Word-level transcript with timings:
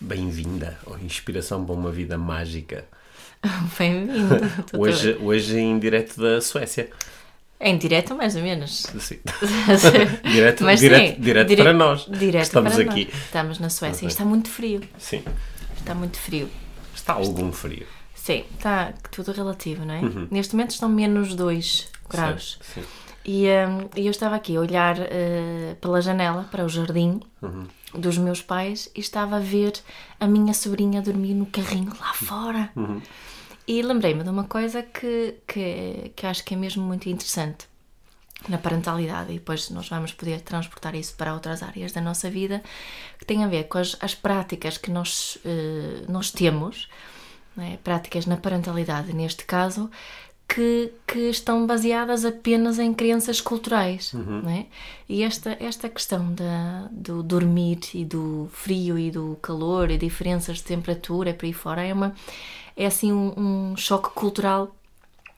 Bem-vinda 0.00 0.78
ao 0.86 0.98
Inspiração 0.98 1.64
para 1.64 1.74
uma 1.74 1.90
Vida 1.90 2.18
Mágica. 2.18 2.84
Bem-vindo. 3.78 4.36
Tô- 4.70 4.78
Hoje, 4.80 5.16
hoje 5.20 5.58
em 5.58 5.78
direto 5.78 6.20
da 6.20 6.40
Suécia. 6.40 6.90
Em 7.58 7.78
direto, 7.78 8.14
mais 8.14 8.36
ou 8.36 8.42
menos. 8.42 8.82
Sim. 9.00 9.18
direto 10.30 10.62
Mas 10.64 10.78
direto, 10.80 11.14
sim, 11.16 11.20
direto 11.20 11.48
dire- 11.48 11.62
para 11.62 11.72
nós. 11.72 12.06
Direto 12.06 12.42
Estamos 12.44 12.74
para 12.74 12.82
aqui. 12.82 13.04
nós. 13.10 13.22
Estamos 13.24 13.58
na 13.58 13.70
Suécia. 13.70 13.96
Ok. 13.96 14.08
E 14.08 14.10
está 14.12 14.24
muito 14.26 14.50
frio. 14.50 14.82
Sim. 14.98 15.22
Está 15.78 15.94
muito 15.94 16.18
frio. 16.18 16.48
Está 16.94 17.14
algum 17.14 17.50
frio. 17.52 17.86
Sim, 18.14 18.44
está 18.58 18.92
tudo 19.10 19.32
relativo, 19.32 19.84
não 19.86 19.94
é? 19.94 20.00
Neste 20.30 20.54
momento 20.54 20.72
estão 20.72 20.88
menos 20.88 21.34
2 21.34 21.88
graus. 22.10 22.58
Sim. 22.60 22.82
sim. 22.82 22.86
E 23.24 23.46
e 23.96 24.04
eu 24.06 24.10
estava 24.10 24.36
aqui 24.36 24.56
a 24.56 24.60
olhar 24.60 24.96
eh, 25.00 25.76
pela 25.80 26.00
janela 26.02 26.46
para 26.50 26.64
o 26.64 26.68
jardim 26.68 27.20
dos 27.98 28.18
meus 28.18 28.42
pais 28.42 28.90
e 28.94 29.00
estava 29.00 29.36
a 29.36 29.40
ver 29.40 29.72
a 30.20 30.26
minha 30.26 30.54
sobrinha 30.54 31.02
dormir 31.02 31.34
no 31.34 31.46
carrinho 31.46 31.92
lá 31.98 32.12
fora. 32.14 32.70
E 33.66 33.82
lembrei-me 33.82 34.22
de 34.22 34.30
uma 34.30 34.44
coisa 34.44 34.82
que, 34.82 35.36
que, 35.46 36.12
que 36.14 36.26
acho 36.26 36.44
que 36.44 36.54
é 36.54 36.56
mesmo 36.56 36.84
muito 36.84 37.08
interessante 37.08 37.66
na 38.48 38.58
parentalidade, 38.58 39.32
e 39.32 39.34
depois 39.34 39.70
nós 39.70 39.88
vamos 39.88 40.12
poder 40.12 40.40
transportar 40.40 40.94
isso 40.94 41.14
para 41.16 41.34
outras 41.34 41.62
áreas 41.62 41.90
da 41.92 42.00
nossa 42.00 42.30
vida, 42.30 42.62
que 43.18 43.24
tem 43.24 43.42
a 43.42 43.48
ver 43.48 43.64
com 43.64 43.78
as, 43.78 43.96
as 44.00 44.14
práticas 44.14 44.78
que 44.78 44.90
nós, 44.90 45.38
eh, 45.44 46.04
nós 46.08 46.30
temos, 46.30 46.88
né, 47.56 47.78
práticas 47.82 48.26
na 48.26 48.36
parentalidade, 48.36 49.12
neste 49.12 49.44
caso, 49.44 49.90
que, 50.48 50.92
que 51.06 51.30
estão 51.30 51.66
baseadas 51.66 52.24
apenas 52.24 52.78
em 52.78 52.94
crenças 52.94 53.40
culturais. 53.40 54.12
né? 54.42 54.66
E 55.08 55.22
esta, 55.22 55.56
esta 55.60 55.88
questão 55.88 56.32
da, 56.32 56.88
do 56.90 57.22
dormir 57.22 57.80
e 57.94 58.04
do 58.04 58.48
frio 58.52 58.98
e 58.98 59.10
do 59.10 59.38
calor 59.42 59.90
e 59.90 59.98
diferenças 59.98 60.58
de 60.58 60.64
temperatura 60.64 61.34
por 61.34 61.46
aí 61.46 61.52
fora 61.52 61.82
é, 61.82 61.92
uma, 61.92 62.14
é 62.76 62.86
assim 62.86 63.12
um, 63.12 63.72
um 63.72 63.76
choque 63.76 64.10
cultural 64.10 64.74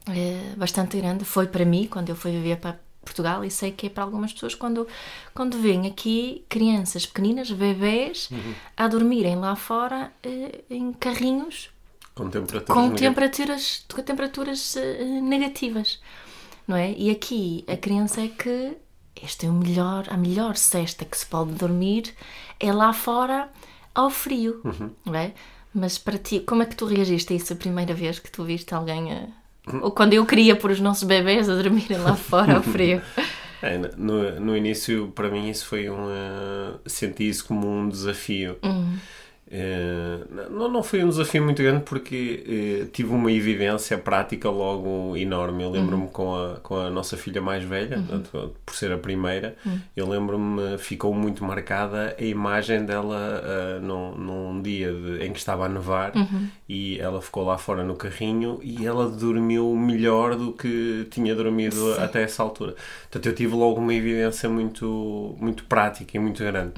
eh, 0.08 0.54
bastante 0.56 0.96
grande. 0.98 1.24
Foi 1.24 1.46
para 1.46 1.64
mim 1.64 1.86
quando 1.90 2.10
eu 2.10 2.16
fui 2.16 2.30
viver 2.30 2.58
para 2.58 2.78
Portugal 3.02 3.44
e 3.44 3.50
sei 3.50 3.72
que 3.72 3.86
é 3.86 3.90
para 3.90 4.04
algumas 4.04 4.32
pessoas 4.32 4.54
quando, 4.54 4.86
quando 5.34 5.58
veem 5.58 5.86
aqui 5.86 6.44
crianças 6.48 7.06
pequeninas, 7.06 7.50
bebês, 7.50 8.28
a 8.76 8.86
dormirem 8.86 9.36
lá 9.36 9.56
fora 9.56 10.12
eh, 10.22 10.60
em 10.70 10.92
carrinhos 10.92 11.70
Com 12.18 12.28
temperaturas 12.30 12.76
com 12.76 12.88
negativas. 12.88 13.00
temperaturas, 13.00 13.84
com 13.94 14.02
temperaturas 14.02 14.76
eh, 14.76 15.04
negativas, 15.22 16.00
não 16.66 16.76
é? 16.76 16.92
E 16.96 17.10
aqui 17.10 17.64
a 17.68 17.76
crença 17.76 18.20
é 18.20 18.28
que 18.28 18.76
este 19.22 19.46
é 19.46 19.48
o 19.48 19.52
melhor, 19.52 20.06
a 20.10 20.16
melhor 20.16 20.56
cesta 20.56 21.04
que 21.04 21.16
se 21.16 21.26
pode 21.26 21.52
dormir 21.52 22.12
é 22.60 22.72
lá 22.72 22.92
fora 22.92 23.48
ao 23.94 24.10
frio, 24.10 24.60
Uhum. 24.64 24.90
não 25.06 25.14
é? 25.14 25.32
Mas 25.74 25.98
para 25.98 26.18
ti, 26.18 26.40
como 26.40 26.62
é 26.62 26.66
que 26.66 26.74
tu 26.76 26.86
reagiste 26.86 27.32
a 27.32 27.36
isso 27.36 27.52
a 27.52 27.56
primeira 27.56 27.94
vez 27.94 28.18
que 28.18 28.30
tu 28.30 28.42
viste 28.44 28.74
alguém 28.74 29.12
a... 29.12 29.26
Uhum. 29.72 29.80
Ou 29.82 29.90
quando 29.90 30.14
eu 30.14 30.24
queria 30.26 30.56
pôr 30.56 30.70
os 30.70 30.80
nossos 30.80 31.04
bebés 31.04 31.48
a 31.48 31.54
dormirem 31.54 31.98
lá 31.98 32.16
fora 32.16 32.56
ao 32.56 32.62
frio. 32.62 33.00
É, 33.60 33.76
no, 33.96 34.38
no 34.40 34.56
início, 34.56 35.08
para 35.16 35.28
mim, 35.28 35.50
isso 35.50 35.66
foi 35.66 35.90
um. 35.90 36.08
eh, 36.08 36.74
senti 36.86 37.28
isso 37.28 37.44
como 37.44 37.66
um 37.68 37.88
desafio. 37.88 38.56
Hum. 38.62 38.96
Eh, 39.50 40.18
não, 40.50 40.68
não 40.70 40.82
foi 40.82 41.02
um 41.02 41.08
desafio 41.08 41.42
muito 41.42 41.62
grande 41.62 41.82
porque 41.84 42.44
eh, 42.84 42.86
tive 42.92 43.12
uma 43.14 43.32
evidência 43.32 43.96
prática 43.96 44.50
logo 44.50 45.16
enorme. 45.16 45.62
Eu 45.64 45.70
lembro-me 45.70 46.02
Uhum. 46.04 46.08
com, 46.08 46.34
a, 46.36 46.56
com 46.62 46.76
a 46.76 46.90
nossa 46.90 47.16
filha 47.16 47.40
mais 47.40 47.64
velha, 47.64 47.96
portanto, 47.98 48.54
por 48.66 48.74
ser 48.74 48.92
a 48.92 48.98
primeira, 48.98 49.56
Uhum. 49.64 49.78
eu 49.96 50.06
lembro-me, 50.08 50.76
ficou 50.78 51.14
muito 51.14 51.42
marcada 51.44 52.14
a 52.18 52.22
imagem 52.22 52.84
dela 52.84 53.42
eh, 53.44 53.78
num, 53.80 54.14
num 54.16 54.62
dia 54.62 54.92
de- 54.92 55.24
em 55.24 55.32
que 55.32 55.38
estava 55.38 55.64
a 55.64 55.68
nevar 55.68 56.14
Uhum. 56.14 56.48
e 56.68 56.98
ela 56.98 57.22
ficou 57.22 57.44
lá 57.44 57.56
fora 57.56 57.82
no 57.82 57.94
carrinho 57.96 58.58
e 58.62 58.86
ela 58.86 59.08
dormiu 59.08 59.74
melhor 59.74 60.36
do 60.36 60.52
que 60.52 61.06
tinha 61.10 61.34
dormido 61.34 61.94
até 61.94 62.22
essa 62.22 62.42
altura. 62.42 62.74
Portanto, 63.10 63.26
eu 63.26 63.34
tive 63.34 63.54
logo 63.54 63.80
uma 63.80 63.94
evidência 63.94 64.48
muito, 64.48 65.34
muito 65.40 65.64
prática 65.64 66.16
e 66.16 66.20
muito 66.20 66.42
grande. 66.44 66.72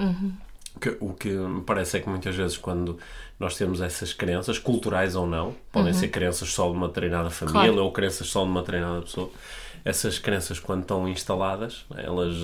Que- 0.81 0.97
o 0.99 1.13
que 1.13 1.29
me 1.29 1.61
parece 1.61 1.97
é 1.97 1.99
que 1.99 2.09
muitas 2.09 2.35
vezes 2.35 2.57
quando 2.57 2.97
nós 3.39 3.55
temos 3.55 3.81
essas 3.81 4.13
crenças, 4.13 4.57
culturais 4.57 5.15
ou 5.15 5.27
não, 5.27 5.55
podem 5.71 5.93
ser 5.93 6.07
crenças 6.09 6.49
só 6.51 6.69
de 6.69 6.75
uma 6.75 6.89
treinada 6.89 7.29
família 7.29 7.67
Claro. 7.71 7.83
ou 7.83 7.91
crenças 7.91 8.27
só 8.27 8.43
de 8.43 8.49
uma 8.49 8.63
treinada 8.63 9.01
pessoa, 9.01 9.29
essas 9.85 10.17
crenças 10.19 10.59
quando 10.59 10.81
estão 10.81 11.07
instaladas, 11.07 11.85
elas 11.95 12.35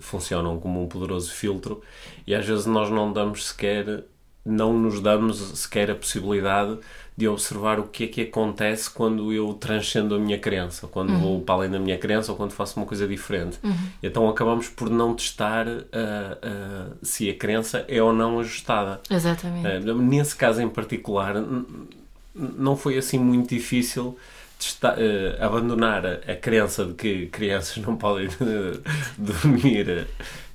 funcionam 0.00 0.58
como 0.58 0.82
um 0.82 0.86
poderoso 0.88 1.30
filtro 1.32 1.82
e 2.26 2.34
às 2.34 2.46
vezes 2.46 2.66
nós 2.66 2.90
não 2.90 3.12
damos 3.12 3.46
sequer, 3.46 4.04
não 4.44 4.72
nos 4.78 5.00
damos 5.00 5.38
sequer 5.58 5.90
a 5.90 5.94
possibilidade 5.94 6.78
de 7.16 7.26
observar 7.26 7.80
o 7.80 7.84
que 7.84 8.04
é 8.04 8.06
que 8.06 8.20
acontece 8.22 8.90
quando 8.90 9.32
eu 9.32 9.54
transcendo 9.54 10.14
a 10.14 10.18
minha 10.18 10.38
crença, 10.38 10.86
quando 10.86 11.16
vou 11.18 11.40
para 11.40 11.54
além 11.54 11.70
da 11.70 11.78
minha 11.78 11.96
crença 11.96 12.30
ou 12.30 12.36
quando 12.36 12.52
faço 12.52 12.78
uma 12.78 12.84
coisa 12.84 13.08
diferente. 13.08 13.58
Então 14.02 14.28
acabamos 14.28 14.68
por 14.68 14.90
não 14.90 15.14
testar 15.14 15.66
ah, 15.66 16.38
ah, 16.42 16.86
se 17.02 17.30
a 17.30 17.34
crença 17.34 17.84
é 17.88 18.02
ou 18.02 18.12
não 18.12 18.38
ajustada. 18.40 19.00
Exatamente. 19.10 19.66
Eh, 19.66 19.80
Nesse 19.94 20.36
caso 20.36 20.60
em 20.60 20.68
particular, 20.68 21.34
não 22.34 22.76
foi 22.76 22.98
assim 22.98 23.18
muito 23.18 23.48
difícil 23.48 24.16
testa- 24.58 24.94
eh, 24.98 25.36
abandonar 25.40 26.04
a, 26.06 26.32
a 26.32 26.36
crença 26.36 26.84
de 26.84 26.94
que 26.94 27.26
crianças 27.26 27.76
não 27.84 27.96
podem 27.96 28.26
eh, 28.28 28.80
dormir 29.18 29.88
eh, 29.88 30.06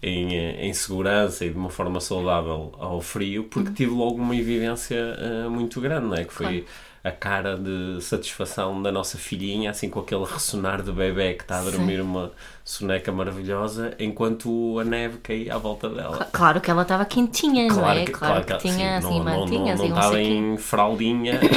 em, 0.03 0.35
em 0.69 0.73
segurança 0.73 1.45
e 1.45 1.49
de 1.49 1.57
uma 1.57 1.69
forma 1.69 1.99
saudável 2.01 2.73
ao 2.79 3.01
frio, 3.01 3.43
porque 3.45 3.71
tive 3.71 3.91
logo 3.93 4.15
uma 4.15 4.35
evidência 4.35 4.95
eh, 4.97 5.47
muito 5.49 5.79
grande, 5.81 6.07
não 6.07 6.15
é? 6.15 6.23
que 6.25 6.33
foi 6.33 6.65
a 7.03 7.11
cara 7.11 7.57
de 7.57 7.99
satisfação 7.99 8.79
da 8.79 8.91
nossa 8.91 9.17
filhinha, 9.17 9.71
assim 9.71 9.89
com 9.89 9.99
aquele 9.99 10.23
ressonar 10.23 10.83
de 10.83 10.91
bebê 10.91 11.33
que 11.33 11.41
está 11.43 11.57
a 11.57 11.63
Sim. 11.63 11.71
dormir 11.71 11.99
uma 11.99 12.31
soneca 12.63 13.11
maravilhosa, 13.11 13.95
enquanto 13.97 14.77
a 14.79 14.83
neve 14.83 15.17
caía 15.17 15.55
à 15.55 15.57
volta 15.57 15.89
dela. 15.89 16.15
Cla- 16.17 16.25
Claro 16.31 16.61
que 16.61 16.69
ela 16.69 16.83
estava 16.83 17.03
quentinha, 17.05 17.67
não 17.67 17.89
é? 17.89 18.05
Claro 18.05 18.45
que, 18.45 18.57
tinha 18.57 18.73
sim, 18.73 18.83
assim 19.07 19.17
não, 19.17 19.23
não, 19.23 19.41
mantinhas 19.41 19.79
não, 19.79 19.85
e 19.85 19.89
não 19.89 19.95
um 19.95 19.99
estava 19.99 20.21
em 20.21 20.57
fraldinha. 20.57 21.39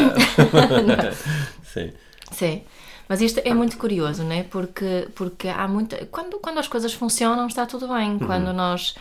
sim. 1.62 1.92
Sim. 2.34 2.62
Mas 3.08 3.20
isto 3.20 3.40
é 3.44 3.52
muito 3.52 3.76
curioso, 3.76 4.22
não 4.24 4.32
é? 4.32 4.42
Porque, 4.42 5.08
porque 5.14 5.48
há 5.48 5.68
muita. 5.68 6.06
Quando, 6.06 6.38
quando 6.38 6.58
as 6.58 6.68
coisas 6.68 6.92
funcionam, 6.94 7.46
está 7.46 7.66
tudo 7.66 7.88
bem. 7.88 8.12
Uhum. 8.12 8.18
Quando 8.18 8.52
nós. 8.52 8.94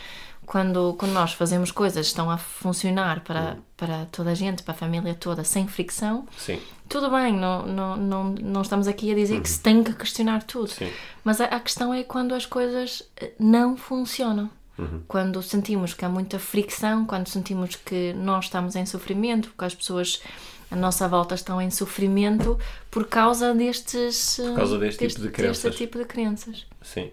Quando, 0.45 0.93
quando 0.99 1.13
nós 1.13 1.31
fazemos 1.31 1.71
coisas 1.71 2.05
que 2.05 2.09
estão 2.11 2.29
a 2.29 2.37
funcionar 2.37 3.21
para, 3.21 3.51
Uhum. 3.51 3.61
para 3.77 4.05
toda 4.11 4.31
a 4.31 4.35
gente, 4.35 4.61
para 4.61 4.73
a 4.73 4.77
família 4.77 5.15
toda, 5.15 5.41
sem 5.45 5.65
fricção, 5.69 6.27
Sim, 6.37 6.59
tudo 6.89 7.09
bem, 7.09 7.31
não, 7.31 7.65
não, 7.65 7.95
não, 7.95 8.23
não 8.25 8.61
estamos 8.61 8.85
aqui 8.89 9.09
a 9.09 9.15
dizer 9.15 9.39
que 9.39 9.47
se 9.49 9.61
tem 9.61 9.81
que 9.81 9.93
questionar 9.93 10.43
tudo. 10.43 10.67
Sim. 10.67 10.91
Mas 11.23 11.39
a, 11.39 11.45
a 11.45 11.59
questão 11.61 11.93
é 11.93 12.03
quando 12.03 12.35
as 12.35 12.45
coisas 12.45 13.03
eh, 13.15 13.31
não 13.39 13.77
funcionam. 13.77 14.49
Uhum. 14.77 15.01
Quando 15.07 15.41
sentimos 15.41 15.93
que 15.93 16.03
há 16.03 16.09
muita 16.09 16.37
fricção, 16.37 17.05
quando 17.05 17.29
sentimos 17.29 17.77
que 17.77 18.11
nós 18.13 18.45
estamos 18.45 18.75
em 18.75 18.85
sofrimento, 18.85 19.53
que 19.57 19.63
as 19.63 19.73
pessoas 19.73 20.21
à 20.71 20.75
nossa 20.75 21.07
volta 21.07 21.35
estão 21.35 21.61
em 21.61 21.69
sofrimento 21.69 22.57
por 22.89 23.07
causa 23.07 23.53
destes. 23.53 24.37
Por 24.37 24.55
causa 24.55 24.77
deste 24.77 25.07
tipo 25.07 25.21
de 25.21 25.29
crenças. 25.29 25.63
Deste 25.63 25.77
tipo 25.77 25.97
de 25.97 26.05
crenças. 26.05 26.65
sim. 26.81 27.11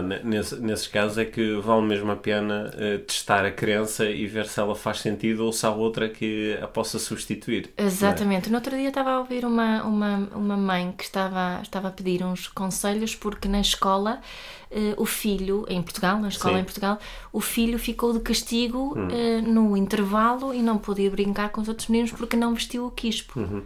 Ne- 0.00 0.20
Nesse, 0.24 0.56
nesses 0.56 0.86
casos 0.86 1.18
é 1.18 1.24
que 1.26 1.56
vale 1.56 1.82
mesmo 1.82 2.10
a 2.10 2.16
pena 2.16 2.70
eh, 2.78 2.98
testar 2.98 3.44
a 3.44 3.50
crença 3.50 4.06
e 4.06 4.26
ver 4.26 4.46
se 4.46 4.58
ela 4.58 4.74
faz 4.74 5.00
sentido 5.00 5.44
ou 5.44 5.52
se 5.52 5.66
há 5.66 5.70
outra 5.70 6.08
que 6.08 6.56
a 6.62 6.66
possa 6.66 6.98
substituir. 6.98 7.70
Exatamente. 7.76 8.48
No 8.48 8.56
outro 8.56 8.74
dia 8.74 8.88
estava 8.88 9.10
a 9.10 9.18
ouvir 9.18 9.44
uma, 9.44 9.82
uma, 9.82 10.16
uma 10.34 10.56
mãe 10.56 10.92
que 10.96 11.04
estava, 11.04 11.60
estava 11.62 11.88
a 11.88 11.90
pedir 11.90 12.24
uns 12.24 12.48
conselhos 12.48 13.14
porque 13.14 13.46
na 13.48 13.60
escola 13.60 14.22
eh, 14.70 14.94
o 14.96 15.04
filho, 15.04 15.66
em 15.68 15.82
Portugal, 15.82 16.18
na 16.18 16.28
escola 16.28 16.54
Sim. 16.54 16.58
Hum. 16.58 16.62
em 16.62 16.64
Portugal, 16.64 16.98
o 17.30 17.40
filho 17.40 17.78
ficou 17.78 18.14
de 18.14 18.20
castigo 18.20 18.94
eh, 19.10 19.42
no 19.42 19.76
intervalo 19.76 20.54
e 20.54 20.62
não 20.62 20.78
podia 20.78 21.10
brincar 21.10 21.50
com 21.50 21.60
os 21.60 21.68
outros 21.68 21.88
meninos 21.88 22.12
porque 22.12 22.34
não 22.36 22.54
vestiu 22.54 22.86
o 22.86 22.90
quispo. 22.90 23.38
Uhum. 23.38 23.62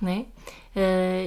Né? 0.00 0.24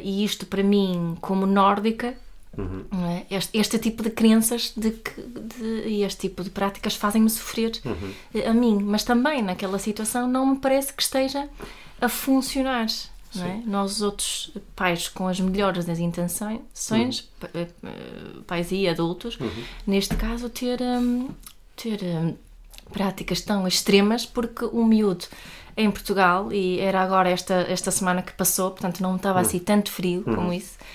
E 0.03 0.23
isto 0.25 0.45
para 0.47 0.63
mim, 0.63 1.15
como 1.21 1.45
nórdica, 1.45 2.15
Uhum. 2.57 2.85
É? 3.09 3.35
Este, 3.35 3.57
este, 3.57 3.79
tipo 3.79 4.03
de 4.03 4.11
crenças 4.11 4.73
de 4.77 4.91
que, 4.91 5.21
de, 5.21 5.87
e 5.87 6.03
este 6.03 6.21
tipo 6.21 6.43
de 6.43 6.49
práticas 6.49 6.95
fazem-me 6.95 7.29
sofrer 7.29 7.71
uhum. 7.83 8.49
a 8.49 8.53
mim, 8.53 8.79
mas 8.83 9.03
também 9.03 9.41
naquela 9.41 9.79
situação 9.79 10.27
não 10.27 10.45
me 10.45 10.59
parece 10.59 10.93
que 10.93 11.01
esteja 11.01 11.49
a 11.99 12.07
funcionar. 12.07 12.87
É? 13.35 13.61
Nós, 13.65 14.01
outros 14.01 14.51
pais, 14.75 15.07
com 15.07 15.27
as 15.27 15.39
melhores 15.39 15.85
das 15.85 15.97
intenções, 15.97 16.61
uhum. 16.91 17.09
Eh, 17.55 17.67
pais 18.45 18.71
e 18.71 18.87
adultos, 18.87 19.39
uhum. 19.39 19.63
neste 19.87 20.15
caso, 20.15 20.49
ter, 20.49 20.79
um, 20.81 21.29
ter 21.75 21.99
um, 22.03 22.35
práticas 22.91 23.41
tão 23.41 23.67
extremas, 23.67 24.23
porque 24.23 24.65
o 24.65 24.85
miúdo 24.85 25.25
em 25.75 25.89
Portugal, 25.89 26.53
e 26.53 26.79
era 26.79 27.01
agora 27.01 27.27
esta, 27.27 27.65
esta 27.67 27.89
semana 27.89 28.21
que 28.21 28.33
passou, 28.33 28.69
portanto 28.69 29.01
não 29.01 29.15
estava 29.15 29.39
uhum. 29.39 29.45
assim 29.45 29.57
tanto 29.57 29.91
frio 29.91 30.21
como 30.23 30.41
uhum. 30.41 30.53
isso, 30.53 30.77
eh, 30.77 30.85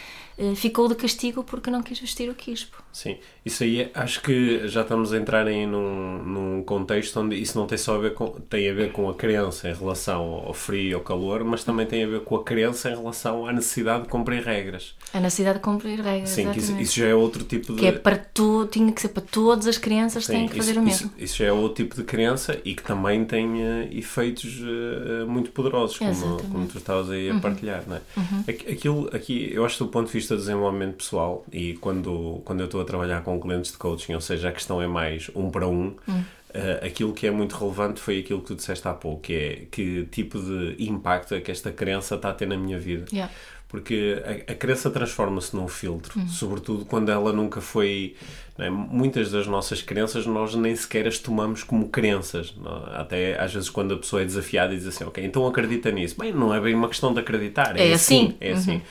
ficou 0.56 0.88
de 0.88 0.94
castigo 0.94 1.43
porque 1.43 1.70
não 1.70 1.82
quis 1.82 1.99
vestir 1.99 2.31
o 2.31 2.35
quispo. 2.35 2.82
Sim, 2.93 3.17
isso 3.44 3.62
aí 3.62 3.90
acho 3.94 4.23
que 4.23 4.67
já 4.67 4.82
estamos 4.82 5.12
a 5.12 5.17
entrar 5.17 5.46
em 5.46 5.67
num, 5.67 6.23
num 6.23 6.62
contexto 6.62 7.20
onde 7.20 7.37
isso 7.37 7.56
não 7.56 7.67
tem 7.67 7.79
só 7.79 7.94
a 7.94 7.99
ver 7.99 8.14
com, 8.14 8.29
tem 8.49 8.69
a 8.69 8.75
ver 8.75 8.93
com 8.93 9.08
a 9.08 9.14
crença 9.14 9.69
em 9.69 9.75
relação 9.75 10.43
ao 10.46 10.52
frio 10.52 10.90
e 10.90 10.94
ao 10.94 11.00
calor, 11.00 11.44
mas 11.44 11.62
também 11.62 11.87
tem 11.87 12.05
a 12.05 12.06
ver 12.06 12.20
com 12.20 12.37
a 12.37 12.43
crença 12.43 12.90
em 12.90 12.96
relação 12.96 13.46
à 13.46 13.52
necessidade 13.52 14.02
de 14.02 14.08
cumprir 14.08 14.43
regras. 14.43 14.94
A 15.12 15.20
necessidade 15.20 15.58
de 15.58 15.64
cumprir 15.64 16.00
regras, 16.00 16.31
Sim, 16.31 16.50
isso, 16.56 16.76
isso, 16.79 16.96
já 16.96 17.06
é 17.06 17.14
outro 17.14 17.44
tipo 17.44 17.73
de... 17.75 17.79
Que 17.79 17.87
é 17.87 17.93
para 17.93 18.17
tu, 18.17 18.67
tinha 18.67 18.91
que 18.93 19.00
ser 19.00 19.08
para 19.08 19.23
todas 19.23 19.67
as 19.67 19.79
crianças, 19.79 20.26
Sim, 20.26 20.32
têm 20.32 20.49
que 20.49 20.56
fazer 20.56 20.73
isso, 20.73 20.81
o 20.81 20.84
mesmo. 20.84 21.06
Isso, 21.17 21.25
isso, 21.25 21.37
já 21.37 21.46
é 21.46 21.52
outro 21.52 21.84
tipo 21.84 21.94
de 21.94 22.02
crença 22.02 22.58
e 22.64 22.75
que 22.75 22.82
também 22.82 23.25
tem 23.25 23.46
uh, 23.46 23.88
efeitos 23.93 24.61
uh, 24.61 25.26
muito 25.29 25.50
poderosos, 25.50 25.99
como, 25.99 26.43
como 26.43 26.67
tu 26.67 26.79
estavas 26.79 27.11
aí 27.11 27.31
a 27.31 27.34
uhum. 27.34 27.41
partilhar, 27.41 27.84
não 27.87 27.96
é? 27.96 28.00
Uhum. 28.17 28.44
Aquilo, 28.49 29.11
aqui, 29.12 29.50
eu 29.52 29.64
acho 29.64 29.79
que 29.79 29.84
do 29.84 29.91
ponto 29.91 30.06
de 30.06 30.12
vista 30.12 30.34
de 30.34 30.41
desenvolvimento 30.41 30.96
pessoal 30.96 31.44
e 31.52 31.75
quando, 31.75 32.41
quando 32.44 32.61
eu 32.61 32.67
estou 32.67 32.81
a 32.81 32.88
trabalhar 32.88 33.23
com 33.23 33.38
clientes 33.38 33.70
de 33.70 33.79
coaching, 33.79 34.14
ou 34.14 34.20
seja, 34.20 34.49
a 34.49 34.52
questão 34.52 34.81
é 34.81 34.87
mais 34.87 35.31
um 35.35 35.50
para 35.50 35.69
um. 35.69 35.94
Hum. 36.08 36.23
Uh, 36.49 36.87
aquilo 36.87 37.12
que 37.12 37.26
é 37.26 37.31
muito 37.31 37.55
relevante 37.55 38.00
foi 38.00 38.20
aquilo 38.20 38.40
que 38.40 38.46
tu 38.46 38.55
disseste 38.55 38.88
há 38.88 38.94
pouco, 38.94 39.20
que 39.20 39.35
é 39.35 39.67
que 39.70 40.08
tipo 40.11 40.40
de 40.40 40.76
impacto 40.79 41.35
é 41.35 41.40
que 41.43 41.50
esta 41.50 41.70
crença 41.70 42.14
está 42.14 42.31
a 42.31 42.32
ter 42.32 42.46
na 42.46 42.56
minha 42.56 42.79
vida. 42.79 43.05
Yeah. 43.12 43.31
Porque 43.69 44.23
a, 44.25 44.52
a 44.52 44.55
crença 44.55 44.90
transforma-se 44.90 45.55
num 45.55 45.69
filtro, 45.69 46.19
hum. 46.19 46.26
sobretudo 46.26 46.87
quando 46.87 47.11
ela 47.11 47.32
nunca 47.35 47.61
foi. 47.61 48.17
É? 48.58 48.70
Muitas 48.70 49.31
das 49.31 49.46
nossas 49.46 49.82
crenças 49.82 50.26
nós 50.26 50.55
nem 50.55 50.75
sequer 50.75 51.06
as 51.06 51.19
tomamos 51.19 51.62
como 51.62 51.91
crenças. 51.91 52.55
Não? 52.56 52.84
Até 52.94 53.38
às 53.38 53.52
vezes, 53.52 53.69
quando 53.69 53.93
a 53.93 53.99
pessoa 53.99 54.23
é 54.23 54.25
desafiada 54.25 54.73
e 54.73 54.79
diz 54.79 54.87
assim, 54.87 55.05
ok, 55.05 55.23
então 55.23 55.46
acredita 55.46 55.93
nisso. 55.93 56.17
Bem, 56.19 56.32
não 56.32 56.52
é 56.55 56.58
bem 56.58 56.75
uma 56.75 56.88
questão 56.88 57.12
de 57.12 57.20
acreditar, 57.20 57.76
é, 57.76 57.91
é 57.91 57.93
assim. 57.93 58.29
assim. 58.29 58.37
É 58.41 58.52
assim. 58.52 58.82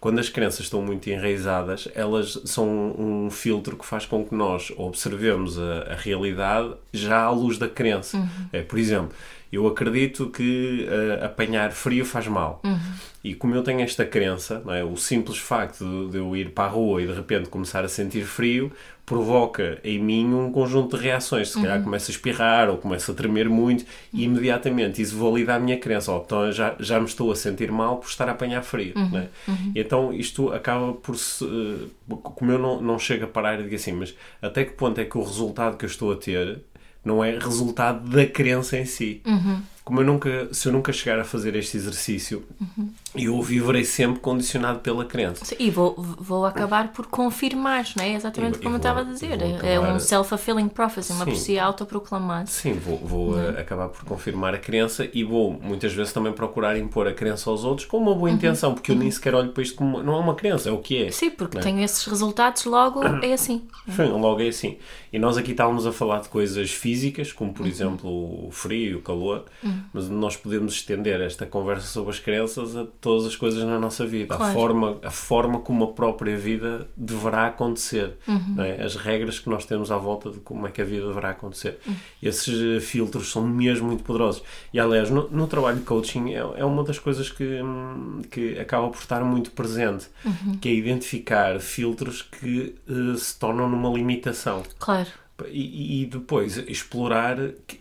Quando 0.00 0.20
as 0.20 0.28
crenças 0.28 0.60
estão 0.60 0.80
muito 0.80 1.10
enraizadas, 1.10 1.88
elas 1.92 2.40
são 2.44 2.94
um 2.96 3.28
filtro 3.30 3.76
que 3.76 3.84
faz 3.84 4.06
com 4.06 4.24
que 4.24 4.32
nós 4.32 4.72
observemos 4.76 5.58
a, 5.58 5.92
a 5.92 5.94
realidade 5.96 6.72
já 6.92 7.22
à 7.24 7.30
luz 7.30 7.58
da 7.58 7.68
crença. 7.68 8.16
Uhum. 8.16 8.28
É, 8.52 8.62
por 8.62 8.78
exemplo, 8.78 9.10
eu 9.52 9.66
acredito 9.66 10.28
que 10.28 10.86
uh, 10.88 11.24
apanhar 11.24 11.72
frio 11.72 12.04
faz 12.04 12.26
mal. 12.26 12.60
Uhum. 12.64 12.78
E 13.24 13.34
como 13.34 13.54
eu 13.54 13.62
tenho 13.62 13.80
esta 13.80 14.04
crença, 14.04 14.62
é? 14.68 14.84
o 14.84 14.96
simples 14.96 15.38
facto 15.38 15.84
de, 15.84 16.12
de, 16.12 16.18
eu 16.18 16.36
ir 16.36 16.50
para 16.50 16.64
a 16.64 16.68
rua 16.68 17.02
e 17.02 17.06
de 17.06 17.12
repente 17.12 17.48
começar 17.48 17.84
a 17.84 17.88
sentir 17.88 18.24
frio 18.24 18.70
provoca 19.04 19.78
em 19.82 19.98
mim 19.98 20.34
um 20.34 20.52
conjunto 20.52 20.96
de 20.96 21.02
reações. 21.02 21.48
Se 21.48 21.56
uhum. 21.56 21.62
calhar 21.62 21.82
começo 21.82 22.10
a 22.10 22.14
espirrar 22.14 22.68
ou 22.68 22.76
começo 22.76 23.10
a 23.10 23.14
tremer 23.14 23.48
muito 23.48 23.84
e 24.12 24.24
imediatamente 24.24 25.00
isso 25.00 25.16
valida 25.16 25.54
a 25.54 25.58
minha 25.58 25.78
crença. 25.78 26.12
Oh, 26.12 26.22
então 26.24 26.52
já, 26.52 26.76
já 26.78 27.00
me 27.00 27.06
estou 27.06 27.32
a 27.32 27.34
sentir 27.34 27.72
mal 27.72 27.96
por 27.96 28.08
estar 28.08 28.28
a 28.28 28.32
apanhar 28.32 28.62
frio. 28.62 28.92
Uhum. 28.94 29.18
É? 29.18 29.28
Uhum. 29.48 29.72
Então 29.74 30.12
isto 30.12 30.52
acaba 30.52 30.92
por 30.92 31.16
se. 31.16 31.42
Uh, 31.42 31.90
como 32.06 32.52
eu 32.52 32.58
não, 32.58 32.80
não 32.80 32.98
chego 32.98 33.24
a 33.24 33.28
parar 33.28 33.58
e 33.58 33.62
digo 33.62 33.74
assim, 33.74 33.92
mas 33.92 34.14
até 34.42 34.64
que 34.64 34.72
ponto 34.72 35.00
é 35.00 35.04
que 35.04 35.16
o 35.16 35.22
resultado 35.22 35.76
que 35.76 35.86
eu 35.86 35.88
estou 35.88 36.12
a 36.12 36.16
ter 36.16 36.60
não 37.08 37.24
é 37.24 37.38
resultado 37.38 38.08
da 38.08 38.26
crença 38.26 38.76
em 38.78 38.84
si. 38.84 39.22
Uhum. 39.26 39.62
Como 39.88 40.02
eu 40.02 40.04
nunca, 40.04 40.48
se 40.52 40.68
eu 40.68 40.72
nunca 40.72 40.92
chegar 40.92 41.18
a 41.18 41.24
fazer 41.24 41.56
este 41.56 41.78
exercício, 41.78 42.44
uhum. 42.60 42.90
eu 43.16 43.40
viverei 43.40 43.84
sempre 43.84 44.20
condicionado 44.20 44.80
pela 44.80 45.02
crença. 45.06 45.56
E 45.58 45.70
vou, 45.70 45.94
vou 45.96 46.44
acabar 46.44 46.88
por 46.92 47.06
confirmar, 47.06 47.86
não 47.96 48.04
é? 48.04 48.12
Exatamente 48.12 48.58
como 48.58 48.74
eu 48.74 48.76
estava 48.76 49.00
a 49.00 49.02
dizer. 49.02 49.38
É 49.64 49.80
um 49.80 49.98
self-fulfilling 49.98 50.68
prophecy, 50.68 51.12
uma 51.14 51.24
profecia 51.24 51.64
autoproclamada. 51.64 52.46
Sim, 52.48 52.74
vou, 52.74 52.98
vou 52.98 53.40
é? 53.40 53.60
acabar 53.60 53.88
por 53.88 54.04
confirmar 54.04 54.54
a 54.54 54.58
crença 54.58 55.08
e 55.10 55.24
vou 55.24 55.58
muitas 55.58 55.94
vezes 55.94 56.12
também 56.12 56.34
procurar 56.34 56.76
impor 56.76 57.08
a 57.08 57.14
crença 57.14 57.48
aos 57.48 57.64
outros 57.64 57.86
com 57.86 57.96
uma 57.96 58.14
boa 58.14 58.28
uhum. 58.28 58.36
intenção, 58.36 58.74
porque 58.74 58.92
eu 58.92 58.96
nem 58.96 59.06
uhum. 59.06 59.12
sequer 59.12 59.34
olho 59.34 59.52
para 59.52 59.62
isto 59.62 59.74
como. 59.74 60.02
Não 60.02 60.14
é 60.14 60.20
uma 60.20 60.34
crença, 60.34 60.68
é 60.68 60.72
o 60.72 60.78
que 60.78 61.04
é. 61.04 61.10
Sim, 61.10 61.30
porque 61.30 61.56
é? 61.56 61.60
tenho 61.62 61.80
esses 61.80 62.04
resultados, 62.04 62.66
logo 62.66 63.02
é 63.22 63.32
assim. 63.32 63.62
Sim, 63.88 64.08
logo 64.08 64.42
é 64.42 64.48
assim. 64.48 64.76
E 65.10 65.18
nós 65.18 65.38
aqui 65.38 65.52
estávamos 65.52 65.86
a 65.86 65.92
falar 65.92 66.20
de 66.20 66.28
coisas 66.28 66.70
físicas, 66.70 67.32
como 67.32 67.54
por 67.54 67.62
uhum. 67.62 67.68
exemplo 67.68 68.46
o 68.46 68.50
frio, 68.50 68.98
o 68.98 69.02
calor, 69.02 69.44
uhum. 69.62 69.77
Mas 69.92 70.08
nós 70.08 70.36
podemos 70.36 70.74
estender 70.74 71.20
esta 71.20 71.46
conversa 71.46 71.86
sobre 71.86 72.10
as 72.10 72.18
crenças 72.18 72.76
a 72.76 72.84
todas 73.00 73.26
as 73.26 73.36
coisas 73.36 73.62
na 73.64 73.78
nossa 73.78 74.06
vida, 74.06 74.36
claro. 74.36 74.50
a, 74.50 74.54
forma, 74.54 74.98
a 75.02 75.10
forma 75.10 75.60
como 75.60 75.84
a 75.84 75.88
própria 75.88 76.36
vida 76.36 76.88
deverá 76.96 77.46
acontecer, 77.46 78.16
uhum. 78.26 78.62
é? 78.62 78.82
as 78.82 78.96
regras 78.96 79.38
que 79.38 79.48
nós 79.48 79.64
temos 79.64 79.90
à 79.90 79.96
volta 79.96 80.30
de 80.30 80.40
como 80.40 80.66
é 80.66 80.70
que 80.70 80.80
a 80.80 80.84
vida 80.84 81.06
deverá 81.06 81.30
acontecer. 81.30 81.78
Uhum. 81.86 81.94
Esses 82.22 82.76
eh, 82.76 82.80
filtros 82.80 83.30
são 83.30 83.46
mesmo 83.46 83.88
muito 83.88 84.04
poderosos. 84.04 84.42
E 84.72 84.78
aliás, 84.78 85.10
no, 85.10 85.28
no 85.30 85.46
trabalho 85.46 85.78
de 85.78 85.84
coaching 85.84 86.32
é, 86.32 86.38
é, 86.38 86.64
uma 86.64 86.84
das 86.84 86.98
coisas 86.98 87.30
que, 87.30 87.62
hum, 87.62 88.22
que 88.30 88.58
acaba 88.58 88.88
por 88.88 88.98
estar 88.98 89.22
muito 89.24 89.50
presente, 89.50 90.08
uhum. 90.24 90.58
que 90.60 90.68
é 90.68 90.72
identificar 90.72 91.60
filtros 91.60 92.22
que 92.22 92.76
uh, 92.88 93.16
se 93.16 93.38
tornam 93.38 93.68
numa 93.68 93.90
limitação. 93.90 94.62
Claro. 94.78 95.08
E, 95.46 96.02
e, 96.02 96.06
depois 96.06 96.56
explorar 96.56 97.38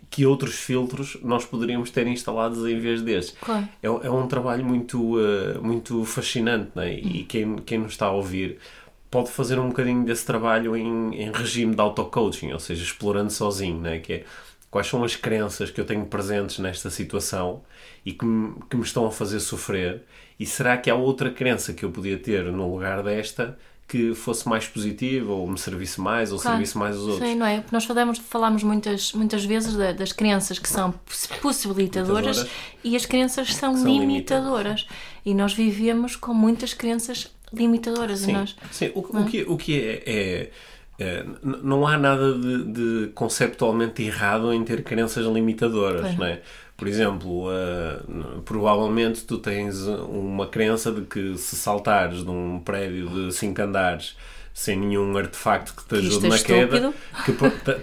que, 0.09 0.25
outros 0.25 0.55
filtros 0.55 1.17
nós 1.23 1.45
poderíamos 1.45 1.91
ter 1.91 2.07
instalados 2.07 2.65
em 2.65 2.79
vez 2.79 3.01
destes. 3.01 3.35
Claro. 3.39 3.67
É, 3.81 3.87
é, 3.87 4.11
um 4.11 4.27
trabalho 4.27 4.65
muito, 4.65 5.17
uh, 5.17 5.61
muito 5.61 6.03
fascinante 6.05 6.71
né? 6.75 6.93
e 6.93 7.23
quem, 7.23 7.55
quem 7.57 7.79
nos 7.79 7.91
está 7.91 8.07
a 8.07 8.11
ouvir 8.11 8.57
pode 9.09 9.31
fazer 9.31 9.57
um 9.59 9.69
bocadinho 9.69 10.03
desse 10.03 10.25
trabalho 10.25 10.75
em, 10.75 11.15
em 11.15 11.31
regime 11.31 11.73
de 11.73 11.81
auto-coaching, 11.81 12.51
ou 12.51 12.59
seja, 12.59 12.83
explorando 12.83 13.31
sozinho, 13.31 13.79
né? 13.79 13.99
que 13.99 14.13
é 14.13 14.25
quais 14.69 14.87
são 14.87 15.03
as 15.03 15.15
crenças 15.15 15.71
que 15.71 15.79
eu 15.79 15.85
tenho 15.85 16.05
presentes 16.05 16.59
nesta 16.59 16.89
situação 16.89 17.63
e 18.05 18.11
que 18.11 18.25
me, 18.25 18.55
que 18.69 18.75
me 18.75 18.83
estão 18.83 19.05
a 19.05 19.11
fazer 19.11 19.39
sofrer 19.39 20.03
e 20.39 20.45
será 20.45 20.77
que 20.77 20.89
há 20.89 20.95
outra 20.95 21.31
crença 21.31 21.73
que 21.73 21.83
eu 21.83 21.91
podia 21.91 22.17
ter 22.17 22.43
no 22.51 22.71
lugar 22.71 23.01
desta 23.01 23.57
que 23.87 24.13
fosse 24.13 24.47
mais 24.49 24.67
positiva 24.67 25.31
ou 25.31 25.47
me 25.49 25.57
servisse 25.57 26.01
mais 26.01 26.33
ou 26.33 26.39
claro. 26.39 26.57
servisse 26.57 26.77
mais 26.77 26.97
os 26.97 27.07
outros. 27.07 27.27
Sim, 27.27 27.35
não 27.35 27.45
é? 27.45 27.63
Nós 27.71 27.85
falamos, 27.85 28.17
falamos 28.17 28.61
muitas, 28.61 29.13
muitas 29.13 29.45
vezes 29.45 29.75
das 29.95 30.11
crenças 30.11 30.59
que 30.59 30.67
são 30.67 30.93
possibilitadoras 31.41 32.45
e 32.83 32.97
as 32.97 33.05
crenças 33.05 33.55
são, 33.55 33.77
são 33.77 33.85
limitadoras. 33.85 34.81
limitadoras. 34.81 34.87
E 35.25 35.33
nós 35.33 35.53
vivemos 35.53 36.17
com 36.17 36.33
muitas 36.33 36.73
crenças 36.73 37.31
limitadoras. 37.53 38.19
Sim, 38.19 38.33
nós, 38.33 38.55
sim. 38.71 38.91
O, 38.93 38.99
o, 38.99 39.21
é? 39.21 39.23
que, 39.29 39.43
o 39.43 39.57
que 39.57 39.79
é, 39.79 40.03
é, 40.05 40.51
é 40.99 41.25
não 41.43 41.87
há 41.87 41.97
nada 41.97 42.33
de, 42.33 42.63
de, 42.65 43.07
conceptualmente 43.15 44.03
errado 44.03 44.51
em 44.51 44.65
ter 44.65 44.83
crenças 44.83 45.25
limitadoras, 45.25 46.13
não 46.17 46.25
é? 46.25 46.41
Por 46.77 46.87
exemplo, 46.87 47.47
uh, 47.47 48.41
provavelmente 48.45 49.23
tu 49.25 49.39
tens 49.39 49.81
uma 49.87 50.45
crença 50.45 50.91
de 50.91 51.01
que 51.01 51.35
se 51.35 51.55
saltares 51.55 52.23
de 52.23 52.29
um 52.29 52.59
prédio 52.59 53.09
de 53.09 53.33
5 53.33 53.61
andares 53.63 54.15
sem 54.57 54.75
nenhum 54.75 55.15
artefacto 55.15 55.71
que 55.75 55.85
te 55.85 55.95
ajude 55.97 56.25
é 56.25 56.29
na 56.29 56.39
queda, 56.39 56.93
que 57.23 57.31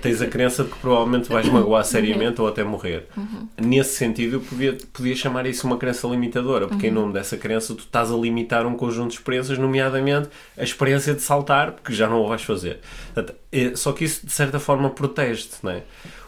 tens 0.02 0.20
a 0.20 0.26
crença 0.26 0.64
de 0.64 0.70
que 0.70 0.78
provavelmente 0.80 1.28
vais 1.28 1.48
magoar 1.48 1.84
seriamente 1.86 2.40
ou 2.40 2.48
até 2.48 2.64
morrer. 2.64 3.06
Uhum. 3.16 3.48
Nesse 3.62 3.94
sentido, 3.94 4.38
eu 4.38 4.40
podia, 4.40 4.76
podia 4.92 5.14
chamar 5.14 5.46
isso 5.46 5.68
uma 5.68 5.76
crença 5.76 6.08
limitadora, 6.08 6.66
porque 6.66 6.88
uhum. 6.88 6.92
em 6.92 6.94
nome 6.96 7.12
dessa 7.12 7.36
crença 7.36 7.72
tu 7.76 7.84
estás 7.84 8.10
a 8.10 8.16
limitar 8.16 8.66
um 8.66 8.74
conjunto 8.74 9.10
de 9.10 9.18
experiências, 9.18 9.56
nomeadamente 9.56 10.28
a 10.58 10.64
experiência 10.64 11.14
de 11.14 11.22
saltar, 11.22 11.70
porque 11.70 11.92
já 11.92 12.08
não 12.08 12.20
o 12.20 12.26
vais 12.26 12.42
fazer. 12.42 12.80
É, 13.52 13.76
só 13.76 13.92
que 13.92 14.04
isso, 14.04 14.26
de 14.26 14.32
certa 14.32 14.58
forma, 14.58 14.90
protege-te, 14.90 15.58
não 15.62 15.70
é? 15.70 15.84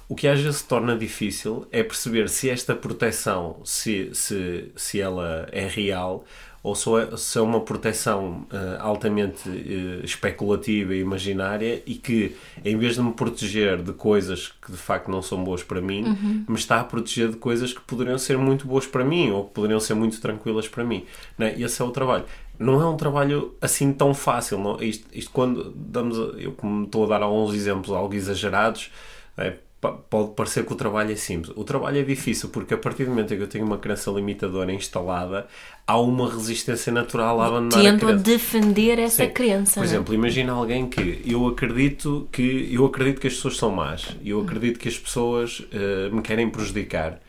O 0.08 0.14
que 0.14 0.28
às 0.28 0.40
vezes 0.40 0.58
se 0.58 0.68
torna 0.68 0.96
difícil 0.96 1.66
é 1.72 1.82
perceber 1.82 2.28
se 2.28 2.48
esta 2.48 2.74
proteção, 2.74 3.56
se, 3.64 4.10
se, 4.14 4.70
se 4.76 5.00
ela 5.00 5.48
é 5.50 5.66
real 5.66 6.24
ou 6.66 6.74
se 6.74 7.38
é 7.38 7.40
uma 7.40 7.60
proteção 7.60 8.44
uh, 8.50 8.80
altamente 8.80 9.48
uh, 9.48 10.04
especulativa 10.04 10.96
e 10.96 11.00
imaginária 11.00 11.80
e 11.86 11.94
que, 11.94 12.34
em 12.64 12.76
vez 12.76 12.96
de 12.96 13.02
me 13.02 13.12
proteger 13.12 13.80
de 13.80 13.92
coisas 13.92 14.52
que 14.60 14.72
de 14.72 14.76
facto 14.76 15.08
não 15.08 15.22
são 15.22 15.44
boas 15.44 15.62
para 15.62 15.80
mim, 15.80 16.02
uhum. 16.02 16.44
me 16.48 16.56
está 16.56 16.80
a 16.80 16.84
proteger 16.84 17.28
de 17.28 17.36
coisas 17.36 17.72
que 17.72 17.80
poderiam 17.82 18.18
ser 18.18 18.36
muito 18.36 18.66
boas 18.66 18.84
para 18.84 19.04
mim 19.04 19.30
ou 19.30 19.44
que 19.44 19.54
poderiam 19.54 19.78
ser 19.78 19.94
muito 19.94 20.20
tranquilas 20.20 20.66
para 20.66 20.82
mim. 20.82 21.04
Né? 21.38 21.54
Esse 21.56 21.80
é 21.80 21.84
o 21.84 21.92
trabalho. 21.92 22.24
Não 22.58 22.80
é 22.80 22.86
um 22.88 22.96
trabalho 22.96 23.54
assim 23.60 23.92
tão 23.92 24.12
fácil. 24.12 24.58
Não? 24.58 24.82
Isto, 24.82 25.06
isto 25.12 25.30
quando 25.30 25.70
damos. 25.70 26.18
Eu, 26.36 26.50
como 26.50 26.84
estou 26.84 27.04
a 27.04 27.08
dar 27.08 27.22
alguns 27.22 27.54
exemplos 27.54 27.94
algo 27.94 28.12
exagerados, 28.12 28.90
é, 29.38 29.54
pode 29.92 30.34
parecer 30.34 30.64
que 30.64 30.72
o 30.72 30.76
trabalho 30.76 31.12
é 31.12 31.16
simples. 31.16 31.52
O 31.56 31.64
trabalho 31.64 31.98
é 31.98 32.02
difícil 32.02 32.48
porque 32.48 32.74
a 32.74 32.78
partir 32.78 33.04
do 33.04 33.10
momento 33.10 33.32
em 33.34 33.36
que 33.36 33.42
eu 33.42 33.48
tenho 33.48 33.64
uma 33.64 33.78
crença 33.78 34.10
limitadora 34.10 34.72
instalada, 34.72 35.46
há 35.86 35.98
uma 35.98 36.30
resistência 36.30 36.92
natural 36.92 37.40
a 37.40 37.46
abandonar 37.46 37.84
Tendo 37.84 38.08
a 38.08 38.12
defender 38.12 38.98
essa 38.98 39.24
Sim. 39.24 39.30
crença. 39.30 39.80
Por 39.80 39.84
é? 39.84 39.86
exemplo, 39.86 40.14
imagina 40.14 40.52
alguém 40.52 40.88
que 40.88 41.22
eu 41.24 41.46
acredito 41.46 42.28
que 42.30 42.68
eu 42.72 42.84
acredito 42.84 43.20
que 43.20 43.26
as 43.26 43.34
pessoas 43.34 43.56
são 43.56 43.70
más, 43.70 44.16
eu 44.24 44.40
acredito 44.40 44.78
que 44.78 44.88
as 44.88 44.98
pessoas 44.98 45.62
eh, 45.72 46.08
me 46.10 46.22
querem 46.22 46.48
prejudicar. 46.50 47.20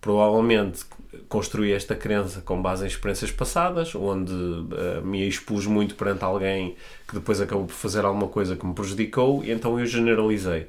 Provavelmente 0.00 0.84
construí 1.28 1.72
esta 1.72 1.94
crença 1.94 2.40
com 2.40 2.60
base 2.60 2.84
em 2.84 2.86
experiências 2.86 3.30
passadas, 3.30 3.94
onde 3.94 4.32
eh, 4.32 5.00
me 5.02 5.26
expus 5.26 5.66
muito 5.66 5.94
perante 5.94 6.24
alguém 6.24 6.76
que 7.06 7.14
depois 7.14 7.40
acabou 7.40 7.66
por 7.66 7.74
fazer 7.74 8.04
alguma 8.04 8.28
coisa 8.28 8.56
que 8.56 8.66
me 8.66 8.74
prejudicou 8.74 9.44
e 9.44 9.50
então 9.50 9.78
eu 9.78 9.86
generalizei. 9.86 10.68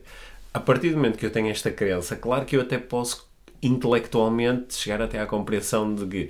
A 0.54 0.60
partir 0.60 0.90
do 0.90 0.98
momento 0.98 1.18
que 1.18 1.26
eu 1.26 1.32
tenho 1.32 1.50
esta 1.50 1.72
crença, 1.72 2.16
claro 2.16 2.46
que 2.46 2.56
eu 2.56 2.62
até 2.62 2.78
posso 2.78 3.30
intelectualmente 3.62 4.74
chegar 4.74 5.02
até 5.02 5.20
à 5.20 5.26
compreensão 5.26 5.94
de 5.94 6.06
que 6.06 6.30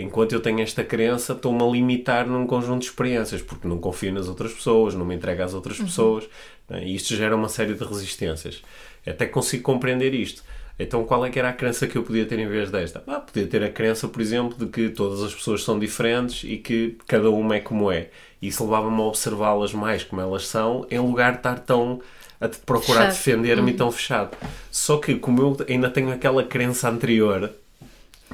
enquanto 0.00 0.32
eu 0.32 0.40
tenho 0.40 0.60
esta 0.60 0.82
crença, 0.82 1.32
estou-me 1.32 1.62
a 1.62 1.66
limitar 1.66 2.26
num 2.26 2.46
conjunto 2.46 2.80
de 2.80 2.88
experiências, 2.88 3.40
porque 3.40 3.68
não 3.68 3.78
confio 3.78 4.12
nas 4.12 4.28
outras 4.28 4.52
pessoas, 4.52 4.94
não 4.94 5.04
me 5.04 5.14
entrego 5.14 5.42
às 5.42 5.54
outras 5.54 5.78
pessoas, 5.78 6.28
né? 6.68 6.84
e 6.84 6.94
isto 6.94 7.14
gera 7.14 7.36
uma 7.36 7.48
série 7.48 7.74
de 7.74 7.84
resistências. 7.84 8.62
Até 9.06 9.26
consigo 9.26 9.62
compreender 9.62 10.12
isto. 10.14 10.42
Então, 10.82 11.04
qual 11.04 11.24
é 11.26 11.30
que 11.30 11.38
era 11.38 11.50
a 11.50 11.52
crença 11.52 11.86
que 11.86 11.96
eu 11.96 12.02
podia 12.02 12.24
ter 12.26 12.38
em 12.38 12.48
vez 12.48 12.70
desta? 12.70 13.02
Ah, 13.06 13.20
podia 13.20 13.46
ter 13.46 13.62
a 13.62 13.70
crença, 13.70 14.08
por 14.08 14.20
exemplo, 14.20 14.56
de 14.58 14.66
que 14.66 14.88
todas 14.88 15.22
as 15.22 15.34
pessoas 15.34 15.62
são 15.62 15.78
diferentes 15.78 16.42
e 16.44 16.56
que 16.56 16.96
cada 17.06 17.30
uma 17.30 17.56
é 17.56 17.60
como 17.60 17.90
é. 17.92 18.08
E 18.40 18.48
isso 18.48 18.64
levava-me 18.64 18.96
a 19.00 19.04
observá-las 19.04 19.72
mais 19.74 20.02
como 20.04 20.20
elas 20.22 20.46
são, 20.46 20.86
em 20.90 20.98
lugar 20.98 21.32
de 21.32 21.38
estar 21.38 21.58
tão 21.60 22.00
a 22.40 22.48
te- 22.48 22.58
procurar 22.58 23.08
defender-me 23.08 23.72
e 23.72 23.74
tão 23.74 23.92
fechado. 23.92 24.36
Só 24.70 24.96
que, 24.96 25.14
como 25.16 25.42
eu 25.42 25.56
ainda 25.68 25.90
tenho 25.90 26.10
aquela 26.10 26.42
crença 26.42 26.88
anterior, 26.88 27.50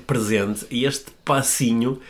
presente 0.06 0.66
e 0.70 0.84
este 0.84 1.10
passinho 1.24 2.00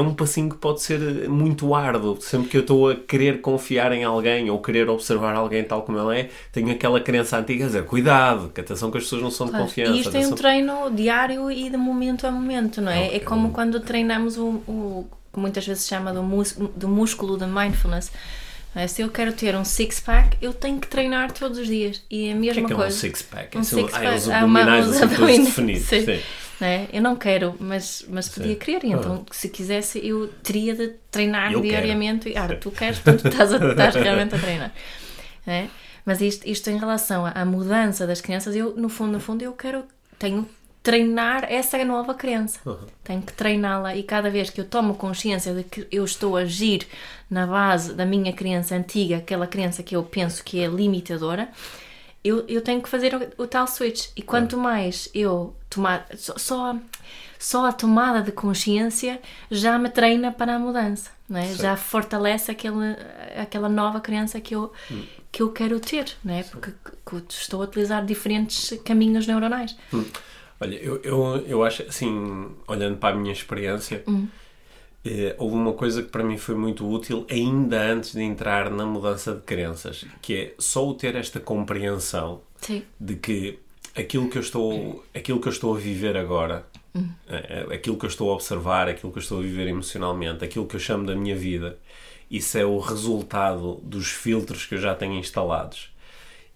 é 0.00 0.02
um 0.02 0.14
passinho 0.14 0.48
que 0.50 0.56
pode 0.56 0.82
ser 0.82 1.28
muito 1.28 1.74
árduo. 1.74 2.18
Sempre 2.20 2.48
que 2.48 2.56
eu 2.56 2.60
estou 2.60 2.90
a 2.90 2.94
querer 2.96 3.40
confiar 3.40 3.92
em 3.92 4.04
alguém 4.04 4.50
ou 4.50 4.60
querer 4.60 4.88
observar 4.88 5.34
alguém 5.34 5.62
tal 5.64 5.82
como 5.82 5.98
ele 5.98 6.20
é, 6.20 6.30
tenho 6.52 6.70
aquela 6.70 7.00
crença 7.00 7.38
antiga 7.38 7.64
a 7.64 7.66
dizer 7.68 7.84
cuidado, 7.84 8.50
que 8.54 8.60
atenção 8.60 8.90
que 8.90 8.98
as 8.98 9.04
pessoas 9.04 9.22
não 9.22 9.30
são 9.30 9.46
de 9.46 9.52
Claro. 9.52 9.66
confiança. 9.66 9.92
E 9.92 10.00
isto 10.00 10.08
é 10.08 10.18
um 10.18 10.20
atenção- 10.20 10.36
treino 10.36 10.90
diário 10.90 11.50
e 11.50 11.70
de 11.70 11.76
momento 11.76 12.26
a 12.26 12.30
momento, 12.30 12.80
não 12.80 12.90
é? 12.92 13.08
É, 13.08 13.16
É 13.16 13.20
como 13.20 13.50
quando 13.50 13.80
treinamos 13.80 14.36
o, 14.36 14.46
o 14.66 15.06
que 15.32 15.38
muitas 15.40 15.66
vezes 15.66 15.82
se 15.84 15.88
chama 15.90 16.12
do, 16.12 16.22
mus, 16.22 16.52
do 16.76 16.88
músculo 16.88 17.36
da 17.36 17.46
mindfulness. 17.46 18.10
É? 18.82 18.86
Se 18.86 19.02
eu 19.02 19.08
quero 19.10 19.32
ter 19.32 19.54
um 19.56 19.64
six-pack, 19.64 20.36
eu 20.40 20.52
tenho 20.52 20.78
que 20.80 20.86
treinar 20.86 21.32
todos 21.32 21.58
os 21.58 21.66
dias. 21.66 22.02
E 22.10 22.30
a 22.30 22.34
O 22.34 22.34
que 22.34 22.40
mesma 22.46 22.62
é 22.62 22.64
que 22.66 22.72
é 22.72 22.76
um 22.76 22.78
coisa. 22.78 22.96
six-pack? 22.96 23.58
Um 23.58 23.64
São- 23.64 23.78
six-pack. 23.80 24.06
ah, 24.06 24.14
os 24.14 24.28
Há 24.28 24.44
uma- 24.44 24.60
abdominais 24.60 24.88
os 24.88 24.96
assim 25.02 25.14
todos 25.16 25.38
definidos. 25.46 25.82
sim. 25.82 26.04
Sim. 26.04 26.20
Não 26.58 26.66
é? 26.68 26.88
Eu 26.90 27.02
não 27.02 27.16
quero, 27.16 27.54
mas, 27.60 28.04
mas 28.08 28.28
podia 28.30 28.52
Sim. 28.54 28.58
querer. 28.58 28.84
Então, 28.84 29.26
se 29.30 29.48
quisesse, 29.50 29.98
eu 30.06 30.28
teria 30.42 30.74
de 30.74 30.88
treinar 31.10 31.52
Eu 31.52 31.60
quero. 31.60 31.68
diariamente. 31.68 32.32
Ah, 32.36 32.48
tu 32.54 32.70
queres, 32.70 32.98
portanto, 32.98 33.28
estás, 33.30 33.52
a, 33.52 33.56
estás 33.72 33.94
realmente 33.94 34.34
a 34.34 34.38
treinar. 34.38 34.72
É? 35.46 35.66
Mas 36.04 36.20
isto, 36.22 36.48
isto 36.48 36.70
em 36.70 36.78
relação 36.78 37.26
à- 37.26 37.44
mudança 37.44 38.06
das 38.06 38.20
crianças, 38.22 38.56
eu, 38.56 38.74
no 38.76 38.88
fundo, 38.88 39.12
no 39.12 39.20
fundo, 39.20 39.42
eu 39.42 39.52
quero, 39.52 39.84
tenho 40.18 40.48
treinar 40.86 41.44
essa 41.50 41.84
nova 41.84 42.14
crença. 42.14 42.60
Tenho 43.02 43.20
que 43.20 43.32
treiná-la 43.32 43.96
e 43.96 44.04
cada 44.04 44.30
vez 44.30 44.50
que 44.50 44.60
eu 44.60 44.64
tomo 44.64 44.94
consciência 44.94 45.52
de 45.52 45.64
que 45.64 45.84
eu 45.90 46.04
estou 46.04 46.36
a 46.36 46.42
agir 46.42 46.86
na 47.28 47.44
base 47.44 47.92
da 47.92 48.06
minha 48.06 48.32
crença 48.32 48.76
antiga, 48.76 49.16
aquela 49.16 49.48
crença 49.48 49.82
que 49.82 49.96
eu 49.96 50.04
penso 50.04 50.44
que 50.44 50.60
é 50.60 50.68
limitadora, 50.68 51.48
eu, 52.22 52.44
eu 52.46 52.62
tenho 52.62 52.80
que 52.80 52.88
fazer 52.88 53.16
o, 53.16 53.42
o 53.42 53.46
tal 53.48 53.66
switch. 53.66 54.10
E 54.14 54.22
quanto 54.22 54.56
mais 54.56 55.10
eu 55.12 55.56
tomar. 55.68 56.06
Só, 56.14 56.38
só, 56.38 56.76
só 57.36 57.66
a 57.66 57.72
tomada 57.72 58.22
de 58.22 58.30
consciência 58.30 59.20
já 59.50 59.76
me 59.80 59.90
treina 59.90 60.30
para 60.30 60.54
a 60.54 60.58
mudança. 60.58 61.10
Não 61.28 61.40
é? 61.40 61.52
Já 61.52 61.76
fortalece 61.76 62.52
aquele, 62.52 62.96
aquela 63.36 63.68
nova 63.68 64.00
crença 64.00 64.40
que 64.40 64.54
eu, 64.54 64.72
que 65.32 65.42
eu 65.42 65.50
quero 65.50 65.80
ter. 65.80 66.16
Não 66.22 66.34
é? 66.34 66.44
Porque 66.44 66.70
estou 67.28 67.60
a 67.60 67.64
utilizar 67.64 68.06
diferentes 68.06 68.78
caminhos 68.84 69.26
neuronais. 69.26 69.76
Olha, 70.60 70.74
eu, 70.76 71.00
eu, 71.02 71.44
eu 71.46 71.64
acho 71.64 71.82
assim, 71.82 72.48
olhando 72.66 72.96
para 72.96 73.14
a 73.14 73.18
minha 73.18 73.32
experiência, 73.32 74.02
eh, 75.04 75.34
houve 75.38 75.54
uma 75.54 75.72
coisa 75.72 76.02
que 76.02 76.08
para 76.08 76.24
mim 76.24 76.38
foi 76.38 76.54
muito 76.54 76.88
útil 76.88 77.26
ainda 77.30 77.80
antes 77.92 78.12
de 78.12 78.22
entrar 78.22 78.70
na 78.70 78.86
mudança 78.86 79.34
de 79.34 79.42
crenças, 79.42 80.04
que 80.22 80.34
é 80.34 80.54
só 80.58 80.88
o 80.88 80.94
ter 80.94 81.14
esta 81.14 81.38
compreensão 81.38 82.40
Sim. 82.60 82.82
de 82.98 83.16
que 83.16 83.58
aquilo 83.94 84.28
que 84.28 84.38
eu 84.38 84.42
estou, 84.42 85.04
aquilo 85.14 85.40
que 85.40 85.48
eu 85.48 85.52
estou 85.52 85.76
a 85.76 85.78
viver 85.78 86.16
agora, 86.16 86.66
eh, 87.28 87.66
aquilo 87.74 87.96
que 87.96 88.06
eu 88.06 88.10
estou 88.10 88.30
a 88.30 88.34
observar, 88.34 88.88
aquilo 88.88 89.12
que 89.12 89.18
eu 89.18 89.22
estou 89.22 89.38
a 89.38 89.42
viver 89.42 89.68
emocionalmente, 89.68 90.44
aquilo 90.44 90.66
que 90.66 90.76
eu 90.76 90.80
chamo 90.80 91.06
da 91.06 91.14
minha 91.14 91.36
vida, 91.36 91.78
isso 92.30 92.58
é 92.58 92.64
o 92.64 92.78
resultado 92.78 93.74
dos 93.82 94.08
filtros 94.08 94.66
que 94.66 94.74
eu 94.74 94.78
já 94.78 94.94
tenho 94.94 95.14
instalados. 95.14 95.94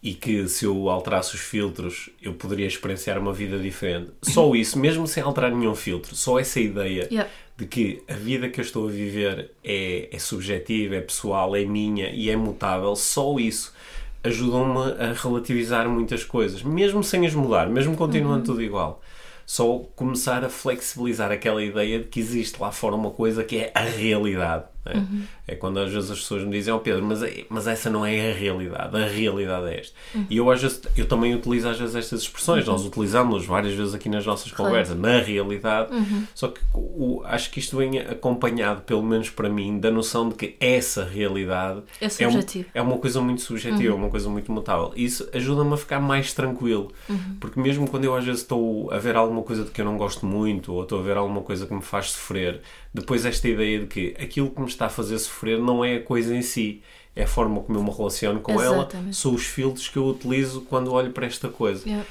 E 0.02 0.14
que 0.14 0.48
se 0.48 0.64
eu 0.64 0.88
alterasse 0.88 1.34
os 1.34 1.40
filtros 1.40 2.08
eu 2.22 2.32
poderia 2.32 2.66
experienciar 2.66 3.18
uma 3.18 3.32
vida 3.32 3.58
diferente. 3.58 4.10
Só 4.22 4.52
isso, 4.56 4.78
mesmo 4.78 5.06
sem 5.06 5.22
alterar 5.22 5.50
nenhum 5.50 5.74
filtro, 5.74 6.14
só 6.14 6.38
essa 6.38 6.58
ideia 6.58 7.06
Yeah. 7.10 7.30
de 7.56 7.66
que 7.66 8.02
a 8.08 8.14
vida 8.14 8.48
que 8.48 8.60
eu 8.60 8.64
estou 8.64 8.88
a 8.88 8.90
viver 8.90 9.50
é, 9.62 10.08
é 10.10 10.18
subjetiva, 10.18 10.96
é 10.96 11.00
pessoal, 11.00 11.54
é 11.54 11.64
minha 11.64 12.08
e 12.10 12.30
é 12.30 12.36
mutável, 12.36 12.96
só 12.96 13.38
isso 13.38 13.74
ajudou-me 14.22 14.92
a 15.02 15.12
relativizar 15.12 15.88
muitas 15.88 16.24
coisas, 16.24 16.62
mesmo 16.62 17.02
sem 17.02 17.26
as 17.26 17.34
mudar, 17.34 17.68
mesmo 17.68 17.96
continuando 17.96 18.44
tudo 18.44 18.62
igual. 18.62 19.02
Só 19.46 19.78
começar 19.96 20.44
a 20.44 20.48
flexibilizar 20.48 21.32
aquela 21.32 21.62
ideia 21.62 21.98
de 21.98 22.04
que 22.04 22.20
existe 22.20 22.60
lá 22.60 22.70
fora 22.70 22.94
uma 22.94 23.10
coisa 23.10 23.42
que 23.42 23.56
é 23.56 23.72
a 23.74 23.80
realidade. 23.80 24.64
Né? 24.84 25.06
É 25.46 25.54
quando 25.54 25.78
às 25.78 25.92
vezes 25.92 26.10
as 26.10 26.18
pessoas 26.20 26.42
me 26.44 26.50
dizem, 26.52 26.72
oh 26.72 26.78
Pedro, 26.78 27.04
mas, 27.04 27.22
é- 27.22 27.44
mas 27.48 27.66
essa 27.66 27.90
não 27.90 28.04
é 28.06 28.30
a 28.30 28.34
realidade, 28.34 28.96
a 28.96 29.06
realidade 29.06 29.66
é 29.66 29.80
esta. 29.80 29.94
E 30.28 30.36
eu 30.36 30.50
às 30.50 30.60
vezes, 30.62 30.80
eu 30.96 31.06
também 31.06 31.34
utilizo 31.34 31.68
às 31.68 31.78
vezes 31.78 31.94
estas 31.96 32.22
expressões, 32.22 32.64
nós 32.66 32.84
utilizamos 32.86 33.44
várias 33.46 33.74
vezes 33.74 33.94
aqui 33.94 34.08
nas 34.08 34.24
nossas 34.24 34.50
conversas, 34.52 34.96
na 34.98 35.18
realidade, 35.20 35.90
só 36.34 36.48
que 36.48 36.60
o- 36.74 37.22
acho 37.24 37.50
que 37.50 37.58
isto 37.60 37.76
vem 37.76 37.98
acompanhado, 37.98 38.82
pelo 38.82 39.02
menos 39.02 39.28
para 39.30 39.48
mim, 39.48 39.78
da 39.78 39.90
noção 39.90 40.28
de 40.28 40.34
que 40.34 40.56
essa 40.60 41.04
realidade 41.04 41.82
É 42.00 42.06
um- 42.06 42.30
subjetivo. 42.32 42.68
é 42.74 42.80
uma 42.82 42.98
coisa 42.98 43.20
muito 43.20 43.42
subjetiva, 43.42 43.94
uma 43.94 44.08
coisa 44.10 44.28
muito 44.28 44.50
mutável. 44.52 44.92
Isso 44.96 45.28
ajuda-me 45.32 45.74
a 45.74 45.76
ficar 45.76 46.00
mais 46.00 46.32
tranquilo, 46.32 46.92
porque 47.40 47.60
mesmo 47.60 47.88
quando 47.88 48.04
eu 48.04 48.14
às 48.14 48.24
vezes 48.24 48.42
estou 48.42 48.90
a 48.92 48.98
ver 48.98 49.16
alguma 49.16 49.42
coisa 49.42 49.64
de 49.64 49.70
que 49.70 49.80
eu 49.80 49.84
não 49.84 49.96
gosto 49.96 50.24
muito, 50.26 50.72
ou 50.72 50.82
estou 50.84 50.98
a 51.00 51.02
ver 51.02 51.16
alguma 51.16 51.40
coisa 51.42 51.66
que 51.66 51.74
me 51.74 51.82
faz 51.82 52.10
sofrer, 52.12 52.60
depois 52.92 53.24
esta 53.24 53.48
ideia 53.48 53.80
de 53.80 53.86
que 53.86 54.14
aquilo 54.20 54.50
que 54.50 54.60
me 54.60 54.66
está 54.72 54.86
a 54.86 54.90
fazer 54.90 55.18
sofrer 55.18 55.58
não 55.58 55.84
é 55.84 55.96
a 55.96 56.02
coisa 56.02 56.34
em 56.34 56.42
si, 56.42 56.82
é 57.14 57.24
a 57.24 57.26
forma 57.26 57.60
como 57.60 57.78
eu 57.78 57.82
me 57.82 57.90
relaciono 57.90 58.40
com 58.40 58.52
ela, 58.60 58.76
Exatamente. 58.76 59.16
são 59.16 59.34
os 59.34 59.44
filtros 59.46 59.88
que 59.88 59.96
eu 59.96 60.06
utilizo 60.06 60.62
quando 60.62 60.92
olho 60.92 61.12
para 61.12 61.26
esta 61.26 61.48
coisa. 61.48 61.82
Yeah. 61.88 62.06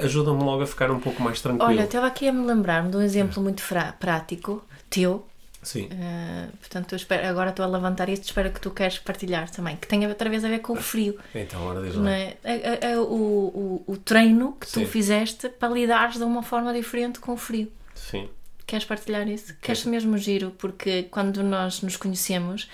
Ajuda-me 0.00 0.42
logo 0.44 0.62
a 0.62 0.66
ficar 0.66 0.90
um 0.90 1.00
pouco 1.00 1.20
mais 1.22 1.40
tranquilo. 1.40 1.68
Olha, 1.68 1.82
estava 1.84 2.06
aqui 2.06 2.28
a 2.28 2.32
me 2.32 2.46
lembrar-me 2.46 2.90
de 2.90 2.96
um 2.96 3.02
exemplo 3.02 3.42
muito 3.42 3.62
prático, 3.98 4.64
teu. 4.88 5.26
Sim. 5.62 5.86
Uh, 5.86 6.56
portanto, 6.58 6.94
espero, 6.94 7.26
agora 7.26 7.50
estou 7.50 7.64
a 7.64 7.68
levantar 7.68 8.08
isto, 8.10 8.24
espero 8.24 8.50
que 8.52 8.60
tu 8.60 8.70
queres 8.70 8.98
partilhar 8.98 9.50
também, 9.50 9.76
que 9.76 9.88
tem 9.88 10.06
outra 10.06 10.28
vez 10.28 10.44
a 10.44 10.48
ver 10.48 10.58
com 10.60 10.74
o 10.74 10.76
frio. 10.76 11.18
Então, 11.34 11.66
ora 11.66 11.82
diz 11.82 11.94
lá. 11.96 12.10
é? 12.10 12.36
É- 12.44 12.52
é- 12.54 12.78
é 12.92 12.98
o, 12.98 13.02
o, 13.02 13.84
o 13.86 13.96
treino 13.96 14.52
que 14.60 14.66
tu 14.66 14.80
Sim. 14.80 14.86
fizeste 14.86 15.48
para 15.48 15.72
lidares 15.72 16.18
de 16.18 16.22
uma 16.22 16.42
forma 16.42 16.72
diferente 16.72 17.18
com 17.18 17.32
o 17.32 17.36
frio. 17.36 17.72
Sim. 17.94 18.28
Queres 18.66 18.84
partilhar 18.84 19.28
isso? 19.28 19.54
Queres 19.60 19.84
mesmo 19.84 20.16
giro? 20.18 20.50
Porque 20.58 21.04
quando 21.04 21.42
nós 21.42 21.82
nos 21.82 21.96
conhecemos, 21.96 22.68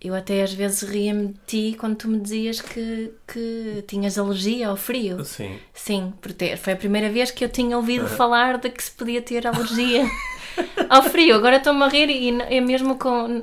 eu 0.00 0.14
até 0.14 0.42
às 0.42 0.52
vezes 0.52 0.82
ria-me 0.82 1.28
de 1.28 1.34
ti 1.46 1.76
quando 1.78 1.96
tu 1.96 2.08
me 2.08 2.18
dizias 2.20 2.60
que, 2.60 3.12
que 3.26 3.84
tinhas 3.86 4.18
alergia 4.18 4.68
ao 4.68 4.76
frio. 4.76 5.24
Sim. 5.24 5.58
Sim, 5.74 6.12
porque 6.20 6.56
foi 6.56 6.72
a 6.72 6.76
primeira 6.76 7.10
vez 7.10 7.30
que 7.30 7.44
eu 7.44 7.48
tinha 7.48 7.76
ouvido 7.76 8.06
falar 8.08 8.58
de 8.58 8.70
que 8.70 8.82
se 8.82 8.90
podia 8.90 9.20
ter 9.22 9.46
alergia 9.46 10.04
ao 10.88 11.02
frio. 11.02 11.34
Agora 11.34 11.56
estou-me 11.56 11.82
a 11.82 11.88
rir 11.88 12.08
e 12.10 12.30
é 12.54 12.60
mesmo 12.60 12.96
com. 12.98 13.42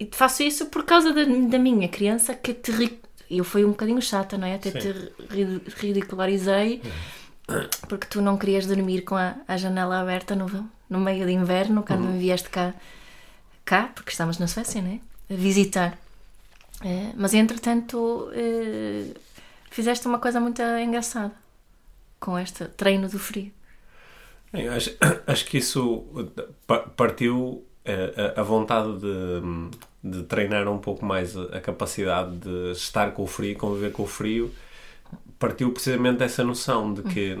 e 0.00 0.08
faço 0.12 0.42
isso 0.42 0.66
por 0.66 0.84
causa 0.84 1.12
da, 1.12 1.24
da 1.24 1.58
minha 1.58 1.88
criança 1.88 2.34
que 2.34 2.54
te. 2.54 2.98
Eu 3.30 3.44
fui 3.44 3.62
um 3.64 3.70
bocadinho 3.70 4.00
chata, 4.00 4.38
não 4.38 4.46
é? 4.46 4.54
Até 4.54 4.70
Sim. 4.70 4.78
te 4.78 4.92
ri- 5.34 5.60
ridicularizei 5.76 6.80
porque 7.88 8.06
tu 8.06 8.20
não 8.22 8.36
querias 8.38 8.66
dormir 8.66 9.02
com 9.02 9.16
a, 9.16 9.34
a 9.46 9.56
janela 9.56 10.00
aberta 10.00 10.34
no, 10.36 10.46
no 10.88 11.00
meio 11.00 11.26
de 11.26 11.32
inverno 11.32 11.82
quando 11.82 12.04
me 12.04 12.18
vieste 12.18 12.48
cá, 12.50 12.74
cá, 13.64 13.90
porque 13.94 14.10
estamos 14.10 14.38
na 14.38 14.46
Suécia, 14.48 14.82
não 14.82 14.92
é? 14.92 15.00
A 15.34 15.36
visitar. 15.36 15.98
Eh, 16.84 17.12
mas 17.16 17.34
entretanto 17.34 18.30
eh, 18.34 19.14
fizeste 19.70 20.06
uma 20.08 20.18
coisa 20.18 20.40
muito 20.40 20.62
engraçada 20.62 21.32
com 22.20 22.38
este 22.38 22.66
treino 22.66 23.08
do 23.08 23.18
frio. 23.18 23.52
Eu 24.52 24.72
acho, 24.72 24.96
acho 25.26 25.44
que 25.46 25.58
isso 25.58 26.06
pa- 26.66 26.80
partiu 26.80 27.64
eh, 27.84 28.32
a, 28.36 28.40
a 28.40 28.42
vontade 28.44 28.98
de, 28.98 29.40
de 30.02 30.22
treinar 30.24 30.68
um 30.68 30.78
pouco 30.78 31.04
mais 31.04 31.36
a, 31.36 31.44
a 31.56 31.60
capacidade 31.60 32.36
de 32.38 32.72
estar 32.72 33.12
com 33.12 33.22
o 33.22 33.26
frio, 33.26 33.56
conviver 33.58 33.92
com 33.92 34.02
o 34.04 34.06
frio, 34.06 34.52
partiu 35.38 35.70
precisamente 35.70 36.18
dessa 36.18 36.42
noção 36.42 36.92
de 36.92 37.02
que 37.02 37.38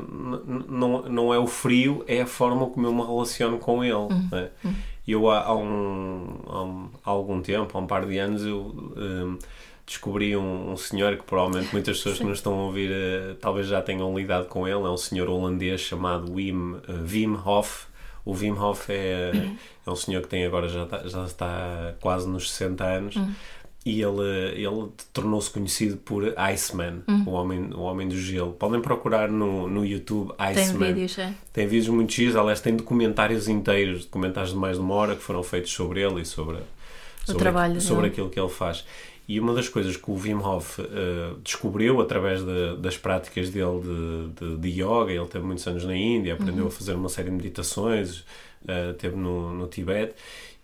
não, 0.68 1.02
não 1.02 1.34
é 1.34 1.38
o 1.38 1.46
frio, 1.46 2.04
é 2.06 2.22
a 2.22 2.26
forma 2.26 2.66
como 2.66 2.86
eu 2.86 2.94
me 2.94 3.02
relaciono 3.02 3.58
com 3.58 3.82
ele. 3.82 3.94
Uhum. 3.94 4.28
Né? 4.30 4.50
Eu 5.06 5.28
há, 5.30 5.44
há, 5.44 5.56
um, 5.56 6.40
há, 6.46 6.62
um, 6.62 6.90
há, 7.04 7.10
algum 7.10 7.40
tempo, 7.40 7.76
há 7.76 7.80
um 7.80 7.86
par 7.86 8.06
de 8.06 8.18
anos, 8.18 8.44
eu 8.44 8.92
um, 8.96 9.38
descobri 9.84 10.36
um, 10.36 10.72
um, 10.72 10.76
senhor 10.76 11.16
que 11.16 11.24
provavelmente 11.24 11.72
muitas 11.72 11.96
pessoas 11.96 12.18
que 12.18 12.24
nos 12.24 12.38
estão 12.38 12.52
a 12.52 12.64
ouvir 12.64 12.90
uh, 12.90 13.34
talvez 13.36 13.66
já 13.66 13.82
tenham 13.82 14.16
lidado 14.16 14.46
com 14.46 14.68
ele, 14.68 14.84
é 14.84 14.90
um 14.90 14.96
senhor 14.96 15.28
holandês 15.28 15.80
chamado 15.80 16.32
Wim, 16.32 16.74
uh, 16.74 16.82
Wim 17.10 17.36
Hof. 17.44 17.86
O 18.24 18.34
Wim 18.34 18.52
Hof 18.52 18.90
é, 18.90 19.32
é 19.86 19.90
um 19.90 19.96
senhor 19.96 20.20
que 20.20 20.28
tem 20.28 20.44
agora 20.44 20.68
já 20.68 20.84
está, 20.84 21.08
já 21.08 21.24
está 21.24 21.94
quase 22.00 22.28
nos 22.28 22.50
60 22.50 22.84
anos. 22.84 23.14
E 23.88 24.02
ele, 24.02 24.20
ele 24.54 24.88
tornou-se 25.14 25.50
conhecido 25.50 25.96
por 25.96 26.34
Iceman, 26.38 27.02
uhum. 27.08 27.24
o, 27.26 27.30
homem, 27.30 27.70
o 27.72 27.80
homem 27.80 28.06
do 28.06 28.18
gelo. 28.18 28.52
Podem 28.52 28.82
procurar 28.82 29.30
no, 29.30 29.66
no 29.66 29.82
YouTube 29.82 30.34
Iceman. 30.38 30.78
Tem 30.78 30.94
vídeos, 30.94 31.18
é? 31.18 31.32
Tem 31.54 31.66
vídeos 31.66 31.88
muito 31.88 32.12
giros, 32.12 32.36
aliás, 32.36 32.60
tem 32.60 32.76
documentários 32.76 33.48
inteiros, 33.48 34.04
documentários 34.04 34.52
de 34.52 34.58
mais 34.58 34.76
de 34.76 34.82
uma 34.82 34.94
hora 34.94 35.16
que 35.16 35.22
foram 35.22 35.42
feitos 35.42 35.72
sobre 35.72 36.02
ele 36.02 36.20
e 36.20 36.26
sobre, 36.26 36.58
sobre, 37.24 37.38
trabalho 37.38 37.80
sobre 37.80 38.08
aquilo 38.08 38.28
que 38.28 38.38
ele 38.38 38.50
faz. 38.50 38.84
E 39.26 39.40
uma 39.40 39.54
das 39.54 39.70
coisas 39.70 39.96
que 39.96 40.10
o 40.10 40.14
Wim 40.14 40.34
Hof 40.34 40.82
uh, 40.82 41.38
descobriu 41.42 41.98
através 42.02 42.44
de, 42.44 42.76
das 42.76 42.98
práticas 42.98 43.48
dele 43.48 43.80
de, 43.80 44.48
de, 44.48 44.56
de, 44.58 44.82
yoga, 44.82 45.12
ele 45.12 45.24
teve 45.24 45.46
muitos 45.46 45.66
anos 45.66 45.86
na 45.86 45.96
Índia, 45.96 46.34
aprendeu 46.34 46.64
uhum. 46.64 46.68
a 46.68 46.70
fazer 46.70 46.92
uma 46.92 47.08
série 47.08 47.30
de 47.30 47.36
meditações, 47.36 48.18
uh, 48.64 48.92
teve 48.98 49.16
no, 49.16 49.54
no 49.54 49.66
Tibete, 49.66 50.12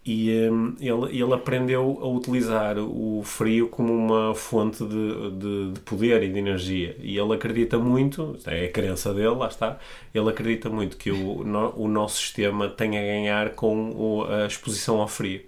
e 0.07 0.51
um, 0.51 0.77
ele, 0.79 1.19
ele 1.19 1.33
aprendeu 1.33 1.99
a 2.03 2.07
utilizar 2.07 2.79
o 2.79 3.23
frio 3.25 3.69
como 3.69 3.93
uma 3.95 4.35
fonte 4.35 4.85
de, 4.85 5.31
de, 5.31 5.73
de, 5.73 5.81
poder 5.81 6.23
e 6.23 6.29
de 6.29 6.39
energia. 6.39 6.95
E 7.01 7.17
ele 7.19 7.33
acredita 7.33 7.79
muito, 7.79 8.37
é 8.47 8.67
a 8.67 8.71
crença 8.71 9.15
dele, 9.15 9.29
lá 9.29 9.49
está, 9.49 9.79
ele 10.15 10.29
acredita 10.29 10.69
muito 10.69 10.99
que 10.99 11.11
o, 11.11 11.43
no, 11.43 11.73
o 11.77 11.89
nosso 11.89 12.19
sistema 12.19 12.69
tem 12.69 12.99
a 12.99 13.03
ganhar 13.03 13.51
com 13.55 13.93
o, 13.93 14.25
a 14.25 14.47
exposição 14.47 15.01
ao 15.01 15.09
frio. 15.09 15.41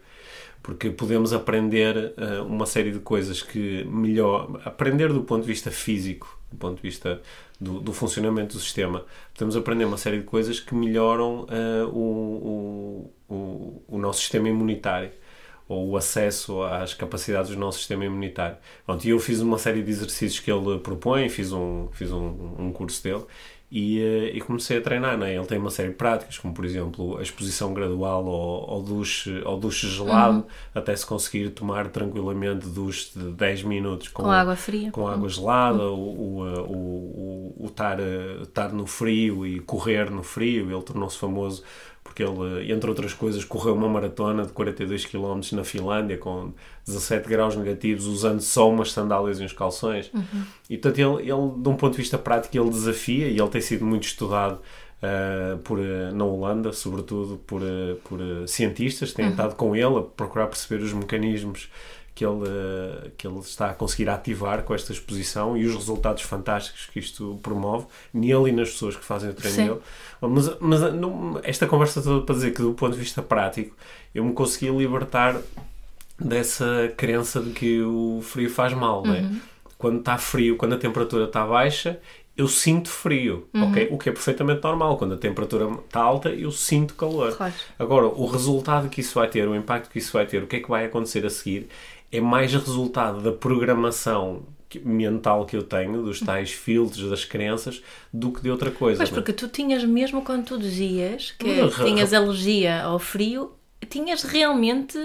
Porque 0.66 0.90
podemos 0.90 1.32
aprender 1.32 2.12
uh, 2.18 2.42
uma 2.44 2.66
série 2.66 2.90
de 2.90 2.98
coisas 2.98 3.40
que 3.40 3.84
melhor. 3.84 4.60
aprender 4.64 5.12
do 5.12 5.22
ponto 5.22 5.42
de 5.42 5.46
vista 5.46 5.70
físico, 5.70 6.36
do 6.50 6.58
ponto 6.58 6.74
de 6.74 6.82
vista 6.82 7.22
do, 7.60 7.78
do, 7.78 7.92
funcionamento 7.92 8.54
do 8.54 8.60
sistema. 8.60 9.04
Podemos 9.32 9.56
aprender 9.56 9.84
uma 9.84 9.96
série 9.96 10.18
de 10.18 10.24
coisas 10.24 10.58
que 10.58 10.74
melhoram 10.74 11.44
uh, 11.44 11.86
o, 11.88 13.12
o, 13.30 13.82
o, 13.86 13.96
nosso 13.98 14.22
sistema 14.22 14.48
imunitário 14.48 15.12
ou 15.68 15.90
o 15.90 15.96
acesso 15.96 16.60
às 16.64 16.94
capacidades 16.94 17.52
do 17.52 17.56
nosso 17.56 17.78
sistema 17.78 18.04
imunitário. 18.04 18.56
Pronto, 18.84 19.04
e 19.04 19.10
eu 19.10 19.20
fiz 19.20 19.38
uma 19.38 19.58
série 19.58 19.84
de 19.84 19.90
exercícios 19.92 20.40
que 20.40 20.50
ele 20.50 20.80
propõe, 20.80 21.28
fiz 21.28 21.52
um, 21.52 21.86
fiz 21.92 22.10
um, 22.10 22.56
um 22.58 22.72
curso 22.72 23.00
dele 23.04 23.24
e, 23.70 24.00
eh, 24.00 24.36
e, 24.36 24.40
comecei 24.40 24.78
a 24.78 24.80
treinar. 24.80 25.18
Né? 25.18 25.34
Ele 25.34 25.46
tem 25.46 25.58
uma 25.58 25.70
série 25.70 25.88
de 25.88 25.94
práticas, 25.94 26.38
como 26.38 26.54
por 26.54 26.64
exemplo 26.64 27.18
a 27.18 27.22
exposição 27.22 27.74
gradual 27.74 28.26
ao, 28.26 28.70
ao, 28.74 28.82
duche, 28.82 29.42
ao 29.44 29.58
duche 29.58 29.88
gelado, 29.88 30.38
uhum. 30.38 30.44
até 30.74 30.94
se 30.94 31.04
conseguir 31.04 31.50
tomar 31.50 31.88
tranquilamente 31.88 32.66
duche 32.68 33.10
de 33.18 33.32
10 33.32 33.64
minutos 33.64 34.08
com, 34.08 34.22
com 34.22 34.30
água 34.30 34.56
fria, 34.56 34.90
com 34.90 35.08
água 35.08 35.28
gelada, 35.28 35.82
uhum. 35.82 35.98
o, 35.98 36.40
o, 36.40 37.54
o, 37.58 37.64
o, 37.64 37.66
estar, 37.66 37.98
estar 38.42 38.72
no 38.72 38.86
frio 38.86 39.46
e 39.46 39.60
correr 39.60 40.10
no 40.10 40.22
frio. 40.22 40.70
Ele 40.70 40.82
tornou-se 40.82 41.18
famoso 41.18 41.62
porque 42.16 42.22
ele, 42.22 42.72
entre 42.72 42.88
outras 42.88 43.12
coisas, 43.12 43.44
correu 43.44 43.74
uma 43.74 43.90
maratona 43.90 44.46
de 44.46 44.52
42 44.52 45.04
km 45.04 45.38
na 45.52 45.62
Finlândia 45.62 46.16
com 46.16 46.50
17 46.86 47.28
graus 47.28 47.54
negativos, 47.54 48.06
usando 48.06 48.40
só 48.40 48.70
umas 48.70 48.90
sandálias 48.90 49.38
e 49.38 49.44
uns 49.44 49.52
calções. 49.52 50.10
Uhum. 50.14 50.42
E 50.70 50.78
portanto, 50.78 50.98
ele, 50.98 51.30
ele, 51.30 51.50
de 51.58 51.68
um 51.68 51.76
ponto 51.76 51.90
de 51.90 51.98
vista 51.98 52.16
prático, 52.16 52.56
ele 52.56 52.70
desafia 52.70 53.28
e 53.28 53.38
ele 53.38 53.48
tem 53.48 53.60
sido 53.60 53.84
muito 53.84 54.04
estudado. 54.04 54.60
Uh, 54.96 55.58
por, 55.58 55.78
uh, 55.78 56.10
na 56.14 56.24
Holanda, 56.24 56.72
sobretudo 56.72 57.36
por, 57.46 57.60
uh, 57.60 57.96
por 58.02 58.18
cientistas 58.48 59.10
que 59.10 59.16
têm 59.16 59.26
uhum. 59.26 59.32
estado 59.32 59.54
com 59.54 59.76
ele 59.76 59.98
a 59.98 60.00
procurar 60.00 60.46
perceber 60.46 60.82
os 60.82 60.90
mecanismos 60.94 61.70
que 62.16 62.24
ele, 62.24 63.12
que 63.18 63.26
ele 63.26 63.38
está 63.40 63.70
a 63.70 63.74
conseguir 63.74 64.08
ativar 64.08 64.62
com 64.62 64.74
esta 64.74 64.90
exposição 64.90 65.54
e 65.54 65.66
os 65.66 65.74
resultados 65.74 66.22
fantásticos 66.22 66.86
que 66.86 66.98
isto 66.98 67.38
promove 67.42 67.86
nele 68.12 68.48
e 68.48 68.52
nas 68.52 68.70
pessoas 68.70 68.96
que 68.96 69.04
fazem 69.04 69.28
o 69.28 69.34
treino 69.34 69.56
dele. 69.56 69.80
Mas, 70.22 70.58
mas 70.58 70.94
não, 70.94 71.38
esta 71.42 71.66
conversa 71.66 72.00
toda 72.00 72.24
para 72.24 72.34
dizer 72.34 72.54
que, 72.54 72.62
do 72.62 72.72
ponto 72.72 72.94
de 72.94 73.00
vista 73.00 73.20
prático, 73.20 73.76
eu 74.14 74.24
me 74.24 74.32
consegui 74.32 74.70
libertar 74.70 75.38
dessa 76.18 76.90
crença 76.96 77.38
de 77.38 77.50
que 77.50 77.82
o 77.82 78.20
frio 78.22 78.48
faz 78.48 78.72
mal, 78.72 79.02
uhum. 79.02 79.14
é? 79.14 79.20
Uhum. 79.20 79.40
Quando 79.76 79.98
está 79.98 80.16
frio, 80.16 80.56
quando 80.56 80.74
a 80.74 80.78
temperatura 80.78 81.24
está 81.24 81.46
baixa, 81.46 82.00
eu 82.36 82.46
sinto 82.48 82.90
frio, 82.90 83.48
uhum. 83.54 83.70
ok? 83.70 83.88
O 83.90 83.96
que 83.96 84.10
é 84.10 84.12
perfeitamente 84.12 84.62
normal. 84.62 84.98
Quando 84.98 85.14
a 85.14 85.16
temperatura 85.16 85.70
está 85.86 86.00
alta, 86.00 86.28
eu 86.28 86.52
sinto 86.52 86.94
calor. 86.94 87.34
Claro. 87.34 87.54
Agora, 87.78 88.06
o 88.06 88.26
resultado 88.26 88.90
que 88.90 89.00
isso 89.00 89.14
vai 89.14 89.26
ter, 89.28 89.48
o 89.48 89.56
impacto 89.56 89.90
que 89.90 89.98
isso 89.98 90.12
vai 90.12 90.26
ter, 90.26 90.42
o 90.42 90.46
que 90.46 90.56
é 90.56 90.60
que 90.60 90.68
vai 90.68 90.84
acontecer 90.84 91.24
a 91.24 91.30
seguir, 91.30 91.68
é 92.10 92.20
mais 92.20 92.52
resultado 92.52 93.20
da 93.20 93.32
programação 93.32 94.42
mental 94.84 95.46
que 95.46 95.56
eu 95.56 95.62
tenho, 95.62 96.02
dos 96.02 96.20
tais 96.20 96.50
filtros, 96.50 97.08
das 97.08 97.24
crenças, 97.24 97.82
do 98.12 98.32
que 98.32 98.42
de 98.42 98.50
outra 98.50 98.70
coisa. 98.70 98.98
Mas 98.98 99.10
é? 99.10 99.14
porque 99.14 99.32
tu 99.32 99.48
tinhas, 99.48 99.84
mesmo 99.84 100.22
quando 100.22 100.44
tu 100.44 100.58
dizias 100.58 101.32
que 101.38 101.62
mas, 101.62 101.74
tinhas 101.76 102.12
alergia 102.12 102.82
ao 102.82 102.98
frio, 102.98 103.52
tinhas 103.88 104.22
realmente 104.22 104.98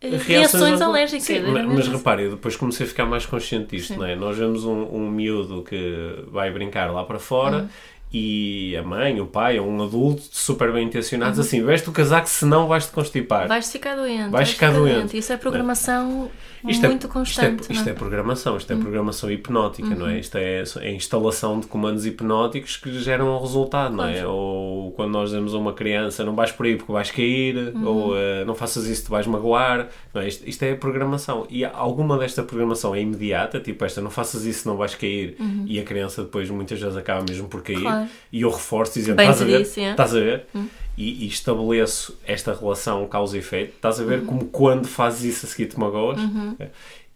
eh, 0.00 0.08
reações, 0.08 0.26
reações 0.26 0.80
alérgicas. 0.80 1.24
Sim, 1.24 1.42
mas, 1.42 1.66
mas 1.66 1.88
repare, 1.88 2.24
eu 2.24 2.30
depois 2.30 2.56
comecei 2.56 2.86
a 2.86 2.88
ficar 2.88 3.04
mais 3.04 3.26
consciente 3.26 3.76
disto, 3.76 3.96
não 3.96 4.06
é? 4.06 4.16
Nós 4.16 4.36
vemos 4.36 4.64
um, 4.64 4.82
um 4.84 5.10
miúdo 5.10 5.62
que 5.62 6.24
vai 6.28 6.50
brincar 6.50 6.90
lá 6.90 7.04
para 7.04 7.18
fora. 7.18 7.64
Hum 7.64 7.92
e 8.12 8.76
a 8.76 8.82
mãe, 8.82 9.20
o 9.20 9.26
pai, 9.26 9.58
ou 9.58 9.66
um 9.66 9.82
adulto 9.82 10.22
super 10.30 10.72
bem 10.72 10.86
intencionados, 10.86 11.38
uhum. 11.38 11.44
assim, 11.44 11.64
veste 11.64 11.88
o 11.88 11.92
casaco 11.92 12.28
senão 12.28 12.68
vais-te 12.68 12.92
constipar. 12.92 13.48
Vais 13.48 13.70
ficar 13.70 13.96
doente. 13.96 14.30
Vais, 14.30 14.50
ficar, 14.50 14.68
ficar 14.68 14.78
doente. 14.78 14.94
doente. 14.96 15.16
Isso 15.16 15.32
é 15.32 15.36
programação 15.36 16.30
isto 16.70 16.84
é 16.86 16.88
muito 16.88 17.06
é, 17.06 17.10
constante. 17.10 17.60
Isto, 17.60 17.72
é, 17.72 17.74
isto 17.76 17.88
é, 17.88 17.92
programação, 17.92 18.56
isto 18.56 18.70
é 18.70 18.76
uhum. 18.76 18.82
programação 18.82 19.30
hipnótica, 19.30 19.88
uhum. 19.88 19.94
não 19.96 20.06
é? 20.08 20.12
Uhum. 20.12 20.18
Isto 20.18 20.38
é, 20.38 20.62
é 20.80 20.92
instalação 20.92 21.60
de 21.60 21.66
comandos 21.66 22.06
hipnóticos 22.06 22.76
que 22.76 22.92
geram 23.00 23.36
um 23.36 23.40
resultado, 23.40 23.94
não 23.94 24.04
é? 24.04 24.26
Ou 24.26 24.92
quando 24.92 25.12
nós 25.12 25.30
dizemos 25.30 25.54
a 25.54 25.58
uma 25.58 25.72
criança 25.72 26.24
não 26.24 26.34
vais 26.34 26.52
por 26.52 26.66
aí 26.66 26.76
porque 26.76 26.92
vais 26.92 27.10
cair, 27.10 27.74
uhum. 27.74 27.86
ou 27.86 28.12
uh, 28.12 28.44
não 28.46 28.54
faças 28.54 28.86
isso, 28.86 29.04
te 29.04 29.10
vais 29.10 29.26
magoar, 29.26 29.88
não 30.14 30.22
é? 30.22 30.28
Isto, 30.28 30.48
isto, 30.48 30.62
é 30.62 30.74
programação. 30.74 31.46
E 31.50 31.64
alguma 31.64 32.18
desta 32.18 32.42
programação 32.42 32.94
é 32.94 33.00
imediata, 33.00 33.60
tipo 33.60 33.84
esta, 33.84 34.00
não 34.00 34.10
faças 34.10 34.44
isso, 34.44 34.68
não 34.68 34.76
vais 34.76 34.94
cair, 34.94 35.36
uhum. 35.40 35.64
e 35.66 35.80
a 35.80 35.84
criança 35.84 36.22
depois 36.22 36.48
muitas 36.50 36.80
vezes 36.80 36.96
acaba 36.96 37.24
mesmo 37.28 37.48
por 37.48 37.62
cair, 37.62 37.80
claro. 37.80 38.08
e 38.32 38.42
eu 38.42 38.50
reforço 38.50 38.94
dizendo, 38.94 39.20
estás 39.20 39.42
a 39.42 39.44
ver? 39.44 39.60
É? 39.60 39.90
Estás 39.90 40.14
a 40.14 40.20
ver? 40.20 40.46
Uhum 40.92 41.02
e, 41.02 41.24
e, 41.24 41.28
estabeleço 41.28 42.18
esta 42.26 42.54
relação 42.54 43.06
causa 43.06 43.36
e 43.36 43.40
efeito, 43.40 43.74
estás 43.74 44.00
a 44.00 44.04
ver 44.04 44.20
uhum. 44.20 44.26
como 44.26 44.44
quando 44.46 44.86
fazes 44.86 45.36
isso 45.36 45.46
a 45.46 45.48
seguir 45.48 45.66
te 45.66 45.78
magoas. 45.78 46.20
Uhum. 46.20 46.56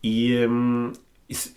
E, 0.03 0.47
um, 0.47 0.93
isso, 1.29 1.55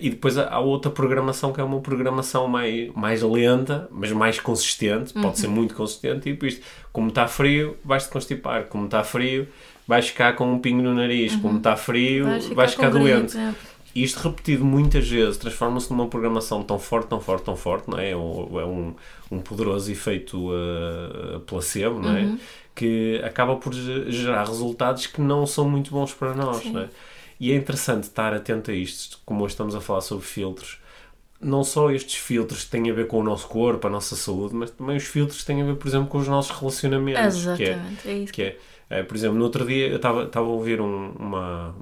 e 0.00 0.10
depois 0.10 0.36
há 0.36 0.58
outra 0.58 0.90
programação 0.90 1.52
que 1.52 1.60
é 1.60 1.64
uma 1.64 1.80
programação 1.80 2.46
mais, 2.46 2.92
mais 2.94 3.22
lenta, 3.22 3.88
mas 3.90 4.12
mais 4.12 4.38
consistente, 4.38 5.16
uhum. 5.16 5.22
pode 5.22 5.38
ser 5.38 5.48
muito 5.48 5.74
consistente, 5.74 6.20
tipo 6.20 6.46
isto, 6.46 6.64
como 6.92 7.08
está 7.08 7.26
frio, 7.26 7.76
vais-te 7.84 8.10
constipar, 8.10 8.64
como 8.64 8.84
está 8.84 9.02
frio, 9.02 9.48
vais 9.86 10.08
ficar 10.08 10.34
com 10.34 10.52
um 10.52 10.58
pingo 10.58 10.82
no 10.82 10.94
nariz, 10.94 11.34
como 11.36 11.50
uhum. 11.50 11.56
está 11.56 11.76
frio, 11.76 12.24
vais 12.24 12.44
ficar, 12.44 12.54
vais 12.54 12.70
ficar 12.72 12.90
doente. 12.90 13.36
Gripe, 13.36 13.38
é. 13.38 13.54
Isto 13.94 14.28
repetido 14.28 14.64
muitas 14.64 15.06
vezes 15.06 15.36
transforma-se 15.36 15.90
numa 15.90 16.08
programação 16.08 16.62
tão 16.62 16.78
forte, 16.78 17.08
tão 17.08 17.20
forte, 17.20 17.44
tão 17.44 17.56
forte, 17.56 17.90
não 17.90 17.98
é? 17.98 18.10
É 18.10 18.16
um, 18.16 18.94
um 19.30 19.38
poderoso 19.38 19.90
efeito 19.92 20.50
uh, 20.50 21.40
placebo, 21.40 22.00
não 22.00 22.16
é? 22.16 22.22
Uhum. 22.22 22.38
Que 22.74 23.20
acaba 23.22 23.56
por 23.56 23.74
gerar 23.74 24.44
resultados 24.44 25.06
que 25.06 25.20
não 25.20 25.46
são 25.46 25.68
muito 25.68 25.90
bons 25.90 26.14
para 26.14 26.34
nós, 26.34 26.62
Sim. 26.62 26.72
não 26.72 26.80
é? 26.82 26.88
E 27.38 27.52
é 27.52 27.56
interessante 27.56 28.04
estar 28.04 28.32
atento 28.32 28.70
a 28.70 28.74
isto, 28.74 29.18
como 29.26 29.44
hoje 29.44 29.54
estamos 29.54 29.74
a 29.74 29.80
falar 29.80 30.00
sobre 30.00 30.24
filtros. 30.24 30.78
Não 31.40 31.64
só 31.64 31.90
estes 31.90 32.14
filtros 32.14 32.64
têm 32.64 32.88
a 32.88 32.94
ver 32.94 33.08
com 33.08 33.18
o 33.18 33.22
nosso 33.22 33.48
corpo, 33.48 33.86
a 33.86 33.90
nossa 33.90 34.14
saúde, 34.14 34.54
mas 34.54 34.70
também 34.70 34.96
os 34.96 35.04
filtros 35.04 35.42
têm 35.44 35.60
a 35.60 35.64
ver, 35.64 35.74
por 35.74 35.88
exemplo, 35.88 36.06
com 36.06 36.18
os 36.18 36.28
nossos 36.28 36.56
relacionamentos. 36.56 37.36
Exatamente, 37.36 38.02
que 38.02 38.08
é, 38.08 38.12
é 38.12 38.16
isso. 38.18 38.32
Que 38.32 38.42
é, 38.42 38.58
é, 38.92 39.02
por 39.02 39.16
exemplo, 39.16 39.38
no 39.38 39.44
outro 39.44 39.64
dia 39.66 39.88
eu 39.88 39.96
estava 39.96 40.28
a 40.32 40.40
ouvir 40.40 40.78
um, 40.78 41.12
uma, 41.18 41.74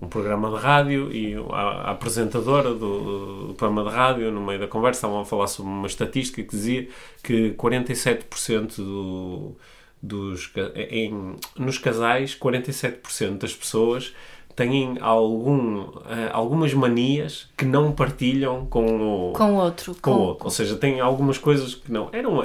um, 0.00 0.08
programa 0.08 0.48
de 0.50 0.56
rádio 0.56 1.12
e 1.12 1.34
a, 1.50 1.60
a 1.60 1.90
apresentadora 1.90 2.72
do, 2.72 3.48
do, 3.48 3.54
programa 3.54 3.90
de 3.90 3.94
rádio, 3.94 4.32
no 4.32 4.40
meio 4.40 4.58
da 4.58 4.66
conversa, 4.66 4.98
estavam 4.98 5.20
a 5.20 5.24
falar 5.26 5.46
sobre 5.46 5.70
uma 5.70 5.86
estatística 5.86 6.42
que 6.42 6.48
dizia 6.48 6.88
que 7.22 7.52
47% 7.52 8.76
do, 8.76 9.54
dos, 10.00 10.50
em, 10.74 11.36
nos 11.58 11.76
casais, 11.76 12.34
47% 12.34 13.38
das 13.38 13.52
pessoas 13.52 14.14
têm 14.56 14.96
algum, 15.00 15.80
uh, 15.80 16.30
algumas 16.32 16.72
manias 16.72 17.48
que 17.56 17.64
não 17.64 17.92
partilham 17.92 18.64
com 18.66 19.30
o, 19.30 19.32
com 19.32 19.54
outro. 19.56 19.94
Com, 19.96 20.00
com 20.00 20.18
outro. 20.18 20.44
Ou 20.44 20.50
seja, 20.50 20.76
têm 20.76 21.00
algumas 21.00 21.36
coisas 21.36 21.74
que 21.74 21.92
não. 21.92 22.08
Eram, 22.12 22.40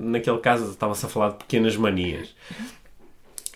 naquele 0.00 0.38
caso 0.38 0.70
estava-se 0.70 1.04
a 1.04 1.08
falar 1.08 1.30
de 1.30 1.36
pequenas 1.36 1.76
manias. 1.76 2.34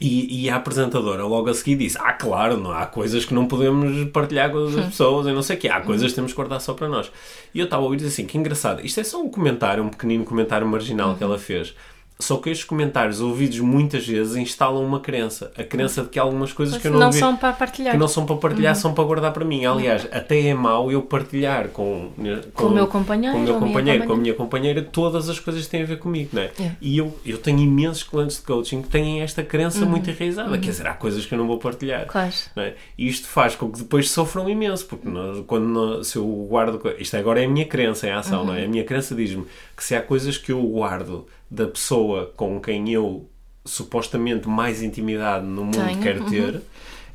E, 0.01 0.45
e, 0.45 0.51
a 0.51 0.57
apresentadora 0.57 1.25
logo 1.25 1.49
a 1.49 1.55
seguir 1.55 1.77
disse: 1.77 1.97
Ah, 2.01 2.13
claro, 2.13 2.57
não, 2.57 2.73
há 2.73 2.85
coisas 2.85 3.25
que 3.25 3.33
não 3.33 3.47
podemos 3.47 4.11
partilhar 4.11 4.51
com 4.51 4.65
as 4.65 4.75
pessoas 4.87 5.27
e 5.29 5.33
não 5.33 5.41
sei 5.41 5.57
o 5.57 5.61
quê, 5.61 5.69
há 5.69 5.81
coisas 5.81 6.11
que 6.11 6.17
temos 6.17 6.33
que 6.33 6.37
guardar 6.37 6.61
só 6.61 6.75
para 6.75 6.89
nós. 6.89 7.13
E 7.55 7.61
eu 7.61 7.67
estava 7.67 7.83
a 7.83 7.85
ouvir 7.85 8.05
assim: 8.05 8.27
Que 8.27 8.37
engraçado, 8.37 8.85
isto 8.85 8.99
é 8.99 9.05
só 9.05 9.23
um 9.23 9.29
comentário, 9.29 9.85
um 9.85 9.89
pequenino 9.89 10.25
comentário 10.25 10.67
marginal 10.67 11.11
uhum. 11.11 11.17
que 11.17 11.23
ela 11.23 11.39
fez. 11.39 11.75
Só 12.19 12.37
que 12.37 12.49
estes 12.49 12.65
comentários 12.65 13.21
ouvidos 13.21 13.59
muitas 13.59 14.07
vezes 14.07 14.37
instalam 14.37 14.85
uma 14.85 15.01
crença. 15.01 15.53
A 15.59 15.65
crença 15.65 16.03
de 16.03 16.09
que 16.09 16.19
há 16.19 16.23
algumas 16.23 16.53
coisas 16.53 16.81
que 16.81 16.87
eu 16.87 16.93
não 16.93 17.01
não 17.01 17.07
ouvi, 17.09 17.19
são 17.19 17.37
para 17.37 17.53
partilhar. 17.53 17.93
Que 17.93 17.99
não 17.99 18.07
são 18.07 18.25
para 18.25 18.37
partilhar, 18.37 18.75
uhum. 18.75 18.81
são 18.81 18.95
para 18.95 19.05
guardar 19.05 19.33
para 19.33 19.45
mim. 19.45 19.65
Aliás, 19.65 20.05
uhum. 20.05 20.11
até 20.13 20.41
é 20.41 20.55
mau 20.55 20.93
eu 20.93 21.03
partilhar 21.03 21.69
com, 21.69 22.13
com, 22.15 22.41
com 22.53 22.67
o 22.67 22.71
meu 22.71 22.87
companheiro, 22.87 23.35
com, 23.35 23.41
o 23.41 23.45
meu 23.45 23.59
companheiro, 23.59 24.07
com 24.07 24.13
a 24.13 24.17
minha 24.17 24.35
companheira, 24.35 24.83
todas 24.83 25.29
as 25.29 25.41
coisas 25.41 25.65
que 25.65 25.71
têm 25.71 25.83
a 25.83 25.87
ver 25.87 25.99
comigo, 25.99 26.31
não 26.33 26.43
é? 26.43 26.53
é. 26.61 26.73
E 26.81 26.97
eu, 26.97 27.19
eu 27.27 27.37
tenho 27.37 27.59
imensos 27.59 28.05
clientes 28.05 28.37
de 28.37 28.45
coaching 28.45 28.83
que 28.83 28.89
têm 28.89 29.21
esta 29.21 29.43
crença 29.43 29.81
uhum. 29.81 29.91
muito 29.91 30.09
enraizada. 30.09 30.51
Uhum. 30.51 30.61
Quer 30.61 30.71
dizer, 30.71 30.87
há 30.87 30.95
coisas 30.95 31.27
que 31.27 31.35
eu 31.35 31.39
não 31.39 31.49
vou 31.49 31.59
partilhar. 31.59 32.07
Claro. 32.07 32.33
É? 32.57 32.75
E 32.97 33.09
isto 33.09 33.27
faz 33.27 33.57
com 33.57 33.71
que 33.73 33.79
depois 33.79 34.09
sofram 34.09 34.49
imenso, 34.49 34.87
porque 34.87 35.09
quando 35.49 36.05
se 36.05 36.17
eu 36.17 36.25
guardo. 36.49 36.81
Isto 36.97 37.17
agora 37.17 37.43
é 37.43 37.45
a 37.45 37.49
minha 37.49 37.67
crença 37.67 38.07
em 38.07 38.13
ação, 38.13 38.45
não 38.45 38.55
é? 38.55 38.61
Uhum. 38.61 38.65
A 38.65 38.69
minha 38.69 38.85
crença 38.85 39.17
diz-me 39.17 39.45
que 39.77 39.83
se 39.83 39.97
há 39.97 40.01
coisas 40.01 40.39
que 40.39 40.53
eu 40.53 40.63
guardo 40.63 41.27
da 41.55 41.67
pessoa 41.67 42.33
com 42.37 42.61
quem 42.61 42.93
eu 42.93 43.29
supostamente 43.65 44.49
mais 44.49 44.83
intimidade 44.83 45.47
no 45.47 45.65
mundo 45.65 45.87
Tenho. 45.87 46.03
quero 46.03 46.25
ter, 46.27 46.55
uhum. 46.57 46.61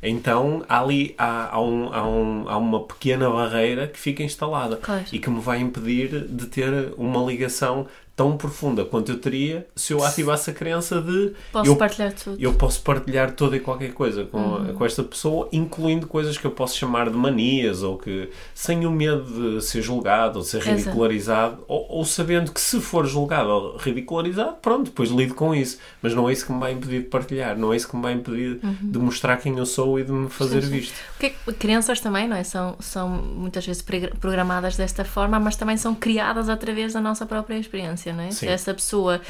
então 0.02 0.64
ali 0.68 1.14
há, 1.16 1.54
há, 1.54 1.60
um, 1.60 1.92
há, 1.92 2.08
um, 2.08 2.48
há, 2.48 2.56
uma 2.56 2.84
pequena 2.84 3.30
barreira 3.30 3.86
que 3.86 3.98
fica 3.98 4.22
instalada 4.22 4.76
claro. 4.76 5.04
e 5.12 5.18
que 5.18 5.30
me 5.30 5.40
vai 5.40 5.60
impedir 5.60 6.26
de 6.26 6.46
ter 6.46 6.92
uma 6.96 7.22
ligação 7.22 7.86
tão 8.20 8.36
profunda 8.36 8.84
quanto 8.84 9.10
eu 9.10 9.16
teria 9.18 9.66
se 9.74 9.94
eu 9.94 10.04
ativasse 10.04 10.50
a 10.50 10.52
crença 10.52 11.00
de 11.00 11.32
posso 11.50 11.70
eu, 11.70 11.74
partilhar 11.74 12.12
tudo. 12.12 12.36
Eu 12.38 12.52
posso 12.52 12.82
partilhar 12.82 13.32
toda 13.32 13.56
e 13.56 13.60
qualquer 13.60 13.94
coisa 13.94 14.26
com, 14.26 14.38
uhum. 14.38 14.74
com 14.74 14.84
esta 14.84 15.02
pessoa, 15.02 15.48
incluindo 15.50 16.06
coisas 16.06 16.36
que 16.36 16.44
eu 16.44 16.50
posso 16.50 16.76
chamar 16.76 17.08
de 17.08 17.16
manias 17.16 17.82
ou 17.82 17.96
que 17.96 18.28
sem 18.54 18.84
o 18.84 18.90
medo 18.90 19.56
de 19.56 19.64
ser 19.64 19.80
julgado 19.80 20.38
ou 20.38 20.44
de 20.44 20.50
ser 20.50 20.60
ridicularizado, 20.60 21.64
ou, 21.66 21.86
ou, 21.88 22.04
sabendo 22.04 22.52
que 22.52 22.60
se 22.60 22.78
for 22.78 23.06
julgado 23.06 23.48
ou 23.48 23.76
ridicularizado, 23.78 24.56
pronto, 24.60 24.90
depois 24.90 25.08
lido 25.08 25.34
com 25.34 25.54
isso. 25.54 25.78
Mas 26.02 26.14
não 26.14 26.28
é 26.28 26.34
isso 26.34 26.44
que 26.44 26.52
me 26.52 26.60
vai 26.60 26.72
impedir 26.72 27.00
de 27.00 27.08
partilhar, 27.08 27.56
não 27.56 27.72
é 27.72 27.76
isso 27.76 27.88
que 27.88 27.96
me 27.96 28.02
vai 28.02 28.12
impedir 28.12 28.60
uhum. 28.62 28.76
de 28.82 28.98
mostrar 28.98 29.38
quem 29.38 29.56
eu 29.56 29.64
sou 29.64 29.98
e 29.98 30.04
de 30.04 30.12
me 30.12 30.28
fazer 30.28 30.60
sim, 30.60 30.68
sim. 30.68 30.74
visto. 30.74 30.94
Porque 31.18 31.52
crianças 31.54 32.00
também, 32.00 32.28
não 32.28 32.36
é? 32.36 32.44
São, 32.44 32.76
são 32.80 33.08
muitas 33.08 33.64
vezes 33.64 33.82
programadas 34.20 34.76
desta 34.76 35.06
forma, 35.06 35.40
mas 35.40 35.56
também 35.56 35.78
são 35.78 35.94
criadas 35.94 36.50
através 36.50 36.92
da 36.92 37.00
nossa 37.00 37.24
própria 37.24 37.56
experiência 37.56 38.09
não 38.12 38.24
é? 38.24 38.30
Se 38.30 38.46
essa 38.46 38.72
pessoa 38.74 39.20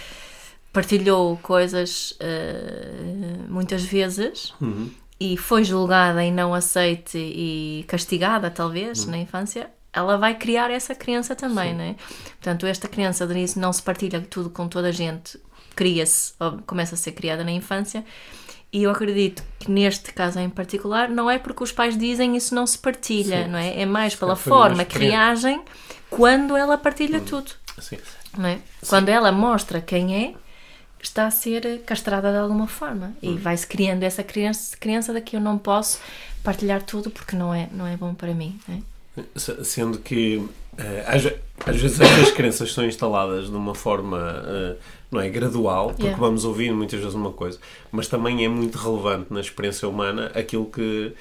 partilhou 0.73 1.37
coisas 1.39 2.13
uh, 2.13 3.51
muitas 3.51 3.83
vezes 3.83 4.55
uhum. 4.61 4.91
e 5.19 5.37
foi 5.37 5.65
julgada 5.65 6.25
e 6.25 6.31
não 6.31 6.55
aceite 6.55 7.19
e 7.19 7.85
castigada, 7.89 8.51
talvez, 8.51 9.05
uhum. 9.05 9.11
na 9.11 9.19
infância, 9.19 9.71
ela 9.93 10.17
vai 10.17 10.37
criar 10.37 10.71
essa 10.71 10.95
criança 10.95 11.35
também, 11.35 11.75
não 11.75 11.83
é? 11.83 11.97
Portanto, 12.41 12.67
esta 12.67 12.87
criança, 12.87 13.27
Denise, 13.27 13.59
não 13.59 13.73
se 13.73 13.83
partilha 13.83 14.21
tudo 14.21 14.49
com 14.49 14.69
toda 14.69 14.89
a 14.89 14.93
gente, 14.93 15.39
cria-se, 15.75 16.35
começa 16.67 16.95
a 16.95 16.99
ser 16.99 17.13
criada 17.13 17.43
na 17.43 17.51
infância. 17.51 18.05
E 18.73 18.85
eu 18.85 18.91
acredito 18.91 19.43
que 19.59 19.69
neste 19.69 20.13
caso 20.13 20.39
em 20.39 20.49
particular 20.49 21.09
não 21.09 21.29
é 21.29 21.41
porque 21.41 21.65
os 21.65 21.73
pais 21.73 21.99
dizem 21.99 22.37
isso 22.37 22.55
não 22.55 22.67
se 22.69 22.79
partilha, 22.79 23.45
Sim. 23.45 23.51
não 23.51 23.59
é? 23.59 23.81
É 23.81 23.87
mais 23.87 24.15
pela 24.15 24.37
forma 24.37 24.85
que 24.85 24.97
reagem 24.97 25.61
quando 26.09 26.57
ela 26.57 26.79
partilha 26.79 27.19
hum. 27.19 27.25
tudo. 27.25 27.51
Sim. 27.81 27.99
É? 28.39 28.59
Quando 28.89 29.09
ela 29.09 29.33
mostra 29.33 29.81
quem 29.81 30.15
é, 30.15 30.35
está 31.03 31.27
a 31.27 31.31
ser 31.31 31.81
castrada 31.85 32.31
de 32.31 32.39
alguma 32.39 32.67
forma 32.67 33.13
e 33.23 33.31
hum. 33.31 33.37
vai-se 33.37 33.67
criando 33.67 34.03
essa 34.03 34.23
criança, 34.23 34.77
criança 34.77 35.13
de 35.13 35.21
que 35.21 35.37
eu 35.37 35.41
não 35.41 35.59
posso 35.59 36.01
partilhar 36.45 36.83
tudo 36.83 37.11
porque 37.11 37.35
não 37.35 37.53
é, 37.53 37.69
não 37.73 37.87
é 37.87 37.97
bom 37.97 38.15
para 38.15 38.33
mim. 38.33 38.59
É? 38.69 39.23
Sendo 39.65 39.99
que 39.99 40.37
uh, 40.37 40.49
às, 41.07 41.27
às, 41.67 41.81
vezes 41.81 42.01
estas 42.01 42.31
crenças 42.31 42.73
são 42.73 42.85
instaladas 42.87 43.47
de 43.47 43.57
uma 43.57 43.75
forma 43.75 44.19
uh, 44.19 44.77
não 45.11 45.21
é 45.21 45.29
gradual, 45.29 45.89
porque 45.89 46.05
yeah. 46.05 46.21
vamos 46.21 46.45
ouvindo 46.45 46.77
muitas 46.77 47.01
vezes 47.01 47.15
uma 47.15 47.33
coisa, 47.33 47.59
mas 47.91 48.07
também 48.07 48.45
é 48.45 48.49
muito 48.49 48.79
relevante 48.79 49.27
na 49.33 49.41
experiência 49.41 49.89
humana 49.89 50.31
aquilo 50.35 50.67
que 50.67 51.13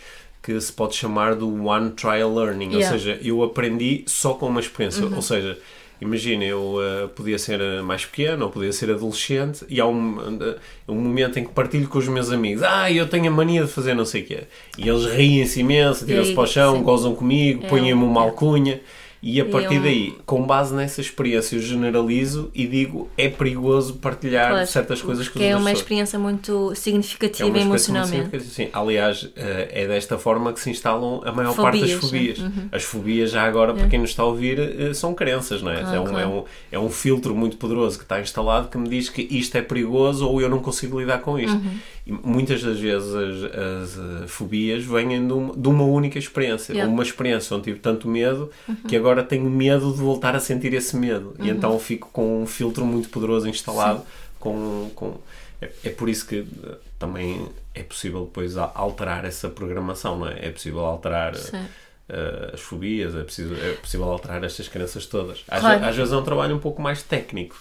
que 0.41 0.59
se 0.61 0.71
pode 0.71 0.95
chamar 0.95 1.35
do 1.35 1.65
one 1.65 1.91
trial 1.91 2.33
learning, 2.33 2.71
yeah. 2.71 2.77
ou 2.77 2.91
seja, 2.93 3.19
eu 3.21 3.43
aprendi 3.43 4.05
só 4.07 4.33
com 4.33 4.47
uma 4.47 4.61
experiência, 4.61 5.05
uhum. 5.05 5.17
ou 5.17 5.21
seja, 5.21 5.59
Imagina, 6.01 6.45
eu 6.45 6.75
uh, 6.77 7.09
podia 7.09 7.37
ser 7.37 7.59
eh, 7.59 7.81
mais 7.81 8.05
pequeno 8.05 8.45
ou 8.45 8.51
podia 8.51 8.71
ser 8.71 8.89
adolescente 8.89 9.65
e 9.67 9.81
há 9.81 9.85
um, 9.85 10.17
uh, 10.17 10.55
um 10.87 10.95
momento 10.95 11.37
em 11.37 11.43
que 11.43 11.51
partilho 11.51 11.89
com 11.89 11.99
os 11.99 12.07
meus 12.07 12.31
amigos. 12.31 12.63
Ah, 12.63 12.89
eu 12.89 13.05
tenho 13.05 13.27
a 13.27 13.31
mania 13.31 13.65
de 13.65 13.71
fazer 13.71 13.93
não 13.93 14.05
sei 14.05 14.21
o 14.21 14.25
quê. 14.25 14.43
E 14.77 14.87
eles 14.87 15.05
riem-se 15.05 15.59
imenso, 15.59 16.05
tiram-se 16.05 16.33
para 16.33 16.43
o 16.43 16.47
chão, 16.47 16.81
gozam 16.83 17.13
comigo, 17.13 17.65
é, 17.65 17.67
põem-me 17.67 17.93
uma 17.93 18.21
alcunha. 18.21 18.79
E 19.21 19.41
a 19.41 19.45
partir 19.45 19.75
eu... 19.75 19.81
daí, 19.81 20.15
com 20.25 20.43
base 20.43 20.73
nessa 20.73 21.01
experiência, 21.01 21.57
eu 21.57 21.61
generalizo 21.61 22.49
e 22.55 22.65
digo 22.65 23.09
é 23.17 23.27
perigoso 23.27 23.95
partilhar 23.95 24.51
claro, 24.51 24.67
certas 24.67 25.01
coisas 25.01 25.27
com 25.27 25.39
as 25.39 25.43
pessoas. 25.43 25.51
é 25.51 25.57
uma 25.57 25.71
experiência 25.71 26.17
muito 26.17 26.73
significativa 26.75 27.57
é 27.57 27.61
emocionalmente. 27.61 28.29
Muito 28.29 28.45
sim. 28.45 28.69
Aliás, 28.71 29.29
eh, 29.35 29.69
é 29.73 29.87
desta 29.87 30.17
forma 30.17 30.53
que 30.53 30.59
se 30.61 30.69
instalam 30.69 31.21
a 31.25 31.31
maior 31.33 31.53
fobias, 31.53 31.71
parte 31.71 31.79
das 31.81 31.91
fobias. 31.91 32.39
Uhum. 32.39 32.69
As 32.71 32.83
fobias, 32.83 33.31
já 33.31 33.43
agora, 33.43 33.73
para 33.73 33.87
quem 33.87 33.99
nos 33.99 34.11
está 34.11 34.23
a 34.23 34.25
ouvir, 34.25 34.57
eh, 34.57 34.93
são 34.93 35.13
crenças, 35.13 35.61
não 35.61 35.71
é? 35.71 35.83
Ah, 35.83 35.95
é, 35.95 35.99
um, 35.99 36.05
claro. 36.05 36.19
é, 36.19 36.27
um, 36.27 36.43
é 36.73 36.79
um 36.79 36.89
filtro 36.89 37.35
muito 37.35 37.57
poderoso 37.57 37.97
que 37.97 38.05
está 38.05 38.21
instalado 38.21 38.69
que 38.69 38.77
me 38.77 38.87
diz 38.87 39.09
que 39.09 39.21
isto 39.29 39.55
é 39.57 39.61
perigoso 39.61 40.27
ou 40.27 40.39
eu 40.41 40.49
não 40.49 40.59
consigo 40.59 40.97
lidar 40.97 41.19
com 41.19 41.37
isto. 41.37 41.57
Uhum. 41.57 41.77
E 42.09 42.11
muitas 42.11 42.63
das 42.63 42.79
vezes 42.79 43.13
as, 43.13 43.43
as 43.43 43.97
uh, 43.97 44.27
fobias 44.27 44.83
vêm 44.83 45.27
de 45.27 45.31
uma, 45.31 45.55
de 45.55 45.67
uma 45.67 45.83
única 45.83 46.17
experiência. 46.17 46.73
Yeah. 46.73 46.91
Uma 46.91 47.03
experiência 47.03 47.55
onde 47.55 47.65
tive 47.65 47.79
tanto 47.79 48.07
medo 48.07 48.49
uhum. 48.67 48.75
que 48.87 48.97
agora 48.97 49.23
tenho 49.23 49.47
medo 49.47 49.91
de 49.91 49.99
voltar 49.99 50.35
a 50.35 50.39
sentir 50.39 50.73
esse 50.73 50.97
medo. 50.97 51.35
Uhum. 51.37 51.45
E 51.45 51.49
então 51.51 51.77
fico 51.77 52.09
com 52.11 52.41
um 52.41 52.47
filtro 52.47 52.83
muito 52.83 53.09
poderoso 53.09 53.47
instalado. 53.47 54.01
Com, 54.39 54.89
com, 54.95 55.17
é, 55.61 55.69
é, 55.83 55.89
por 55.91 56.09
isso 56.09 56.25
que 56.25 56.39
uh, 56.39 56.77
também 56.97 57.47
é 57.75 57.83
possível 57.83 58.25
depois 58.25 58.57
alterar 58.57 59.23
essa 59.23 59.47
programação, 59.47 60.17
não 60.17 60.27
é? 60.27 60.47
É 60.47 60.49
possível 60.49 60.79
alterar. 60.79 61.35
Uh, 61.35 62.55
as 62.55 62.59
fobias, 62.61 63.13
é, 63.13 63.21
preciso, 63.21 63.53
é 63.53 63.73
possível 63.73 64.07
alterar 64.07 64.43
estas 64.43 64.67
crenças 64.67 65.05
todas. 65.05 65.43
Às, 65.47 65.59
claro. 65.59 65.85
às 65.85 65.95
vezes 65.95 66.11
é 66.11 66.17
um 66.17 66.23
trabalho 66.23 66.55
um 66.55 66.59
pouco 66.59 66.81
mais 66.81 67.03
técnico. 67.03 67.55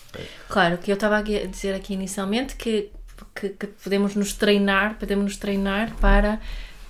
Claro, 0.49 0.79
que 0.79 0.91
eu 0.91 0.95
estava 0.95 1.19
a 1.19 1.23
dizer 1.23 1.75
aqui 1.75 1.93
inicialmente 1.93 2.57
que 2.57 2.91
que, 3.41 3.51
que 3.51 3.67
podemos 3.67 4.15
nos 4.15 4.33
treinar, 4.33 4.97
podemos 4.99 5.25
nos 5.25 5.37
treinar 5.37 5.95
para 6.01 6.41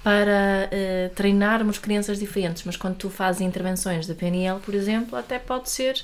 para 0.03 0.71
uh, 0.73 1.15
treinarmos 1.15 1.77
crianças 1.77 2.19
diferentes, 2.19 2.63
mas 2.65 2.77
quando 2.77 2.97
tu 2.97 3.11
fazes 3.11 3.43
intervenções 3.43 4.07
da 4.07 4.15
PNL, 4.15 4.61
por 4.61 4.75
exemplo, 4.75 5.19
até 5.19 5.39
pode 5.39 5.69
ser 5.69 6.03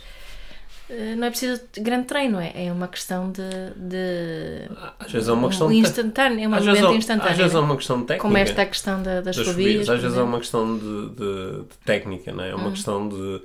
uh, 0.90 1.16
não 1.16 1.26
é 1.26 1.30
preciso 1.30 1.62
de 1.72 1.80
grande 1.80 2.06
treino, 2.06 2.38
é, 2.38 2.66
é 2.66 2.72
uma 2.72 2.88
questão 2.88 3.30
de, 3.30 3.42
de 3.76 4.68
às 4.98 5.10
vezes 5.10 5.28
é 5.28 5.32
uma 5.32 5.48
questão 5.48 5.68
um 5.68 5.72
instantâneo, 5.72 6.44
é 6.44 6.46
uma 6.46 6.56
às 6.58 6.64
vezes, 6.64 6.82
instantâneo. 6.82 7.32
Às 7.32 7.38
vezes 7.38 7.54
é 7.54 7.58
uma 7.58 7.76
questão 7.76 7.98
técnica. 8.00 8.22
Como 8.22 8.36
esta 8.36 8.66
questão 8.66 9.02
da, 9.02 9.20
das, 9.20 9.36
das 9.36 9.46
fobias. 9.46 9.88
Às 9.88 10.02
vezes 10.02 10.18
é 10.18 10.22
uma 10.22 10.38
questão 10.38 10.76
de, 10.76 11.08
de, 11.10 11.62
de 11.62 11.76
técnica, 11.84 12.32
não 12.32 12.44
é? 12.44 12.50
É 12.50 12.54
uma 12.54 12.68
hum. 12.68 12.72
questão 12.72 13.08
de 13.08 13.42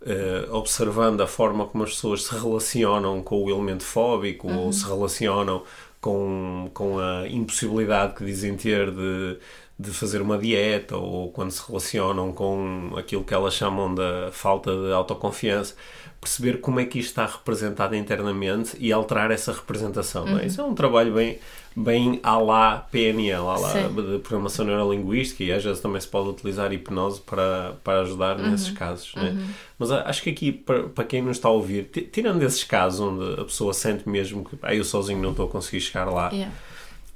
Uh, 0.00 0.54
observando 0.54 1.20
a 1.22 1.26
forma 1.26 1.66
como 1.66 1.82
as 1.82 1.90
pessoas 1.90 2.22
se 2.22 2.32
relacionam 2.32 3.20
com 3.20 3.42
o 3.42 3.50
elemento 3.50 3.82
fóbico 3.82 4.46
uhum. 4.46 4.66
ou 4.66 4.72
se 4.72 4.86
relacionam 4.86 5.64
com, 6.00 6.70
com 6.74 6.98
a 6.98 7.26
impossibilidade 7.28 8.14
que 8.14 8.24
dizem 8.24 8.56
ter 8.56 8.90
de, 8.90 9.38
de 9.78 9.90
fazer 9.90 10.20
uma 10.20 10.36
dieta 10.36 10.96
ou 10.96 11.30
quando 11.30 11.52
se 11.52 11.62
relacionam 11.66 12.32
com 12.32 12.92
aquilo 12.96 13.22
que 13.22 13.32
elas 13.32 13.54
chamam 13.54 13.94
da 13.94 14.30
falta 14.32 14.74
de 14.74 14.92
autoconfiança, 14.92 15.74
perceber 16.20 16.60
como 16.60 16.80
é 16.80 16.84
que 16.84 16.98
isto 16.98 17.10
está 17.10 17.26
representado 17.26 17.94
internamente 17.94 18.76
e 18.80 18.92
alterar 18.92 19.30
essa 19.30 19.52
representação. 19.52 20.24
Uhum. 20.24 20.38
É? 20.40 20.46
Isso 20.46 20.60
é 20.60 20.64
um 20.64 20.74
trabalho 20.74 21.14
bem, 21.14 21.38
bem 21.76 22.18
à 22.24 22.36
lá 22.38 22.88
PNL, 22.90 23.46
à 23.46 23.56
lá 23.56 23.72
de 23.72 24.18
programação 24.18 24.64
neurolinguística 24.64 25.44
e 25.44 25.52
às 25.52 25.62
vezes 25.62 25.80
também 25.80 26.00
se 26.00 26.08
pode 26.08 26.28
utilizar 26.28 26.72
hipnose 26.72 27.20
para, 27.20 27.76
para 27.84 28.00
ajudar 28.00 28.36
uhum. 28.36 28.50
nesses 28.50 28.70
casos. 28.70 29.14
Né? 29.14 29.30
Uhum. 29.30 29.46
Mas 29.78 29.92
acho 29.92 30.22
que 30.24 30.30
aqui, 30.30 30.50
para, 30.50 30.88
para 30.88 31.04
quem 31.04 31.22
nos 31.22 31.36
está 31.36 31.46
a 31.46 31.52
ouvir, 31.52 31.84
tirando 31.84 32.42
esses 32.42 32.64
casos 32.64 32.98
onde 32.98 33.40
a 33.40 33.44
pessoa 33.44 33.72
sente 33.72 34.08
mesmo 34.08 34.44
que 34.44 34.58
ah, 34.60 34.74
eu 34.74 34.82
sozinho 34.82 35.22
não 35.22 35.30
estou 35.30 35.46
a 35.46 35.48
conseguir 35.48 35.80
chegar 35.80 36.06
lá, 36.06 36.30
yeah. 36.30 36.52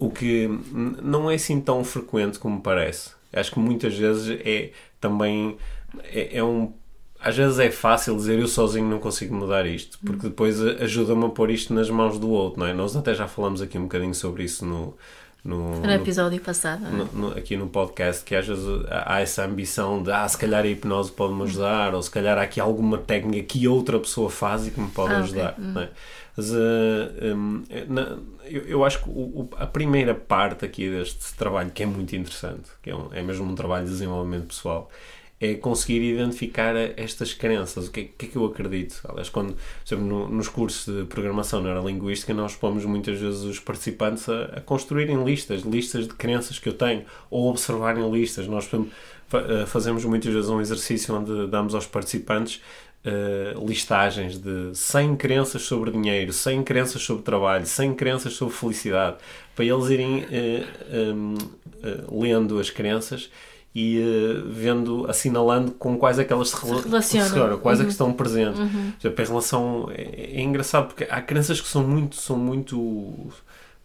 O 0.07 0.11
que 0.11 0.49
não 0.73 1.31
é 1.31 1.35
assim 1.35 1.61
tão 1.61 1.85
frequente 1.85 2.39
como 2.39 2.61
parece. 2.61 3.11
Acho 3.33 3.53
que 3.53 3.59
muitas 3.59 3.95
vezes 3.95 4.41
é 4.45 4.71
também 5.01 5.57
é, 6.05 6.39
é 6.39 6.45
um 6.45 6.73
às 7.21 7.37
vezes 7.37 7.59
é 7.61 7.71
fácil 7.71 8.17
dizer 8.17 8.39
eu 8.39 8.49
sozinho 8.49 8.89
não 8.89 8.99
consigo 8.99 9.33
mudar 9.33 9.65
isto, 9.65 9.97
porque 10.05 10.29
depois 10.29 10.61
ajuda-me 10.61 11.27
a 11.27 11.29
pôr 11.29 11.51
isto 11.53 11.73
nas 11.73 11.89
mãos 11.89 12.19
do 12.19 12.29
outro, 12.29 12.59
não 12.59 12.67
é? 12.67 12.75
Nós 12.75 12.97
até 12.97 13.15
já 13.15 13.29
falamos 13.29 13.63
aqui 13.63 13.79
um 13.79 13.83
bocadinho 13.83 14.13
sobre 14.13 14.43
isso 14.43 14.67
no, 14.67 14.97
no, 15.45 15.79
no 15.79 15.91
episódio 15.93 16.39
no, 16.39 16.45
passado. 16.45 16.81
No, 16.81 17.05
no, 17.05 17.39
aqui 17.39 17.57
no 17.57 17.69
podcast, 17.69 18.25
que 18.25 18.35
às 18.35 18.45
vezes 18.45 18.65
há 18.91 19.21
essa 19.21 19.45
ambição 19.45 20.03
de 20.03 20.11
ah, 20.11 20.27
se 20.27 20.37
calhar 20.37 20.65
a 20.65 20.67
hipnose 20.67 21.13
pode-me 21.13 21.45
ajudar, 21.45 21.95
ou 21.95 22.03
se 22.03 22.11
calhar 22.11 22.37
há 22.37 22.43
aqui 22.43 22.59
alguma 22.59 22.99
técnica 22.99 23.47
que 23.47 23.69
outra 23.69 24.01
pessoa 24.01 24.29
faz 24.29 24.67
e 24.67 24.73
que 24.73 24.81
me 24.81 24.91
pode 24.91 25.15
ah, 25.15 25.19
ajudar. 25.19 25.55
Okay. 25.57 25.83
É? 25.85 25.91
Uh, 26.39 27.37
um, 27.37 27.63
na, 27.89 28.19
eu, 28.47 28.85
acho 28.85 29.05
que 29.05 29.11
a 29.57 29.67
primeira 29.67 30.15
parte 30.15 30.65
aqui 30.65 30.89
deste 30.89 31.35
trabalho, 31.35 31.71
que 31.71 31.83
é 31.83 31.87
muito 31.87 32.17
interessante, 32.17 32.71
que 32.83 32.91
é, 32.91 32.97
um, 32.97 33.13
é 33.13 33.23
mesmo 33.23 33.45
um 33.51 33.55
trabalho 33.55 33.85
de 33.85 33.91
desenvolvimento 33.91 34.47
pessoal, 34.47 34.91
é 35.39 35.55
conseguir 35.55 36.01
identificar 36.03 36.75
estas 36.97 37.35
crenças. 37.35 37.89
O 37.89 37.91
que, 37.91 38.01
é, 38.01 38.05
que 38.05 38.27
é 38.27 38.29
que 38.29 38.37
eu 38.37 38.45
acredito? 38.47 39.01
Aliás, 39.09 39.29
quando, 39.29 39.57
exemplo, 39.85 40.07
no, 40.07 40.29
nos 40.29 40.49
cursos 40.49 40.95
de 40.95 41.05
programação 41.07 41.61
neurolinguística, 41.61 42.33
nós 42.33 42.55
pomos 42.55 42.85
muitas 42.85 43.19
vezes 43.19 43.43
os 43.43 43.59
participantes 43.59 44.29
a, 44.29 44.45
a, 44.45 44.61
construírem 44.61 45.23
listas, 45.25 45.63
listas 45.63 46.07
de 46.07 46.15
crenças 46.15 46.61
que 46.61 46.69
eu 46.69 46.75
tenho, 46.75 47.05
ou 47.29 47.51
observarem 47.51 48.09
listas. 48.11 48.47
Nós 48.47 48.71
eh, 48.73 49.67
fazemos 49.67 50.05
muitas 50.05 50.33
vezes 50.33 50.49
um 50.49 50.61
exercício 50.61 51.15
onde 51.15 51.49
damos 51.49 51.75
aos 51.75 51.87
participantes 51.87 52.61
Uh, 53.05 53.67
listagens 53.67 54.39
de 54.39 54.73
100 54.75 55.17
crenças 55.17 55.63
sobre 55.63 55.91
dinheiro, 55.91 56.33
100 56.33 56.63
crenças 56.63 57.03
sobre 57.03 57.25
trabalho, 57.25 57.67
100 57.67 57.95
crenças 57.95 58.35
sobre 58.35 58.55
felicidade, 58.55 59.17
para 59.57 59.65
eles 59.65 59.91
irem 59.91 60.19
uh, 60.21 61.13
um, 61.13 61.35
uh, 61.35 62.21
lendo 62.23 62.61
as 62.61 62.71
crenças 62.71 63.29
e 63.75 63.99
uh, 63.99 64.49
vendo, 64.49 65.07
assinalando 65.09 65.73
com 65.73 65.97
quais 65.97 66.19
é 66.19 66.25
que 66.25 66.33
elas 66.33 66.51
se, 66.51 66.57
se 67.03 67.17
relacionam, 67.17 67.59
quais 67.59 67.79
uhum. 67.79 67.85
é 67.85 67.87
que 67.87 67.89
uhum. 67.89 67.89
estão 67.89 68.13
presentes. 68.13 68.59
Uhum. 68.59 68.93
a 69.05 69.23
relação 69.23 69.91
é, 69.95 70.37
é, 70.37 70.41
engraçado 70.43 70.89
porque 70.89 71.07
há 71.09 71.21
crenças 71.23 71.61
que 71.61 71.69
são 71.69 71.83
muito, 71.83 72.17
são 72.17 72.37
muito 72.37 73.33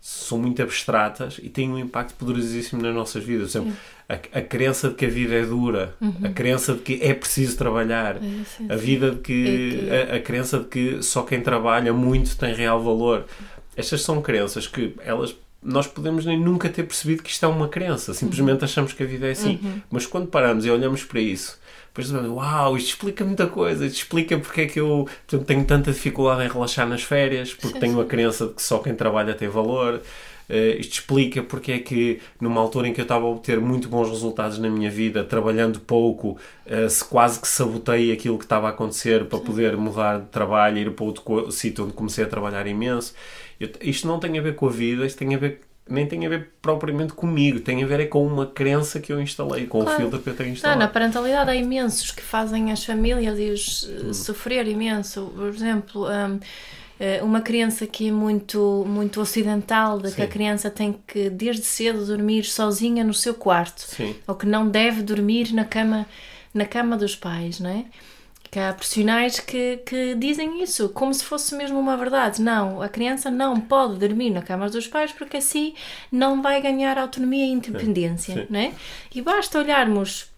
são 0.07 0.37
muito 0.37 0.61
abstratas 0.61 1.37
e 1.43 1.49
têm 1.49 1.69
um 1.69 1.77
impacto 1.77 2.13
poderosíssimo 2.13 2.81
nas 2.81 2.95
nossas 2.95 3.25
vidas. 3.25 3.51
Por 3.51 3.59
exemplo, 3.59 3.77
a, 4.07 4.13
a 4.13 4.41
crença 4.41 4.87
de 4.87 4.95
que 4.95 5.05
a 5.05 5.09
vida 5.09 5.35
é 5.35 5.45
dura, 5.45 5.93
uhum. 5.99 6.13
a 6.23 6.29
crença 6.29 6.73
de 6.73 6.79
que 6.79 6.99
é 7.01 7.13
preciso 7.13 7.57
trabalhar, 7.57 8.15
é, 8.15 8.19
sim, 8.45 8.67
a 8.69 8.75
vida 8.77 9.11
de 9.11 9.17
que, 9.17 9.89
é 9.91 10.05
que... 10.05 10.11
A, 10.13 10.15
a 10.15 10.19
crença 10.21 10.59
de 10.59 10.65
que 10.65 11.03
só 11.03 11.23
quem 11.23 11.41
trabalha 11.41 11.91
muito 11.91 12.37
tem 12.37 12.55
real 12.55 12.81
valor. 12.81 13.25
Estas 13.75 14.01
são 14.01 14.21
crenças 14.21 14.65
que 14.65 14.95
elas 15.03 15.35
nós 15.61 15.87
podemos 15.87 16.23
nem 16.23 16.39
nunca 16.39 16.69
ter 16.69 16.83
percebido 16.83 17.21
que 17.21 17.29
isto 17.29 17.43
é 17.43 17.49
uma 17.49 17.67
crença, 17.67 18.13
simplesmente 18.13 18.59
uhum. 18.59 18.65
achamos 18.65 18.93
que 18.93 19.03
a 19.03 19.05
vida 19.05 19.27
é 19.27 19.31
assim. 19.31 19.59
Uhum. 19.61 19.81
Mas 19.91 20.05
quando 20.05 20.27
paramos 20.27 20.65
e 20.65 20.71
olhamos 20.71 21.03
para 21.03 21.19
isso, 21.19 21.59
depois 21.97 22.11
uau, 22.11 22.77
isto 22.77 22.89
explica 22.89 23.25
muita 23.25 23.47
coisa, 23.47 23.85
isto 23.85 23.97
explica 23.97 24.37
porque 24.37 24.61
é 24.61 24.65
que 24.67 24.79
eu 24.79 25.07
portanto, 25.27 25.47
tenho 25.47 25.65
tanta 25.65 25.91
dificuldade 25.91 26.43
em 26.43 26.47
relaxar 26.47 26.87
nas 26.87 27.01
férias, 27.01 27.53
porque 27.53 27.73
sim, 27.73 27.79
tenho 27.79 27.95
sim. 27.95 28.01
a 28.01 28.05
crença 28.05 28.47
de 28.47 28.53
que 28.53 28.61
só 28.61 28.77
quem 28.79 28.95
trabalha 28.95 29.33
tem 29.33 29.47
valor. 29.47 30.01
Uh, 30.49 30.79
isto 30.79 30.93
explica 30.93 31.43
porque 31.43 31.73
é 31.73 31.79
que 31.79 32.21
numa 32.39 32.61
altura 32.61 32.87
em 32.87 32.93
que 32.93 33.01
eu 33.01 33.03
estava 33.03 33.25
a 33.25 33.27
obter 33.27 33.59
muito 33.59 33.89
bons 33.89 34.09
resultados 34.09 34.57
na 34.57 34.69
minha 34.69 34.89
vida, 34.89 35.21
trabalhando 35.25 35.81
pouco, 35.81 36.37
uh, 36.65 36.89
se 36.89 37.03
quase 37.03 37.41
que 37.41 37.47
sabotei 37.49 38.13
aquilo 38.13 38.37
que 38.37 38.45
estava 38.45 38.67
a 38.67 38.69
acontecer 38.69 39.25
para 39.25 39.39
poder 39.39 39.75
mudar 39.75 40.21
de 40.21 40.27
trabalho, 40.27 40.77
ir 40.77 40.91
para 40.91 41.03
outro 41.03 41.51
sítio 41.51 41.83
onde 41.83 41.91
comecei 41.91 42.23
a 42.23 42.27
trabalhar 42.27 42.65
imenso. 42.65 43.13
Eu, 43.59 43.69
isto 43.81 44.07
não 44.07 44.19
tem 44.19 44.39
a 44.39 44.41
ver 44.41 44.55
com 44.55 44.67
a 44.67 44.71
vida, 44.71 45.05
isto 45.05 45.17
tem 45.17 45.35
a 45.35 45.37
ver 45.37 45.66
nem 45.89 46.05
tem 46.05 46.25
a 46.25 46.29
ver 46.29 46.49
propriamente 46.61 47.13
comigo, 47.13 47.59
tem 47.59 47.83
a 47.83 47.87
ver 47.87 47.99
é 48.01 48.05
com 48.05 48.25
uma 48.25 48.45
crença 48.45 48.99
que 48.99 49.11
eu 49.11 49.21
instalei, 49.21 49.65
com 49.65 49.81
claro. 49.81 49.95
o 49.95 50.01
filtro 50.01 50.19
que 50.19 50.29
eu 50.29 50.35
tenho 50.35 50.51
instalado. 50.51 50.79
Tá, 50.79 50.85
na 50.85 50.91
parentalidade 50.91 51.49
há 51.49 51.55
imensos 51.55 52.11
que 52.11 52.21
fazem 52.21 52.71
as 52.71 52.83
famílias 52.83 53.39
e 53.39 53.49
os 53.49 53.89
hum. 53.89 54.13
sofrer 54.13 54.67
imenso. 54.67 55.31
Por 55.35 55.47
exemplo, 55.47 56.07
um, 56.07 56.39
eh, 56.99 57.21
uma 57.21 57.41
criança 57.41 57.85
que 57.85 58.07
é 58.07 58.11
muito, 58.11 58.83
muito 58.87 59.21
ocidental, 59.21 59.99
de 59.99 60.09
Sim. 60.09 60.15
que 60.15 60.21
a 60.23 60.27
criança 60.27 60.69
tem 60.69 60.99
que 61.05 61.29
desde 61.29 61.63
cedo 61.63 62.05
dormir 62.05 62.43
sozinha 62.43 63.03
no 63.03 63.13
seu 63.13 63.33
quarto, 63.33 63.81
Sim. 63.81 64.15
ou 64.25 64.35
que 64.35 64.45
não 64.45 64.67
deve 64.67 65.03
dormir 65.03 65.53
na 65.53 65.63
cama, 65.63 66.07
na 66.53 66.65
cama 66.65 66.97
dos 66.97 67.15
pais, 67.15 67.59
não 67.59 67.69
é? 67.69 67.85
Que 68.49 68.59
há 68.59 68.73
profissionais 68.73 69.39
que, 69.39 69.77
que 69.85 70.15
dizem 70.15 70.61
isso 70.63 70.89
como 70.89 71.13
se 71.13 71.23
fosse 71.23 71.55
mesmo 71.55 71.79
uma 71.79 71.97
verdade. 71.97 72.41
Não, 72.41 72.81
a 72.81 72.89
criança 72.89 73.29
não 73.29 73.59
pode 73.59 73.97
dormir 73.97 74.29
na 74.29 74.41
cama 74.41 74.69
dos 74.69 74.87
pais 74.87 75.11
porque 75.11 75.37
assim 75.37 75.73
não 76.11 76.41
vai 76.41 76.61
ganhar 76.61 76.97
autonomia 76.97 77.45
e 77.45 77.51
independência, 77.51 78.33
sim, 78.33 78.41
sim. 78.41 78.47
Não 78.49 78.59
é? 78.59 78.73
E 79.13 79.21
basta 79.21 79.59
olharmos, 79.59 80.29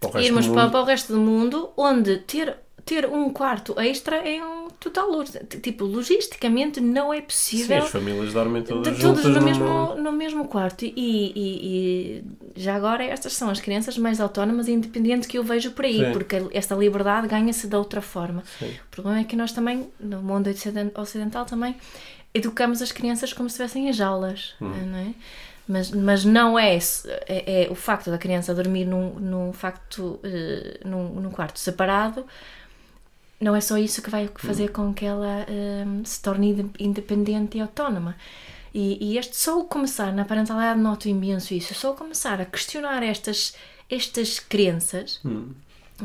para 0.00 0.22
irmos 0.22 0.46
para, 0.46 0.68
para 0.68 0.80
o 0.80 0.84
resto 0.84 1.12
do 1.12 1.18
mundo, 1.18 1.70
onde 1.76 2.18
ter 2.18 2.56
ter 2.86 3.04
um 3.04 3.30
quarto 3.30 3.78
extra 3.80 4.16
é 4.16 4.40
um 4.42 4.68
total 4.78 5.24
tipo 5.60 5.84
logisticamente 5.84 6.80
não 6.80 7.12
é 7.12 7.20
possível. 7.20 7.80
Sim, 7.80 7.84
as 7.84 7.90
famílias 7.90 8.32
dormem 8.32 8.62
todas, 8.62 8.96
todas 8.96 9.24
no, 9.24 9.42
mesmo, 9.42 9.94
no 9.96 10.12
mesmo 10.12 10.46
quarto 10.46 10.84
e, 10.84 10.92
e, 10.94 11.32
e, 11.34 12.24
já 12.54 12.76
agora 12.76 13.02
estas 13.02 13.32
são 13.32 13.50
as 13.50 13.60
crianças 13.60 13.98
mais 13.98 14.20
autónomas 14.20 14.68
e 14.68 14.72
independentes 14.72 15.26
que 15.26 15.36
eu 15.36 15.42
vejo 15.42 15.72
por 15.72 15.84
aí, 15.84 15.98
Sim. 15.98 16.12
porque 16.12 16.36
esta 16.52 16.76
liberdade 16.76 17.26
ganha-se 17.26 17.66
de 17.66 17.74
outra 17.74 18.00
forma. 18.00 18.44
Sim. 18.56 18.70
O 18.70 18.90
problema 18.92 19.20
é 19.20 19.24
que 19.24 19.34
nós 19.34 19.50
também 19.50 19.88
no 19.98 20.22
mundo 20.22 20.48
ocidental 20.94 21.44
também 21.44 21.74
educamos 22.32 22.80
as 22.80 22.92
crianças 22.92 23.32
como 23.32 23.50
se 23.50 23.54
estivessem 23.54 23.88
em 23.88 23.92
jaulas, 23.92 24.54
hum. 24.60 24.68
não 24.68 24.98
é? 24.98 25.14
mas, 25.66 25.90
mas 25.90 26.24
não 26.24 26.56
é, 26.56 26.78
é, 27.26 27.64
é, 27.64 27.68
o 27.68 27.74
facto 27.74 28.12
da 28.12 28.18
criança 28.18 28.54
dormir 28.54 28.84
num, 28.84 29.14
num 29.18 29.52
facto 29.52 30.20
uh, 30.22 30.88
num, 30.88 31.20
num 31.20 31.30
quarto 31.30 31.58
separado 31.58 32.24
não 33.40 33.54
é 33.54 33.60
só 33.60 33.76
isso 33.76 34.02
que 34.02 34.10
vai 34.10 34.30
fazer 34.36 34.70
com 34.72 34.94
que 34.94 35.04
ela 35.04 35.46
um, 35.48 36.04
se 36.04 36.20
torne 36.22 36.70
independente 36.78 37.58
e 37.58 37.60
autónoma. 37.60 38.16
E, 38.72 39.12
e, 39.12 39.18
este 39.18 39.36
só 39.36 39.58
o 39.58 39.64
começar, 39.64 40.12
na 40.12 40.24
parentalidade 40.24 40.78
noto 40.78 41.08
imenso 41.08 41.54
isso, 41.54 41.74
só 41.74 41.92
o 41.92 41.94
começar 41.94 42.40
a 42.40 42.44
questionar 42.44 43.02
estas, 43.02 43.54
estas 43.90 44.38
crenças, 44.38 45.18
hum. 45.24 45.52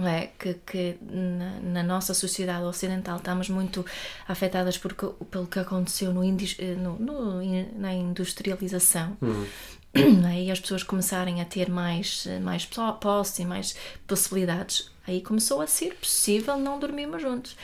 é, 0.05 0.29
que, 0.39 0.53
que 0.65 0.97
na, 1.01 1.59
na, 1.59 1.83
nossa 1.83 2.13
sociedade 2.13 2.63
ocidental 2.63 3.17
estamos 3.17 3.49
muito 3.49 3.85
afetadas 4.25 4.77
por, 4.77 4.93
pelo 4.93 5.47
que 5.47 5.59
aconteceu 5.59 6.13
no, 6.13 6.23
no, 6.23 6.97
no 6.97 7.41
na 7.77 7.93
industrialização. 7.93 9.17
Hum. 9.21 9.45
E 10.41 10.49
as 10.49 10.59
pessoas 10.59 10.81
começarem 10.81 11.39
a 11.39 11.45
ter 11.45 11.69
mais, 11.69 12.27
mais 12.41 12.67
posse 12.99 13.43
e 13.43 13.45
mais 13.45 13.75
possibilidades 14.07 14.91
Aí 15.07 15.21
começou 15.21 15.61
a 15.61 15.67
ser 15.67 15.95
possível 15.95 16.57
não 16.57 16.79
dormirmos 16.79 17.21
juntos. 17.21 17.57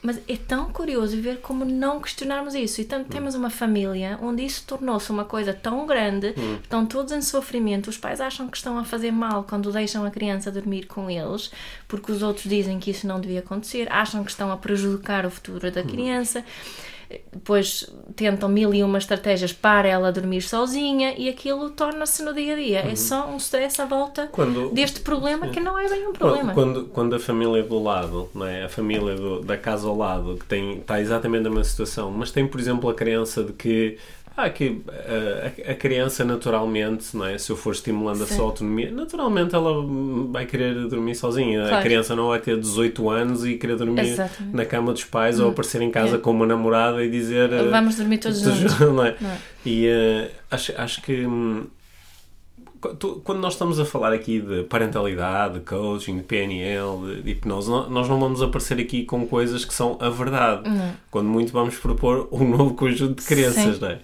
Mas 0.00 0.20
é 0.28 0.36
tão 0.36 0.70
curioso 0.70 1.20
ver 1.20 1.40
como 1.40 1.64
não 1.64 2.00
questionarmos 2.00 2.54
isso. 2.54 2.80
E 2.80 2.84
tanto, 2.84 3.06
hum. 3.06 3.10
temos 3.10 3.34
uma 3.34 3.50
família 3.50 4.18
onde 4.22 4.44
isso 4.44 4.64
tornou-se 4.66 5.10
uma 5.10 5.24
coisa 5.24 5.52
tão 5.52 5.86
grande, 5.86 6.34
hum. 6.36 6.58
estão 6.62 6.86
todos 6.86 7.12
em 7.12 7.22
sofrimento. 7.22 7.88
Os 7.88 7.96
pais 7.98 8.20
acham 8.20 8.48
que 8.48 8.56
estão 8.56 8.78
a 8.78 8.84
fazer 8.84 9.10
mal 9.10 9.44
quando 9.44 9.72
deixam 9.72 10.04
a 10.04 10.10
criança 10.10 10.52
dormir 10.52 10.86
com 10.86 11.10
eles, 11.10 11.50
porque 11.88 12.12
os 12.12 12.22
outros 12.22 12.44
dizem 12.44 12.78
que 12.78 12.90
isso 12.90 13.06
não 13.06 13.20
devia 13.20 13.40
acontecer, 13.40 13.90
acham 13.90 14.22
que 14.22 14.30
estão 14.30 14.52
a 14.52 14.56
prejudicar 14.56 15.26
o 15.26 15.30
futuro 15.30 15.70
da 15.70 15.80
hum. 15.80 15.86
criança. 15.86 16.40
Hum 16.40 16.93
depois 17.32 17.88
tentam 18.16 18.48
mil 18.48 18.72
e 18.72 18.82
uma 18.82 18.98
estratégias 18.98 19.52
para 19.52 19.88
ela 19.88 20.10
dormir 20.12 20.42
sozinha 20.42 21.14
e 21.16 21.28
aquilo 21.28 21.70
torna-se 21.70 22.22
no 22.22 22.32
dia 22.32 22.54
a 22.54 22.56
dia. 22.56 22.78
É 22.80 22.84
uhum. 22.84 22.90
É 22.90 22.96
só 22.96 23.28
um 23.28 23.36
stress 23.36 23.80
à 23.80 23.84
volta 23.84 24.28
quando, 24.30 24.70
deste 24.70 25.00
problema 25.00 25.46
sim. 25.46 25.52
que 25.52 25.60
não 25.60 25.78
é 25.78 25.88
bem 25.88 26.06
um 26.06 26.12
problema. 26.12 26.52
Quando, 26.54 26.84
quando 26.86 27.14
a 27.16 27.20
família 27.20 27.62
do 27.62 27.82
lado, 27.82 28.28
não 28.34 28.46
é? 28.46 28.64
a 28.64 28.68
família 28.68 29.14
do, 29.14 29.40
da 29.40 29.56
casa 29.56 29.88
ao 29.88 29.96
lado, 29.96 30.36
que 30.36 30.46
tem, 30.46 30.78
está 30.78 31.00
exatamente 31.00 31.42
na 31.42 31.50
mesma 31.50 31.64
situação, 31.64 32.10
mas 32.10 32.30
tem, 32.30 32.46
por 32.46 32.60
exemplo, 32.60 32.88
a 32.88 32.94
crença 32.94 33.42
de 33.42 33.52
que 33.52 33.98
ah, 34.36 34.50
que 34.50 34.82
a, 34.88 35.70
a, 35.70 35.74
criança 35.74 36.24
naturalmente, 36.24 37.16
não 37.16 37.24
é? 37.24 37.38
se 37.38 37.50
eu 37.50 37.56
for 37.56 37.72
estimulando 37.72 38.18
Sim. 38.18 38.22
a 38.24 38.26
sua 38.26 38.44
autonomia, 38.44 38.90
naturalmente 38.90 39.54
ela 39.54 39.72
vai 40.30 40.44
querer 40.44 40.74
dormir 40.88 41.14
sozinha. 41.14 41.60
Claro. 41.60 41.76
A 41.76 41.82
criança 41.82 42.16
não 42.16 42.28
vai 42.28 42.40
ter 42.40 42.58
18 42.58 43.10
anos 43.10 43.44
e 43.44 43.54
querer 43.54 43.76
dormir 43.76 44.00
Exatamente. 44.00 44.56
na 44.56 44.64
cama 44.64 44.92
dos 44.92 45.04
pais 45.04 45.38
hum. 45.38 45.44
ou 45.44 45.50
aparecer 45.50 45.80
em 45.82 45.90
casa 45.90 46.16
é. 46.16 46.18
com 46.18 46.32
uma 46.32 46.46
namorada 46.46 47.04
e 47.04 47.10
dizer 47.10 47.48
vamos 47.70 47.96
dormir 47.96 48.18
todos 48.18 48.40
juntos. 48.42 48.78
Não 48.80 49.04
é? 49.04 49.16
Não 49.20 49.30
é? 49.30 49.38
E 49.64 49.86
uh, 49.86 50.30
acho, 50.50 50.72
acho 50.76 51.00
que 51.02 51.24
hum, 51.24 51.66
quando 53.22 53.40
nós 53.40 53.54
estamos 53.54 53.80
a 53.80 53.84
falar 53.84 54.12
aqui 54.12 54.40
de 54.40 54.64
parentalidade, 54.64 55.54
de 55.54 55.60
coaching, 55.60 56.18
de 56.18 56.22
PNL, 56.22 57.22
de 57.22 57.30
hipnose, 57.30 57.70
nós 57.70 58.08
não 58.08 58.20
vamos 58.20 58.42
aparecer 58.42 58.78
aqui 58.78 59.04
com 59.04 59.26
coisas 59.26 59.64
que 59.64 59.72
são 59.72 59.96
a 60.00 60.10
verdade. 60.10 60.68
Não. 60.68 60.92
Quando 61.10 61.28
muito 61.28 61.52
vamos 61.52 61.76
propor 61.76 62.28
um 62.30 62.44
novo 62.50 62.74
conjunto 62.74 63.20
de 63.20 63.26
crenças, 63.26 63.76
Sim. 63.76 63.80
não 63.80 63.88
é? 63.88 64.00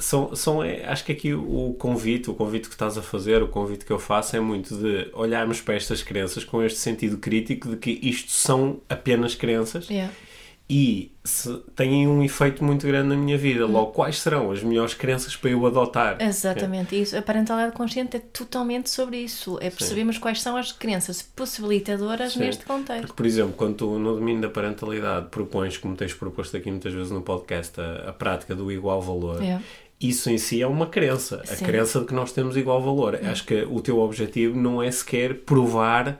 São, 0.00 0.34
são, 0.34 0.62
é, 0.62 0.84
acho 0.86 1.04
que 1.04 1.12
aqui 1.12 1.34
o 1.34 1.74
convite, 1.78 2.30
o 2.30 2.34
convite 2.34 2.68
que 2.68 2.74
estás 2.74 2.96
a 2.96 3.02
fazer, 3.02 3.42
o 3.42 3.48
convite 3.48 3.84
que 3.84 3.92
eu 3.92 3.98
faço 3.98 4.36
é 4.36 4.40
muito 4.40 4.76
de 4.76 5.10
olharmos 5.12 5.60
para 5.60 5.74
estas 5.74 6.02
crenças 6.02 6.44
com 6.44 6.62
este 6.62 6.78
sentido 6.78 7.18
crítico 7.18 7.68
de 7.68 7.76
que 7.76 7.90
isto 8.02 8.30
são 8.30 8.80
apenas 8.88 9.34
crenças 9.34 9.88
yeah. 9.88 10.12
E 10.68 11.12
se, 11.22 11.54
têm 11.76 12.08
um 12.08 12.22
efeito 12.22 12.64
muito 12.64 12.86
grande 12.86 13.08
na 13.08 13.16
minha 13.16 13.36
vida. 13.36 13.66
Logo, 13.66 13.92
quais 13.92 14.18
serão 14.18 14.50
as 14.50 14.62
melhores 14.62 14.94
crenças 14.94 15.36
para 15.36 15.50
eu 15.50 15.66
adotar? 15.66 16.16
Exatamente, 16.20 17.00
isso. 17.00 17.16
A 17.16 17.20
parentalidade 17.22 17.76
consciente 17.76 18.16
é 18.16 18.20
totalmente 18.20 18.88
sobre 18.88 19.18
isso. 19.18 19.58
É 19.60 19.68
percebermos 19.68 20.16
quais 20.16 20.40
são 20.40 20.56
as 20.56 20.72
crenças 20.72 21.20
possibilitadoras 21.22 22.32
Sim. 22.32 22.40
neste 22.40 22.64
contexto. 22.64 23.02
Porque, 23.02 23.16
por 23.16 23.26
exemplo, 23.26 23.52
quando 23.54 23.76
tu 23.76 23.98
no 23.98 24.14
domínio 24.14 24.40
da 24.42 24.48
parentalidade 24.48 25.26
propões, 25.30 25.76
como 25.76 25.94
tens 25.96 26.14
proposto 26.14 26.56
aqui 26.56 26.70
muitas 26.70 26.92
vezes 26.94 27.10
no 27.10 27.20
podcast, 27.20 27.78
a, 27.80 28.08
a 28.08 28.12
prática 28.12 28.54
do 28.54 28.72
igual 28.72 29.02
valor, 29.02 29.42
É. 29.42 29.60
isso 30.00 30.30
em 30.30 30.38
si 30.38 30.62
é 30.62 30.66
uma 30.66 30.86
crença. 30.86 31.42
A 31.42 31.56
Sim. 31.56 31.64
crença 31.64 32.00
de 32.00 32.06
que 32.06 32.14
nós 32.14 32.32
temos 32.32 32.56
igual 32.56 32.80
valor. 32.82 33.18
Acho 33.22 33.44
que 33.44 33.62
o 33.70 33.80
teu 33.80 33.98
objetivo 33.98 34.58
não 34.58 34.82
é 34.82 34.90
sequer 34.90 35.34
provar 35.40 36.18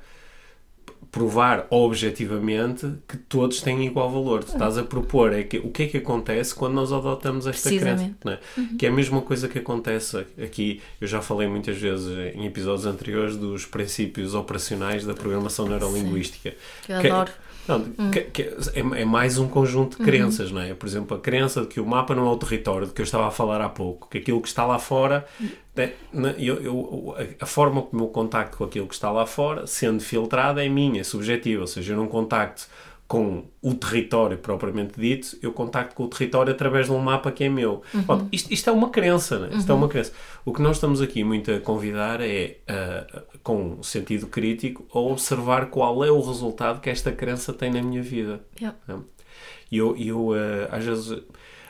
provar 1.14 1.68
objetivamente 1.70 2.92
que 3.06 3.16
todos 3.16 3.60
têm 3.62 3.86
igual 3.86 4.10
valor. 4.10 4.42
Tu 4.42 4.50
estás 4.52 4.76
a 4.76 4.82
propor 4.82 5.32
é 5.32 5.44
que 5.44 5.58
o 5.58 5.70
que 5.70 5.84
é 5.84 5.86
que 5.86 5.96
acontece 5.98 6.52
quando 6.52 6.74
nós 6.74 6.92
adotamos 6.92 7.46
esta 7.46 7.70
crença, 7.70 8.10
é? 8.26 8.38
Que 8.76 8.86
é 8.86 8.88
a 8.88 8.92
mesma 8.92 9.22
coisa 9.22 9.46
que 9.46 9.56
acontece 9.60 10.26
aqui. 10.42 10.82
Eu 11.00 11.06
já 11.06 11.22
falei 11.22 11.46
muitas 11.46 11.76
vezes 11.78 12.08
em 12.34 12.44
episódios 12.46 12.84
anteriores 12.84 13.36
dos 13.36 13.64
princípios 13.64 14.34
operacionais 14.34 15.06
da 15.06 15.14
programação 15.14 15.68
neurolinguística. 15.68 16.52
Que 16.84 16.92
eu 16.92 17.00
Que- 17.00 17.06
adoro. 17.08 17.30
Não, 17.66 18.10
que- 18.10 18.20
que 18.22 18.42
é, 18.42 19.00
é 19.02 19.04
mais 19.04 19.38
um 19.38 19.48
conjunto 19.48 19.96
de 19.98 20.04
crenças, 20.04 20.50
não 20.50 20.60
é? 20.60 20.74
Por 20.74 20.86
exemplo, 20.86 21.16
a 21.16 21.20
crença 21.20 21.62
de 21.62 21.66
que 21.68 21.80
o 21.80 21.86
mapa 21.86 22.14
não 22.14 22.26
é 22.26 22.30
o 22.30 22.36
território, 22.36 22.86
de 22.86 22.92
que 22.92 23.00
eu 23.00 23.04
estava 23.04 23.26
a 23.26 23.30
falar 23.30 23.60
há 23.60 23.68
pouco, 23.68 24.08
que 24.10 24.18
aquilo 24.18 24.40
que 24.40 24.48
está 24.48 24.64
lá 24.66 24.78
fora, 24.78 25.26
né, 25.74 25.92
na- 26.12 26.30
eu- 26.32 26.62
eu- 26.62 27.14
a- 27.18 27.44
a 27.44 27.46
forma 27.46 27.82
como 27.82 28.04
eu 28.04 28.08
contacto 28.08 28.56
com 28.58 28.64
aquilo 28.64 28.86
que 28.86 28.94
está 28.94 29.10
lá 29.10 29.26
fora, 29.26 29.66
sendo 29.66 30.00
filtrada, 30.02 30.64
é 30.64 30.68
minha, 30.68 31.00
é 31.00 31.04
subjetiva, 31.04 31.62
ou 31.62 31.66
seja, 31.66 31.92
eu 31.92 31.96
não 31.96 32.06
contacto 32.06 32.66
com 33.06 33.44
o 33.60 33.74
território 33.74 34.38
propriamente 34.38 34.98
dito, 34.98 35.36
eu 35.42 35.52
contacto 35.52 35.94
com 35.94 36.04
o 36.04 36.08
território 36.08 36.52
através 36.52 36.86
de 36.86 36.92
um 36.92 36.98
mapa 36.98 37.30
que 37.30 37.44
é 37.44 37.48
meu. 37.48 37.82
Pronto, 38.06 38.26
isto, 38.32 38.52
isto 38.52 38.70
é 38.70 38.72
uma 38.72 38.90
crença, 38.90 39.38
né? 39.38 39.50
isto 39.56 39.70
é 39.70 39.74
uma 39.74 39.88
crença. 39.88 40.12
O 40.44 40.52
que 40.52 40.62
nós 40.62 40.76
estamos 40.76 41.02
aqui 41.02 41.22
muito 41.22 41.50
a 41.52 41.60
convidar 41.60 42.20
é, 42.20 42.58
ah, 42.66 43.22
com 43.42 43.82
sentido 43.82 44.26
crítico, 44.26 44.86
a 44.92 44.98
observar 44.98 45.66
qual 45.66 46.04
é 46.04 46.10
o 46.10 46.20
resultado 46.20 46.80
que 46.80 46.88
esta 46.88 47.12
crença 47.12 47.52
tem 47.52 47.70
na 47.70 47.82
minha 47.82 48.02
vida. 48.02 48.40
Yeah. 48.58 48.78
né? 48.88 48.98
E 49.70 49.76
eu, 49.76 49.96
eu 49.96 50.32
ah, 50.32 50.76
às 50.76 50.84
vezes, 50.84 51.22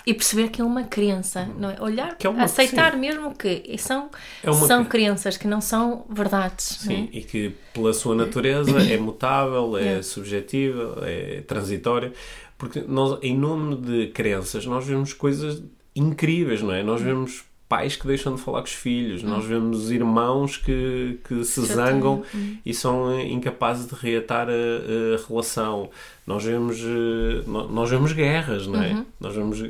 E 0.07 0.13
perceber 0.13 0.49
que 0.49 0.61
é 0.61 0.65
uma 0.65 0.85
crença, 0.85 1.49
não 1.59 1.71
é? 1.71 1.81
Olhar, 1.81 2.15
é 2.23 2.29
uma- 2.29 2.45
aceitar 2.45 2.93
sim. 2.93 2.99
mesmo 2.99 3.35
que 3.35 3.75
são, 3.79 4.11
É 4.43 4.53
são 4.53 4.85
cre- 4.85 5.01
crenças 5.05 5.37
que 5.39 5.47
não 5.49 5.61
são 5.63 6.05
verdades. 6.11 6.85
não 6.85 6.93
é? 6.93 6.97
Sim, 6.97 7.09
e 7.13 7.23
que 7.23 7.55
pela 7.73 7.93
sua 7.95 8.15
natureza 8.15 8.71
é 8.93 8.99
mutável, 8.99 9.77
é 9.79 9.81
Yeah. 9.83 10.03
subjetiva, 10.03 10.99
é 11.07 11.41
transitória, 11.47 12.13
porque 12.59 12.81
nós, 12.87 13.19
em 13.23 13.35
nome 13.37 13.77
de 13.77 14.09
crenças, 14.09 14.67
nós 14.67 14.85
vemos 14.87 15.13
coisas 15.15 15.63
incríveis, 15.97 16.61
não 16.61 16.73
é? 16.75 16.83
Nós 16.83 17.01
vemos 17.01 17.45
pais 17.75 17.97
que 17.97 18.07
deixam 18.07 18.37
de 18.37 18.41
falar 18.41 18.61
com 18.61 18.67
os 18.69 18.73
filhos, 18.73 19.25
nós 19.25 19.45
vemos 19.45 19.91
irmãos 19.91 20.57
que, 20.57 21.19
que 21.27 21.43
se 21.43 21.67
Chateiam. 21.67 21.75
zangam 21.75 22.23
e 22.65 22.73
são 22.73 23.21
incapazes 23.21 23.89
de 23.89 23.97
reatar 23.97 24.47
a, 24.49 24.53
a 24.53 25.27
relação. 25.29 25.91
Nós 26.25 26.45
vemos, 26.45 26.79
eh, 26.79 27.43
nós 27.49 27.91
vemos 27.91 28.13
guerras, 28.13 28.69
não 28.69 28.81
é? 28.81 29.05
Nós 29.19 29.35
vemos 29.35 29.61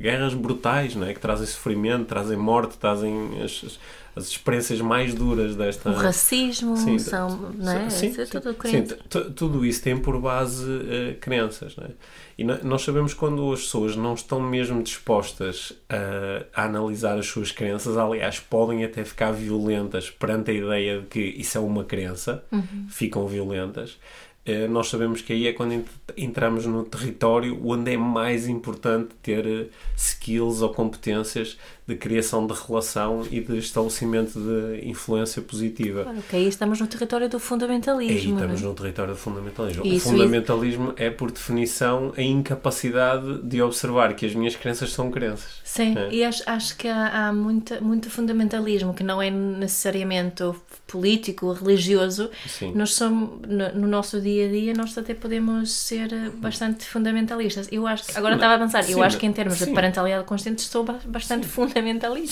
guerras 0.00 0.34
brutais, 0.34 0.94
não 0.94 1.06
é? 1.06 1.12
Que 1.12 1.18
trazem 1.20 1.46
sofrimento, 1.46 2.06
trazem 2.06 2.36
morte, 2.36 2.78
trazem 2.78 3.42
as, 3.42 3.78
as- 4.18 4.24
as 4.24 4.28
experiências 4.30 4.80
mais 4.80 5.14
duras 5.14 5.56
desta... 5.56 5.90
O 5.90 5.94
racismo, 5.94 6.76
Sim, 6.76 6.98
são, 6.98 7.52
não 7.56 7.72
é? 7.72 7.88
Sim, 7.90 8.08
Isso 8.10 8.20
é 8.20 8.26
sim, 8.26 8.32
tudo 8.32 8.50
sim, 8.52 8.58
crença. 8.58 8.98
tu- 9.08 9.30
tudo 9.30 9.64
isso 9.64 9.82
tem 9.82 9.96
por 9.98 10.20
base 10.20 10.64
eh, 10.90 11.16
crenças, 11.20 11.74
não 11.76 11.84
é? 11.84 11.90
E 12.36 12.44
nós 12.44 12.82
sabemos 12.82 13.14
quando 13.14 13.52
as 13.52 13.62
pessoas 13.62 13.96
não 13.96 14.14
estão 14.14 14.40
mesmo 14.40 14.80
dispostas 14.82 15.72
a, 15.88 16.62
a 16.62 16.64
analisar 16.66 17.18
as 17.18 17.26
suas 17.26 17.50
crenças, 17.50 17.96
aliás, 17.96 18.38
podem 18.38 18.84
até 18.84 19.04
ficar 19.04 19.32
violentas 19.32 20.08
perante 20.10 20.50
a 20.50 20.54
ideia 20.54 21.00
de 21.00 21.06
que 21.06 21.20
isso 21.20 21.58
é 21.58 21.60
uma 21.60 21.82
crença, 21.84 22.44
Uhum. 22.52 22.86
ficam 22.88 23.26
violentas. 23.26 23.98
Eh, 24.46 24.66
nós 24.68 24.88
sabemos 24.88 25.20
que 25.20 25.32
aí 25.32 25.46
é 25.46 25.52
quando 25.52 25.72
ent- 25.72 25.88
entramos 26.16 26.64
no 26.64 26.82
território 26.84 27.60
onde 27.64 27.92
é 27.92 27.96
mais 27.98 28.46
importante 28.48 29.08
ter 29.22 29.44
eh, 29.46 29.66
skills 29.96 30.62
ou 30.62 30.70
competências 30.72 31.58
de 31.88 31.96
criação 31.96 32.46
de 32.46 32.52
relação 32.52 33.26
e 33.30 33.40
de 33.40 33.56
estabelecimento 33.56 34.38
de 34.38 34.86
influência 34.86 35.40
positiva. 35.40 36.02
Claro, 36.04 36.18
que 36.28 36.36
aí 36.36 36.46
estamos 36.46 36.78
no 36.78 36.86
território 36.86 37.30
do 37.30 37.38
Aí 37.38 37.42
fundamentalismo. 37.42 38.34
estamos 38.34 38.60
não 38.60 38.68
é? 38.68 38.70
no 38.72 38.74
território 38.76 39.14
do 39.14 39.18
fundamentalismo. 39.18 39.86
Isso, 39.86 40.08
o 40.08 40.10
fundamentalismo 40.12 40.92
é, 40.98 41.08
por 41.08 41.30
definição, 41.32 42.12
a 42.14 42.20
incapacidade 42.22 43.42
de 43.42 43.62
observar 43.62 44.14
que 44.14 44.26
as 44.26 44.34
minhas 44.34 44.54
crenças 44.54 44.92
são 44.92 45.10
crenças. 45.10 45.60
Sim, 45.64 45.96
É. 45.96 46.12
e 46.12 46.22
acho, 46.22 46.42
acho 46.44 46.76
que 46.76 46.86
há, 46.88 47.28
há 47.28 47.32
muita, 47.32 47.80
muito 47.80 48.10
fundamentalismo 48.10 48.92
que 48.92 49.02
não 49.02 49.22
é 49.22 49.30
necessariamente 49.30 50.42
político 50.86 51.46
ou 51.46 51.52
religioso. 51.54 52.30
Sim. 52.46 52.72
Nós 52.74 52.94
somos, 52.94 53.40
no, 53.48 53.80
no 53.80 53.88
nosso 53.88 54.20
dia 54.20 54.46
a 54.46 54.50
dia, 54.50 54.74
nós 54.74 54.96
até 54.96 55.14
podemos 55.14 55.72
ser 55.72 56.12
eh, 56.12 56.30
bastante 56.34 56.84
fundamentalistas. 56.84 57.68
Eu 57.72 57.86
acho 57.86 58.04
que, 58.06 58.16
agora 58.18 58.34
Sim, 58.34 58.40
estava 58.42 58.64
a 58.78 58.82
sim, 58.82 58.92
eu 58.92 59.02
acho 59.02 59.18
que 59.18 59.26
em 59.26 59.32
termos 59.32 59.58
de 59.58 59.66
parentalidade 59.72 60.24
consciente 60.24 60.62
sou 60.62 60.84
ba- 60.84 60.98
bastante 61.06 61.46
fundamentalista. 61.46 61.77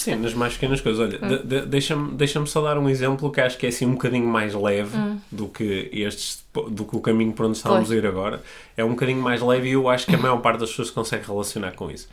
Sim, 0.00 0.16
nas 0.16 0.34
mais 0.34 0.54
pequenas 0.54 0.80
coisas. 0.80 1.00
Olha, 1.00 1.18
Hum. 1.22 1.28
de- 1.28 1.42
de- 1.42 1.66
deixa-me 1.66 2.12
deixa 2.12 2.44
só 2.46 2.60
dar 2.62 2.78
um 2.78 2.88
exemplo 2.88 3.30
que 3.30 3.40
acho 3.40 3.56
que 3.58 3.66
é 3.66 3.68
assim 3.68 3.86
um 3.86 3.92
bocadinho 3.92 4.26
mais 4.26 4.54
leve 4.54 4.96
Hum. 4.96 5.18
do 5.30 5.48
que 5.48 5.88
estes 5.92 6.44
do 6.70 6.84
que 6.86 6.96
o 6.96 7.00
caminho 7.00 7.32
para 7.32 7.46
onde 7.46 7.56
estávamos 7.58 7.90
a 7.90 7.94
ir 7.96 8.06
agora. 8.06 8.42
É 8.76 8.84
um 8.84 8.90
bocadinho 8.90 9.20
mais 9.20 9.42
leve 9.42 9.68
e 9.68 9.72
eu 9.72 9.88
acho 9.88 10.06
que 10.06 10.14
a 10.14 10.18
maior 10.18 10.38
parte 10.40 10.60
das 10.60 10.70
pessoas 10.70 10.90
consegue 10.90 11.26
relacionar 11.26 11.72
com 11.72 11.90
isso. 11.90 12.08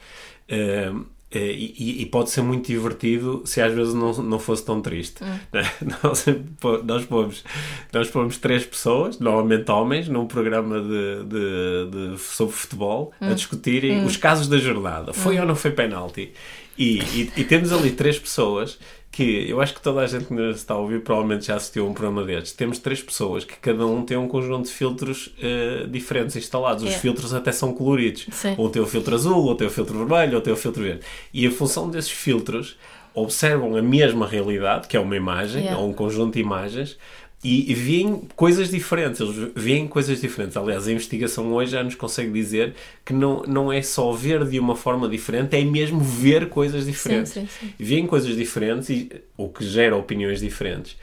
Eh, 0.50 0.91
e, 1.36 2.04
e- 2.04 2.06
pode 2.06 2.30
ser 2.30 2.43
muito 2.43 2.67
divertido 2.67 3.41
se 3.43 3.60
às 3.60 3.74
vezes 3.74 3.96
não, 3.96 4.13
não 4.22 4.38
fosse 4.38 4.63
tão 4.63 4.80
triste. 4.82 5.24
Hum. 5.24 5.39
Nós, 6.84 7.06
pomos, 7.06 7.43
nós 7.91 8.08
pomos 8.10 8.38
três 8.38 8.63
pessoas, 8.65 9.17
normalmente 9.19 9.72
homens, 9.72 10.08
num 10.08 10.28
programa 10.28 10.80
de, 10.80 11.24
de- 11.26 12.12
de- 12.12 12.19
sobre 12.19 12.54
futebol 12.54 13.12
Hum. 13.19 13.32
a 13.32 13.34
discutirem 13.34 14.06
os 14.06 14.15
casos 14.15 14.48
da 14.48 14.58
jornada. 14.58 15.12
Foi 15.13 15.39
ou 15.39 15.46
não 15.46 15.56
foi 15.56 15.72
penalti? 15.72 16.32
E, 16.77 16.99
e- 16.99 17.31
e 17.38 17.43
temos 17.43 17.71
ali 17.71 17.91
três 17.91 18.17
pessoas 18.17 18.79
que 19.12 19.47
eu 19.47 19.62
acho 19.62 19.75
que 19.75 19.81
toda 19.81 20.01
a 20.01 20.07
gente 20.07 20.25
que 20.25 20.33
nos 20.33 20.55
está 20.57 20.73
a 20.73 20.77
ouvir 20.77 21.01
provavelmente 21.03 21.45
já 21.45 21.55
assistiu 21.55 21.86
a 21.86 21.89
um 21.89 21.93
programa 21.93 22.23
destes. 22.23 22.51
Temos 22.53 22.79
três 22.79 22.99
pessoas 22.99 23.45
que 23.45 23.55
cada 23.57 23.86
um 23.86 24.01
tem 24.03 24.17
um 24.17 24.27
conjunto 24.27 24.65
de 24.65 24.71
filtros 24.71 25.29
eh, 25.39 25.86
diferentes 25.88 26.36
instalados. 26.36 26.83
Os 26.83 26.89
É. 26.89 26.97
filtros 26.97 27.31
até 27.31 27.51
são 27.51 27.73
coloridos. 27.73 28.25
Sim. 28.31 28.55
Ou 28.57 28.69
tem 28.71 28.81
o 28.81 28.88
filtro 28.88 29.13
azul, 29.13 29.38
ou 29.45 29.53
tem 29.53 29.67
o 29.67 29.69
filtro 29.69 29.95
vermelho, 29.99 30.36
ou 30.36 30.41
tem 30.41 30.51
o 30.51 30.55
filtro 30.57 30.81
verde. 30.81 31.01
E 31.31 31.45
a 31.45 31.51
função 31.51 31.91
desses 31.91 32.09
filtros 32.09 32.75
observam 33.13 33.75
a 33.75 33.81
mesma 33.83 34.25
realidade, 34.27 34.88
que 34.88 34.97
é 34.97 34.99
uma 34.99 35.15
imagem, 35.15 35.62
Yeah. 35.65 35.79
ou 35.79 35.88
um 35.88 35.93
conjunto 35.93 36.33
de 36.33 36.39
imagens, 36.39 36.97
e 37.43 37.73
veem 37.73 38.21
coisas 38.36 38.69
diferentes. 38.69 39.19
Eles 39.19 39.51
veem 39.53 39.88
coisas 39.88 40.21
diferentes. 40.21 40.56
Aliás, 40.56 40.88
a 40.88 40.91
investigação 40.91 41.51
hoje 41.51 41.71
já 41.71 41.84
nos 41.84 41.95
consegue 41.95 42.32
dizer 42.32 42.73
que 43.03 43.12
não, 43.12 43.43
não 43.43 43.71
é 43.71 43.82
só 43.82 44.12
ver 44.13 44.45
de 44.45 44.58
uma 44.60 44.75
forma 44.75 45.10
diferente, 45.10 45.56
é 45.58 45.63
mesmo 45.63 45.99
ver 45.99 46.49
coisas 46.49 46.86
diferentes. 46.86 47.34
sim, 47.34 47.47
sim. 47.47 47.73
Veem 47.77 48.08
coisas 48.08 48.36
diferentes, 48.36 48.89
e, 48.89 49.12
o 49.36 49.49
que 49.49 49.65
gera 49.65 49.95
opiniões 49.95 50.39
diferentes. 50.39 50.97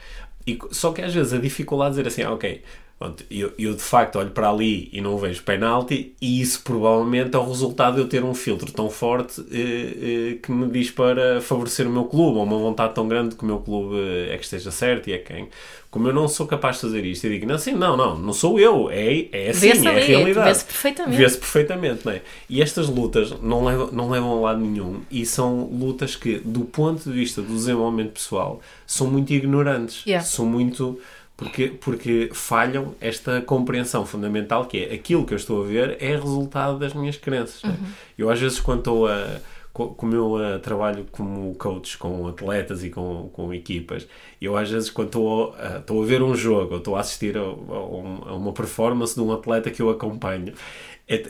E, 0.47 0.57
só 0.71 0.91
que 0.91 1.01
às 1.01 1.13
vezes 1.13 1.33
a 1.33 1.37
dificuldade 1.37 1.95
de 1.95 2.01
dizer 2.01 2.07
assim, 2.07 2.23
ah, 2.23 2.33
ok, 2.33 2.61
pronto, 3.01 3.23
eu, 3.31 3.51
eu 3.57 3.73
de 3.73 3.81
facto 3.81 4.17
olho 4.19 4.29
para 4.29 4.47
ali 4.47 4.87
e 4.93 5.01
não 5.01 5.17
vejo 5.17 5.41
penalti, 5.41 6.13
e 6.21 6.39
isso 6.39 6.61
provavelmente 6.63 7.35
é 7.35 7.39
o 7.39 7.43
resultado 7.43 7.95
de 7.95 8.01
eu 8.01 8.07
ter 8.07 8.23
um 8.23 8.35
filtro 8.35 8.71
tão 8.71 8.91
forte 8.91 9.41
eh, 9.51 10.33
eh, 10.33 10.37
que 10.41 10.51
me 10.51 10.69
diz 10.69 10.91
para 10.91 11.41
favorecer 11.41 11.87
o 11.87 11.89
meu 11.89 12.05
clube, 12.05 12.37
ou 12.37 12.43
uma 12.43 12.59
vontade 12.59 12.93
tão 12.93 13.07
grande 13.07 13.35
que 13.35 13.43
o 13.43 13.47
meu 13.47 13.57
clube 13.57 13.95
eh, 13.97 14.35
é 14.35 14.37
que 14.37 14.43
esteja 14.43 14.69
certo 14.69 15.09
e 15.09 15.13
é 15.13 15.17
quem. 15.17 15.49
Como 15.89 16.07
eu 16.07 16.13
não 16.13 16.27
sou 16.27 16.45
capaz 16.45 16.75
de 16.75 16.83
fazer 16.83 17.03
isto, 17.03 17.25
eu 17.25 17.31
digo, 17.31 17.47
não, 17.47 17.55
assim, 17.55 17.73
não, 17.73 17.97
não, 17.97 18.17
não 18.17 18.31
sou 18.33 18.59
eu, 18.59 18.89
é, 18.91 19.27
é 19.31 19.49
assim, 19.49 19.69
Vê-se 19.71 19.87
é 19.87 19.89
a 19.89 19.93
ali, 19.93 20.05
realidade. 20.05 20.47
vê-se 20.49 20.65
perfeitamente. 20.65 21.17
Vê-se 21.17 21.37
perfeitamente, 21.39 22.05
não 22.05 22.13
é? 22.13 22.21
E 22.47 22.61
estas 22.61 22.87
lutas 22.87 23.31
não 23.41 23.65
levam, 23.65 23.89
não 23.91 24.09
levam 24.09 24.37
a 24.37 24.41
lado 24.41 24.59
nenhum 24.61 25.01
e 25.09 25.25
são 25.25 25.65
lutas 25.65 26.15
que, 26.15 26.37
do 26.37 26.61
ponto 26.61 27.03
de 27.03 27.11
vista 27.11 27.41
do 27.41 27.53
desenvolvimento 27.53 28.11
pessoal, 28.11 28.61
são 28.85 29.07
muito 29.07 29.33
ignorantes. 29.33 30.05
Yeah. 30.05 30.25
São 30.25 30.45
muito. 30.45 30.99
Porque, 31.41 31.67
porque 31.69 32.29
falham 32.33 32.93
esta 33.01 33.41
compreensão 33.41 34.05
fundamental 34.05 34.65
que 34.65 34.77
é 34.85 34.93
aquilo 34.93 35.25
que 35.25 35.33
eu 35.33 35.37
estou 35.37 35.63
a 35.63 35.65
ver 35.65 35.97
é 35.99 36.15
resultado 36.15 36.77
das 36.77 36.93
minhas 36.93 37.17
crenças. 37.17 37.63
é? 37.63 37.73
Eu, 38.17 38.29
às 38.29 38.39
vezes, 38.39 38.59
quando 38.59 38.79
estou 38.79 39.07
a. 39.07 39.37
co- 39.73 39.89
Como 39.95 40.13
eu 40.13 40.59
trabalho 40.59 41.05
como 41.11 41.55
coach 41.55 41.97
com 41.97 42.27
atletas 42.27 42.83
e 42.83 42.89
com, 42.91 43.29
com 43.33 43.51
equipas, 43.53 44.05
eu 44.39 44.55
às 44.55 44.69
vezes 44.69 44.89
quando 44.91 45.07
estou 45.07 45.55
a, 45.57 45.77
estou 45.79 46.03
a 46.03 46.05
ver 46.05 46.21
um 46.21 46.35
jogo 46.35 46.73
ou 46.73 46.77
estou 46.77 46.95
a 46.95 46.99
assistir 46.99 47.35
a, 47.37 47.41
a 47.41 47.43
um- 47.43 48.21
a 48.27 48.35
uma 48.35 48.51
performance 48.53 49.15
de 49.15 49.21
um 49.21 49.31
atleta 49.33 49.71
que 49.71 49.81
eu 49.81 49.89
acompanho, 49.89 50.53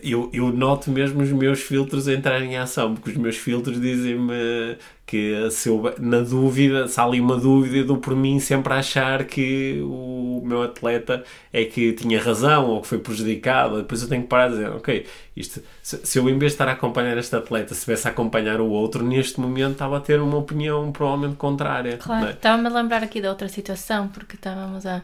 eu, 0.03 0.29
eu 0.31 0.51
noto 0.51 0.91
mesmo 0.91 1.21
os 1.21 1.31
meus 1.31 1.61
filtros 1.61 2.07
entrarem 2.07 2.53
em 2.53 2.57
ação, 2.57 2.93
porque 2.93 3.11
os 3.11 3.17
meus 3.17 3.37
filtros 3.37 3.81
dizem-me 3.81 4.77
que 5.05 5.49
se 5.49 5.67
eu, 5.67 5.93
na 5.99 6.21
dúvida, 6.21 6.87
se 6.87 6.99
há 6.99 7.03
ali 7.03 7.19
uma 7.19 7.35
dúvida, 7.35 7.77
eu 7.77 7.85
dou 7.85 7.97
por 7.97 8.15
mim 8.15 8.39
sempre 8.39 8.73
a 8.73 8.77
achar 8.77 9.25
que 9.25 9.81
o 9.83 10.41
meu 10.45 10.63
atleta 10.63 11.23
é 11.51 11.65
que 11.65 11.93
tinha 11.93 12.21
razão 12.21 12.69
ou 12.69 12.81
que 12.81 12.87
foi 12.87 12.99
prejudicado. 12.99 13.77
Depois 13.77 14.01
eu 14.01 14.07
tenho 14.07 14.21
que 14.21 14.27
parar 14.29 14.47
de 14.49 14.55
dizer, 14.55 14.69
ok, 14.69 15.05
isto, 15.35 15.61
se, 15.81 15.99
se 16.05 16.19
eu 16.19 16.29
em 16.29 16.37
vez 16.37 16.51
de 16.51 16.55
estar 16.55 16.67
a 16.69 16.73
acompanhar 16.73 17.17
este 17.17 17.35
atleta, 17.35 17.73
se 17.73 17.79
estivesse 17.79 18.07
a 18.07 18.11
acompanhar 18.11 18.61
o 18.61 18.69
outro, 18.69 19.03
neste 19.03 19.39
momento 19.39 19.73
estava 19.73 19.97
a 19.97 19.99
ter 19.99 20.21
uma 20.21 20.37
opinião 20.37 20.91
provavelmente 20.91 21.35
contrária. 21.35 21.97
Claro, 21.97 22.27
é? 22.27 22.31
estava-me 22.31 22.67
a 22.67 22.71
lembrar 22.71 23.03
aqui 23.03 23.19
da 23.19 23.29
outra 23.29 23.49
situação, 23.49 24.07
porque 24.07 24.35
estávamos 24.35 24.85
a 24.85 25.03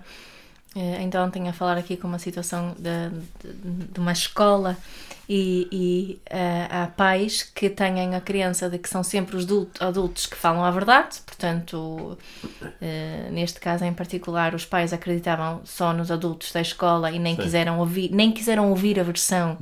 eh, 0.78 0.98
ainda 0.98 1.24
ontem 1.24 1.50
a 1.50 1.54
falar 1.54 1.78
aqui 1.78 1.98
com 1.98 2.08
uma 2.08 2.20
situação 2.20 2.76
de, 2.78 3.10
de, 3.42 3.88
de 3.94 4.00
uma 4.00 4.12
escola 4.12 4.78
e, 5.30 5.68
e 5.72 6.22
uh, 6.34 6.68
há 6.70 6.88
pais 6.88 7.44
que 7.44 7.70
têm 7.70 8.16
a 8.16 8.22
criança 8.22 8.70
de 8.70 8.78
que 8.78 8.88
são 8.88 9.04
sempre 9.04 9.36
os 9.36 9.46
adultos 9.80 10.26
que 10.26 10.38
falam 10.38 10.64
a 10.64 10.72
verdade, 10.72 11.18
portanto, 11.26 12.18
uh, 12.54 13.32
neste 13.32 13.60
caso 13.60 13.84
em 13.84 13.94
particular, 13.94 14.56
os 14.56 14.66
pais 14.66 14.94
acreditavam 14.94 15.62
só 15.66 15.92
nos 15.92 16.10
adultos 16.12 16.54
da 16.54 16.62
escola 16.62 17.12
e 17.12 17.20
nem 17.20 17.36
Sim. 17.36 17.42
quiseram 17.42 17.80
ouvir, 17.80 18.10
nem 18.12 18.32
quiseram 18.32 18.70
ouvir 18.70 19.00
a 19.00 19.04
versão 19.04 19.58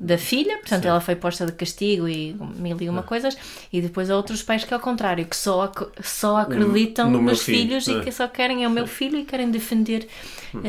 da 0.00 0.18
filha, 0.18 0.58
portanto, 0.58 0.82
Sim. 0.82 0.88
ela 0.88 1.00
foi 1.00 1.14
posta 1.14 1.46
de 1.46 1.52
castigo 1.52 2.08
e 2.08 2.34
mil 2.56 2.76
e 2.80 2.88
uma 2.88 3.00
é. 3.00 3.04
coisas, 3.04 3.36
e 3.72 3.80
depois 3.80 4.10
há 4.10 4.16
outros 4.16 4.42
pais 4.42 4.64
que 4.64 4.74
ao 4.74 4.80
contrário, 4.80 5.24
que 5.24 5.36
só, 5.36 5.70
só 6.02 6.38
acreditam 6.38 7.10
no 7.10 7.22
nos 7.22 7.42
filhos 7.42 7.84
filho. 7.84 8.00
e 8.00 8.04
que 8.04 8.10
só 8.10 8.26
querem 8.26 8.64
é 8.64 8.68
o 8.68 8.70
meu 8.70 8.88
filho 8.88 9.18
e 9.18 9.24
querem 9.24 9.50
defender 9.50 10.08
uh, 10.52 10.60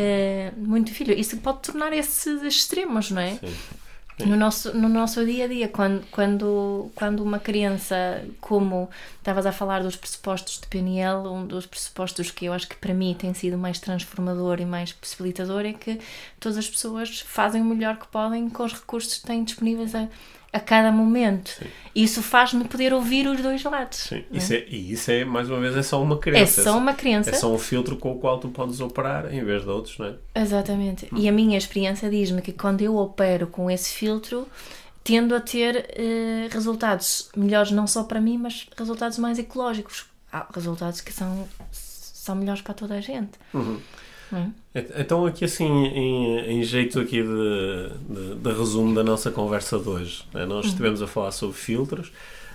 muito 0.57 0.91
filho. 0.91 1.17
Isso 1.17 1.37
pode 1.37 1.59
tornar 1.59 1.91
esses 1.91 2.43
extremos, 2.43 3.09
não 3.09 3.21
é? 3.21 3.35
Sim. 3.35 3.53
No 4.25 4.35
nosso, 4.35 4.75
no 4.75 4.89
nosso 4.89 5.23
dia 5.23 5.45
a 5.45 5.47
dia, 5.47 5.67
quando, 5.67 6.03
quando, 6.09 6.91
quando 6.95 7.23
uma 7.23 7.37
criança, 7.37 8.25
como 8.41 8.89
estavas 9.17 9.45
a 9.45 9.51
falar 9.51 9.83
dos 9.83 9.95
pressupostos 9.95 10.59
de 10.59 10.67
PNL, 10.67 11.27
um 11.27 11.45
dos 11.45 11.67
pressupostos 11.67 12.31
que 12.31 12.45
eu 12.45 12.53
acho 12.53 12.67
que 12.67 12.75
para 12.75 12.95
mim 12.95 13.15
tem 13.17 13.31
sido 13.35 13.59
mais 13.59 13.79
transformador 13.79 14.59
e 14.59 14.65
mais 14.65 14.91
possibilitador 14.91 15.65
é 15.65 15.73
que 15.73 15.99
todas 16.39 16.57
as 16.57 16.67
pessoas 16.67 17.19
fazem 17.19 17.61
o 17.61 17.65
melhor 17.65 17.97
que 17.97 18.07
podem 18.07 18.49
com 18.49 18.63
os 18.63 18.73
recursos 18.73 19.19
que 19.19 19.27
têm 19.27 19.43
disponíveis 19.43 19.93
a, 19.93 20.07
a 20.51 20.59
cada 20.59 20.91
momento. 20.91 21.49
Sim. 21.49 21.65
Isso 21.93 22.21
faz-me 22.21 22.65
poder 22.65 22.93
ouvir 22.93 23.27
os 23.27 23.41
dois 23.41 23.63
lados. 23.63 23.97
Sim. 23.97 24.23
É? 24.31 24.37
Isso 24.37 24.53
é, 24.53 24.65
e 24.67 24.91
isso 24.91 25.11
é, 25.11 25.25
mais 25.25 25.49
uma 25.49 25.59
vez, 25.59 25.75
é 25.75 25.83
só 25.83 26.01
uma 26.01 26.17
crença. 26.17 26.61
É 26.61 26.63
só 26.63 26.77
uma 26.77 26.93
crença. 26.93 27.29
É 27.29 27.33
só 27.33 27.51
um 27.51 27.57
filtro 27.57 27.97
com 27.97 28.11
o 28.11 28.19
qual 28.19 28.39
tu 28.39 28.49
podes 28.49 28.79
operar 28.79 29.33
em 29.33 29.43
vez 29.43 29.63
de 29.63 29.69
outros, 29.69 29.97
não 29.97 30.07
é? 30.07 30.15
Exatamente. 30.35 31.07
Hum. 31.11 31.17
E 31.17 31.27
a 31.27 31.31
minha 31.31 31.57
experiência 31.57 32.09
diz-me 32.09 32.41
que 32.41 32.51
quando 32.51 32.81
eu 32.81 32.95
opero 32.97 33.47
com 33.47 33.69
esse 33.69 33.91
filtro, 33.93 34.47
tendo 35.03 35.33
a 35.33 35.39
ter 35.39 35.89
eh, 35.97 36.49
resultados 36.51 37.29
melhores 37.35 37.71
não 37.71 37.87
só 37.87 38.03
para 38.03 38.19
mim, 38.19 38.37
mas 38.37 38.67
resultados 38.77 39.17
mais 39.17 39.39
ecológicos. 39.39 40.05
Há 40.31 40.45
resultados 40.53 41.01
que 41.01 41.13
são, 41.13 41.47
são 41.71 42.35
melhores 42.35 42.61
para 42.61 42.73
toda 42.73 42.95
a 42.95 43.01
gente. 43.01 43.31
Uhum. 43.53 43.79
Hum. 44.31 44.51
Então 44.75 45.25
aqui 45.25 45.45
assim, 45.45 45.65
em, 45.65 46.59
em 46.59 46.63
jeito 46.63 46.99
aqui 46.99 47.23
de, 47.23 47.89
de, 48.09 48.35
de, 48.35 48.51
resumo 48.51 48.93
da 48.93 49.03
nossa 49.03 49.31
conversa 49.31 49.79
de 49.79 49.89
hoje, 49.89 50.23
né? 50.33 50.45
nós 50.45 50.65
uhum. 50.65 50.71
estivemos 50.71 51.01
a 51.01 51.07
falar 51.07 51.31
sobre 51.31 51.55
filtros, 51.55 52.11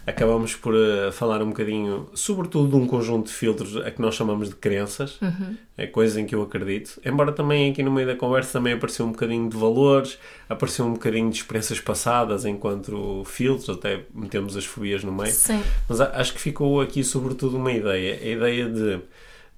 acabamos 0.06 0.54
por 0.54 0.74
uh, 0.74 1.10
falar 1.12 1.42
um 1.42 1.48
bocadinho, 1.48 2.08
sobretudo 2.14 2.70
de 2.70 2.76
um 2.76 2.86
conjunto 2.86 3.26
de 3.26 3.32
filtros 3.32 3.76
a 3.76 3.90
que 3.90 4.00
nós 4.00 4.14
chamamos 4.14 4.48
de 4.48 4.54
crenças, 4.54 5.20
uhum. 5.20 5.56
é 5.76 5.86
coisas 5.86 6.16
em 6.16 6.26
que 6.26 6.34
eu 6.34 6.42
acredito, 6.42 7.00
embora 7.04 7.32
também 7.32 7.70
aqui 7.70 7.82
no 7.82 7.90
meio 7.90 8.06
da 8.06 8.16
conversa 8.16 8.52
também 8.52 8.74
apareceu 8.74 9.06
um 9.06 9.12
bocadinho 9.12 9.48
de 9.48 9.56
valores, 9.56 10.18
apareceu 10.48 10.84
um 10.84 10.92
bocadinho 10.92 11.30
de 11.30 11.36
experiências 11.36 11.80
passadas 11.80 12.44
enquanto 12.44 13.24
filtros, 13.24 13.70
até 13.70 14.04
metemos 14.14 14.56
as 14.56 14.64
fobias 14.64 15.02
no 15.02 15.12
meio, 15.12 15.32
Sim. 15.32 15.62
mas 15.88 16.00
acho 16.00 16.34
que 16.34 16.40
ficou 16.40 16.80
aqui 16.80 17.02
sobretudo 17.02 17.56
uma 17.56 17.72
ideia, 17.72 18.14
a 18.14 18.26
ideia 18.26 18.68
de 18.68 19.00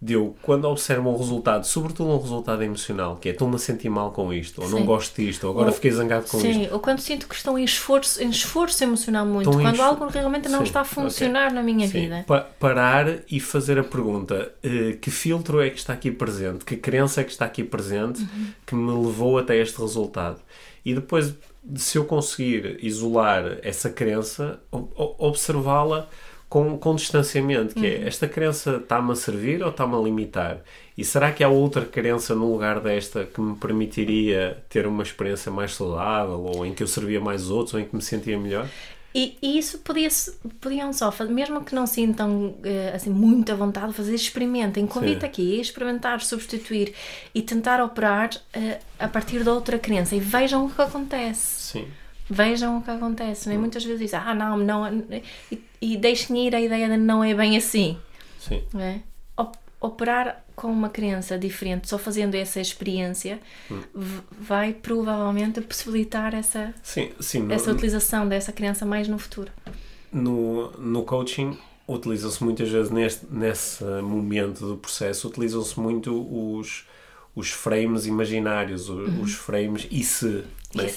de 0.05 0.13
eu, 0.13 0.37
quando 0.43 0.67
observo 0.67 1.09
um 1.09 1.17
resultado, 1.17 1.65
sobretudo 1.65 2.11
um 2.11 2.19
resultado 2.21 2.63
emocional, 2.63 3.17
que 3.17 3.31
é 3.31 3.33
estou-me 3.33 3.55
a 3.55 3.59
sentir 3.59 3.89
mal 3.89 4.11
com 4.11 4.35
isto, 4.35 4.61
ou 4.61 4.69
sim. 4.69 4.75
não 4.75 4.85
gosto 4.85 5.17
disto, 5.17 5.45
ou 5.45 5.53
agora 5.53 5.69
ou, 5.69 5.73
fiquei 5.73 5.91
zangado 5.93 6.27
com 6.27 6.39
sim, 6.39 6.51
isto. 6.51 6.61
Sim, 6.61 6.69
ou 6.73 6.79
quando 6.79 6.99
sinto 6.99 7.27
que 7.27 7.35
estou 7.35 7.59
em 7.59 7.65
esforço, 7.65 8.23
em 8.23 8.29
esforço 8.29 8.85
emocional 8.85 9.25
muito, 9.25 9.49
estão 9.49 9.63
quando 9.63 9.81
algo 9.81 10.07
realmente 10.09 10.47
não 10.51 10.59
sim, 10.59 10.65
está 10.65 10.83
a 10.83 10.85
funcionar 10.85 11.47
okay. 11.47 11.55
na 11.55 11.63
minha 11.63 11.89
vida. 11.89 12.23
Pa 12.27 12.41
parar 12.61 13.07
e 13.31 13.41
fazer 13.41 13.79
a 13.79 13.83
pergunta: 13.83 14.53
uh, 14.63 14.99
que 14.99 15.11
filtro 15.11 15.63
é 15.63 15.71
que 15.71 15.79
está 15.79 15.95
aqui 15.95 16.11
presente? 16.11 16.67
Que 16.67 16.77
crença 16.77 17.23
é 17.23 17.25
que 17.25 17.33
está 17.33 17.47
aqui 17.47 17.65
presente 17.65 18.21
uhum. 18.21 18.47
que 18.67 18.75
me 18.75 18.93
levou 18.93 19.39
até 19.39 19.57
este 19.57 19.81
resultado? 19.81 20.39
E 20.85 20.93
depois, 20.93 21.33
se 21.77 21.97
eu 21.97 22.05
conseguir 22.05 22.79
isolar 22.83 23.57
essa 23.63 23.89
crença, 23.89 24.61
observá-la 24.71 26.11
com, 26.55 26.79
com 26.79 26.95
distanciamento, 26.95 27.75
que 27.75 27.85
é, 27.85 27.99
uhum. 27.99 28.07
esta 28.07 28.29
crença 28.29 28.77
está-me 28.77 29.11
a 29.11 29.17
servir 29.17 29.61
ou 29.61 29.71
está-me 29.71 29.97
a 29.97 29.99
limitar? 29.99 30.61
E 30.97 31.05
será 31.05 31.33
que 31.33 31.43
há 31.43 31.49
outra 31.49 31.85
crença 31.85 32.33
no 32.33 32.49
lugar 32.49 32.79
desta 32.79 33.25
que 33.25 33.41
me 33.41 33.57
permitiria 33.57 34.63
ter 34.69 34.87
uma 34.87 35.03
experiência 35.03 35.51
mais 35.51 35.75
saudável, 35.75 36.41
ou 36.41 36.65
em 36.65 36.73
que 36.73 36.81
eu 36.81 36.87
servia 36.87 37.21
mais 37.21 37.51
outros, 37.51 37.75
ou 37.75 37.81
em 37.81 37.85
que 37.85 37.97
me 37.97 38.01
sentia 38.01 38.39
melhor? 38.39 38.69
E, 39.13 39.37
e 39.43 39.59
isso 39.59 39.79
podia, 39.79 40.09
podiam 40.61 40.93
só, 40.93 41.13
mesmo 41.29 41.65
que 41.65 41.75
não 41.75 41.89
sintam 41.89 42.55
eh, 42.63 42.93
assim, 42.95 43.11
muita 43.11 43.57
vontade 43.57 43.89
de 43.89 43.95
fazer, 43.95 44.15
experimentem. 44.15 44.87
Convite 44.87 45.27
aqui 45.27 45.59
a 45.59 45.61
experimentar, 45.61 46.21
substituir 46.21 46.95
e 47.35 47.43
tentar 47.43 47.83
operar 47.83 48.31
uh, 48.33 48.79
a 48.97 49.09
partir 49.09 49.43
de 49.43 49.49
outra 49.49 49.77
crença 49.77 50.15
e 50.15 50.21
vejam 50.21 50.67
o 50.67 50.71
que 50.71 50.81
acontece. 50.81 51.73
Sim. 51.73 51.89
Vejam 52.29 52.79
o 52.79 52.83
que 52.83 52.91
acontece. 52.91 53.49
Né? 53.49 53.59
Muitas 53.59 53.85
vezes 53.85 54.01
dizem, 54.01 54.19
ah, 54.19 54.35
não, 54.35 54.57
não. 54.57 55.05
E, 55.51 55.63
e 55.81 55.97
deixem 55.97 56.47
ir 56.47 56.55
a 56.55 56.61
ideia 56.61 56.89
de 56.89 56.97
não 56.97 57.23
é 57.23 57.35
bem 57.35 57.57
assim. 57.57 57.99
Sim. 58.39 58.63
É? 58.79 59.01
Operar 59.81 60.43
com 60.57 60.69
uma 60.69 60.89
criança 60.89 61.39
diferente, 61.39 61.89
só 61.89 61.99
fazendo 61.99 62.35
essa 62.35 62.59
experiência, 62.59 63.39
hum. 63.71 63.83
vai 64.31 64.73
provavelmente 64.73 65.61
possibilitar 65.61 66.35
essa, 66.35 66.73
sim, 66.83 67.11
sim, 67.21 67.53
essa 67.53 67.71
no, 67.71 67.77
utilização 67.77 68.27
dessa 68.27 68.51
criança 68.51 68.87
mais 68.87 69.09
no 69.09 69.19
futuro. 69.19 69.51
No, 70.11 70.71
no 70.79 71.03
coaching, 71.03 71.59
utilizam-se 71.87 72.43
muitas 72.43 72.71
vezes 72.71 72.91
neste, 72.91 73.27
nesse 73.31 73.85
momento 73.85 74.67
do 74.67 74.77
processo, 74.79 75.29
utilizam-se 75.29 75.79
muito 75.79 76.13
os, 76.31 76.87
os 77.35 77.51
frames 77.51 78.07
imaginários, 78.07 78.89
os, 78.89 79.09
uhum. 79.09 79.21
os 79.21 79.35
frames 79.35 79.87
e 79.91 80.03
se. 80.03 80.45
Né? 80.75 80.91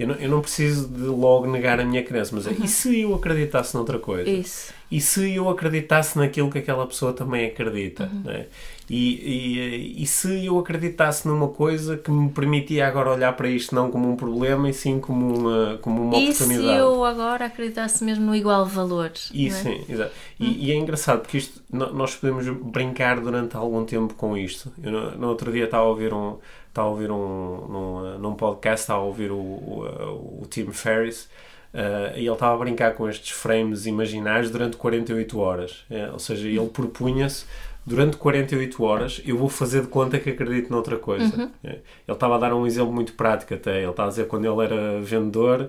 Eu 0.00 0.08
não, 0.08 0.14
eu 0.14 0.30
não 0.30 0.40
preciso 0.40 0.88
de 0.88 1.02
logo 1.02 1.46
negar 1.46 1.78
a 1.78 1.84
minha 1.84 2.02
crença, 2.02 2.34
mas 2.34 2.46
é, 2.46 2.50
uhum. 2.52 2.64
e 2.64 2.68
se 2.68 3.00
eu 3.02 3.14
acreditasse 3.14 3.74
noutra 3.74 3.98
coisa? 3.98 4.30
Isso. 4.30 4.72
E 4.90 4.98
se 4.98 5.34
eu 5.34 5.46
acreditasse 5.50 6.18
naquilo 6.18 6.50
que 6.50 6.56
aquela 6.56 6.86
pessoa 6.86 7.12
também 7.12 7.44
acredita? 7.44 8.10
Uhum. 8.10 8.22
Né? 8.24 8.46
E, 8.88 9.98
e, 9.98 10.02
e 10.02 10.06
se 10.06 10.46
eu 10.46 10.58
acreditasse 10.58 11.28
numa 11.28 11.48
coisa 11.48 11.98
que 11.98 12.10
me 12.10 12.30
permitia 12.30 12.88
agora 12.88 13.12
olhar 13.12 13.34
para 13.34 13.48
isto 13.50 13.74
não 13.74 13.90
como 13.90 14.10
um 14.10 14.16
problema 14.16 14.70
e 14.70 14.72
sim 14.72 14.98
como 14.98 15.36
uma, 15.36 15.78
como 15.82 16.02
uma 16.02 16.16
e 16.16 16.24
oportunidade? 16.24 16.66
E 16.66 16.70
se 16.70 16.76
eu 16.76 17.04
agora 17.04 17.44
acreditasse 17.44 18.02
mesmo 18.02 18.24
no 18.24 18.34
igual 18.34 18.64
valor? 18.64 19.12
Isso, 19.12 19.34
é? 19.34 19.50
sim, 19.50 19.84
exato. 19.86 20.12
E, 20.40 20.46
uhum. 20.46 20.56
e, 20.58 20.72
é 20.72 20.76
engraçado 20.76 21.20
porque 21.20 21.36
isto, 21.36 21.62
nós 21.70 22.16
podemos 22.16 22.48
brincar 22.48 23.20
durante 23.20 23.54
algum 23.54 23.84
tempo 23.84 24.14
com 24.14 24.34
isto. 24.34 24.72
Eu 24.82 24.90
no, 24.90 25.10
no 25.18 25.28
outro 25.28 25.52
dia 25.52 25.66
estava 25.66 25.84
a 25.84 25.88
ouvir 25.88 26.14
um 26.14 26.38
está 26.70 26.82
a 26.82 26.86
ouvir 26.86 27.10
um, 27.10 27.66
num, 27.68 28.18
num 28.18 28.34
podcast, 28.34 28.84
está 28.84 28.94
a 28.94 29.00
ouvir 29.00 29.30
o, 29.30 29.36
o, 29.36 30.38
o 30.42 30.46
Tim 30.48 30.70
Ferriss 30.70 31.28
uh, 31.74 32.16
e 32.16 32.20
ele 32.20 32.30
estava 32.30 32.54
a 32.54 32.58
brincar 32.58 32.94
com 32.94 33.08
estes 33.08 33.30
frames 33.30 33.86
imaginários 33.86 34.50
durante 34.50 34.76
48 34.76 35.38
horas. 35.38 35.84
É, 35.90 36.10
ou 36.10 36.18
seja, 36.18 36.48
ele 36.48 36.68
propunha-se 36.68 37.44
durante 37.84 38.16
48 38.16 38.84
horas 38.84 39.22
eu 39.24 39.36
vou 39.36 39.48
fazer 39.48 39.80
de 39.82 39.88
conta 39.88 40.18
que 40.18 40.30
acredito 40.30 40.70
noutra 40.70 40.96
coisa. 40.96 41.36
Uhum. 41.36 41.50
É, 41.64 41.70
ele 41.70 41.82
estava 42.08 42.36
a 42.36 42.38
dar 42.38 42.54
um 42.54 42.66
exemplo 42.66 42.92
muito 42.92 43.12
prático 43.14 43.52
até. 43.52 43.78
Ele 43.78 43.90
estava 43.90 44.08
a 44.08 44.10
dizer 44.10 44.26
quando 44.28 44.44
ele 44.44 44.64
era 44.64 45.00
vendedor 45.00 45.68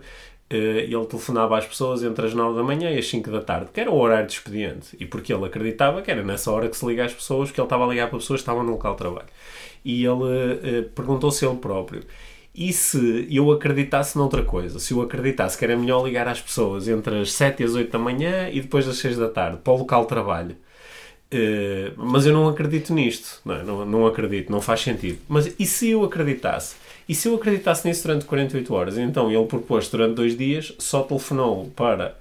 ele 0.54 1.06
telefonava 1.06 1.58
às 1.58 1.66
pessoas 1.66 2.04
entre 2.04 2.26
as 2.26 2.34
9 2.34 2.58
da 2.58 2.64
manhã 2.64 2.92
e 2.92 2.98
as 2.98 3.08
5 3.08 3.32
da 3.32 3.42
tarde, 3.42 3.70
que 3.74 3.80
era 3.80 3.90
o 3.90 3.98
horário 3.98 4.28
de 4.28 4.34
expediente. 4.34 4.98
E 5.00 5.06
porque 5.06 5.34
ele 5.34 5.46
acreditava 5.46 6.02
que 6.02 6.12
era 6.12 6.22
nessa 6.24 6.52
hora 6.52 6.68
que 6.68 6.76
se 6.76 6.86
liga 6.86 7.06
às 7.06 7.14
pessoas, 7.14 7.52
que 7.52 7.60
ele 7.60 7.66
estava 7.66 7.86
a 7.86 7.88
ligar 7.88 8.10
para 8.10 8.20
pessoas 8.20 8.42
que 8.42 8.44
estavam 8.44 8.62
no 8.62 8.72
local 8.74 8.92
de 8.92 8.98
trabalho 8.98 9.28
e 9.84 10.06
ele 10.06 10.14
uh, 10.14 10.84
perguntou-se 10.96 11.46
ele 11.46 11.58
próprio. 11.58 12.04
E 12.54 12.74
se 12.74 13.28
eu 13.32 13.50
acreditasse 13.52 14.18
noutra 14.18 14.44
coisa? 14.44 14.78
Se 14.78 14.94
eu 14.94 15.02
acreditasse 15.02 15.58
que 15.58 15.64
era 15.64 15.76
melhor 15.78 16.06
ligar 16.06 16.28
às 16.28 16.42
pessoas 16.42 16.88
entre 16.88 17.22
as 17.22 17.32
7 17.32 17.62
e 17.62 17.66
as 17.66 17.76
8 17.76 17.92
da 17.92 18.00
manhã 18.00 18.50
e 18.50 18.60
depois 18.60 18.86
das 18.86 18.98
6 18.98 19.18
da 19.18 19.30
tarde, 19.30 19.60
para 19.64 19.74
o 19.74 19.78
local 19.78 20.02
de 20.02 20.10
trabalho. 20.10 20.58
Uh, 21.34 21.94
mas 21.96 22.26
eu 22.26 22.34
não 22.34 22.50
acredito 22.50 22.94
nisto. 22.94 23.40
Não, 23.46 23.56
é? 23.56 23.64
não, 23.64 23.86
não, 23.86 24.06
acredito, 24.06 24.52
não 24.52 24.60
faz 24.60 24.82
sentido. 24.82 25.20
Mas 25.30 25.56
e 25.58 25.66
se 25.66 25.90
eu 25.90 26.04
acreditasse? 26.04 26.76
E 27.08 27.16
se 27.16 27.28
eu 27.30 27.36
acreditasse 27.36 27.88
nisso 27.88 28.04
durante 28.04 28.26
48 28.26 28.74
horas? 28.74 28.98
Então 28.98 29.32
ele 29.32 29.46
propôs 29.46 29.88
durante 29.88 30.16
dois 30.16 30.38
dias, 30.38 30.74
só 30.78 31.04
telefonou 31.04 31.72
para 31.74 32.18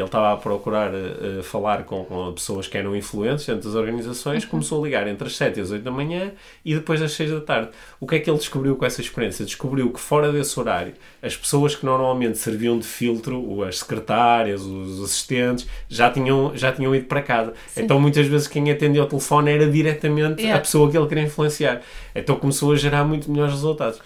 ele 0.00 0.06
estava 0.06 0.32
a 0.32 0.36
procurar 0.36 0.90
uh, 0.92 1.42
falar 1.42 1.84
com, 1.84 2.04
com, 2.04 2.32
pessoas 2.32 2.66
que 2.66 2.76
eram 2.76 2.94
influentes 2.94 3.46
dentro 3.46 3.62
das 3.68 3.74
organizações, 3.74 4.44
uhum. 4.44 4.50
começou 4.50 4.82
a 4.82 4.86
ligar 4.86 5.08
entre 5.08 5.26
as 5.26 5.36
7 5.36 5.58
e 5.58 5.62
as 5.62 5.70
8 5.70 5.82
da 5.82 5.90
manhã 5.90 6.32
e 6.64 6.74
depois 6.74 7.02
às 7.02 7.12
6 7.12 7.30
da 7.30 7.40
tarde. 7.40 7.70
O 8.00 8.06
que 8.06 8.16
é 8.16 8.18
que 8.18 8.30
ele 8.30 8.38
descobriu 8.38 8.76
com 8.76 8.84
essa 8.84 9.00
experiência? 9.00 9.44
Descobriu 9.44 9.90
que 9.92 10.00
fora 10.00 10.30
desse 10.32 10.58
horário, 10.58 10.94
as 11.22 11.36
pessoas 11.36 11.74
que 11.74 11.84
normalmente 11.84 12.38
serviam 12.38 12.78
de 12.78 12.86
filtro, 12.86 13.62
as 13.64 13.78
secretárias, 13.78 14.62
os 14.62 15.02
assistentes, 15.02 15.66
já 15.88 16.10
tinham, 16.10 16.52
já 16.54 16.72
tinham 16.72 16.94
ido 16.94 17.06
para 17.06 17.22
casa. 17.22 17.52
Sim. 17.66 17.82
Então 17.82 18.00
muitas 18.00 18.26
vezes 18.26 18.46
quem 18.46 18.70
atendia 18.70 19.02
ao 19.02 19.08
telefone 19.08 19.50
era 19.50 19.68
diretamente 19.68 20.40
yeah. 20.40 20.58
a 20.58 20.60
pessoa 20.60 20.90
que 20.90 20.96
ele 20.96 21.06
queria 21.06 21.24
influenciar. 21.24 21.82
Então 22.14 22.36
começou 22.36 22.72
a 22.72 22.76
gerar 22.76 23.04
muito 23.04 23.30
melhores 23.30 23.54
resultados. 23.54 24.00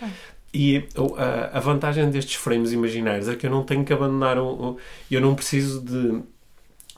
E 0.54 0.84
a, 1.16 1.56
a, 1.56 1.60
vantagem 1.60 2.10
destes 2.10 2.34
frames 2.34 2.72
imaginários 2.72 3.26
é 3.26 3.34
que 3.34 3.46
eu 3.46 3.50
não 3.50 3.62
tenho 3.62 3.84
que 3.84 3.92
abandonar 3.92 4.38
o, 4.38 4.46
o, 4.46 4.76
eu 5.10 5.20
não 5.20 5.34
preciso 5.34 5.80
de 5.80 6.22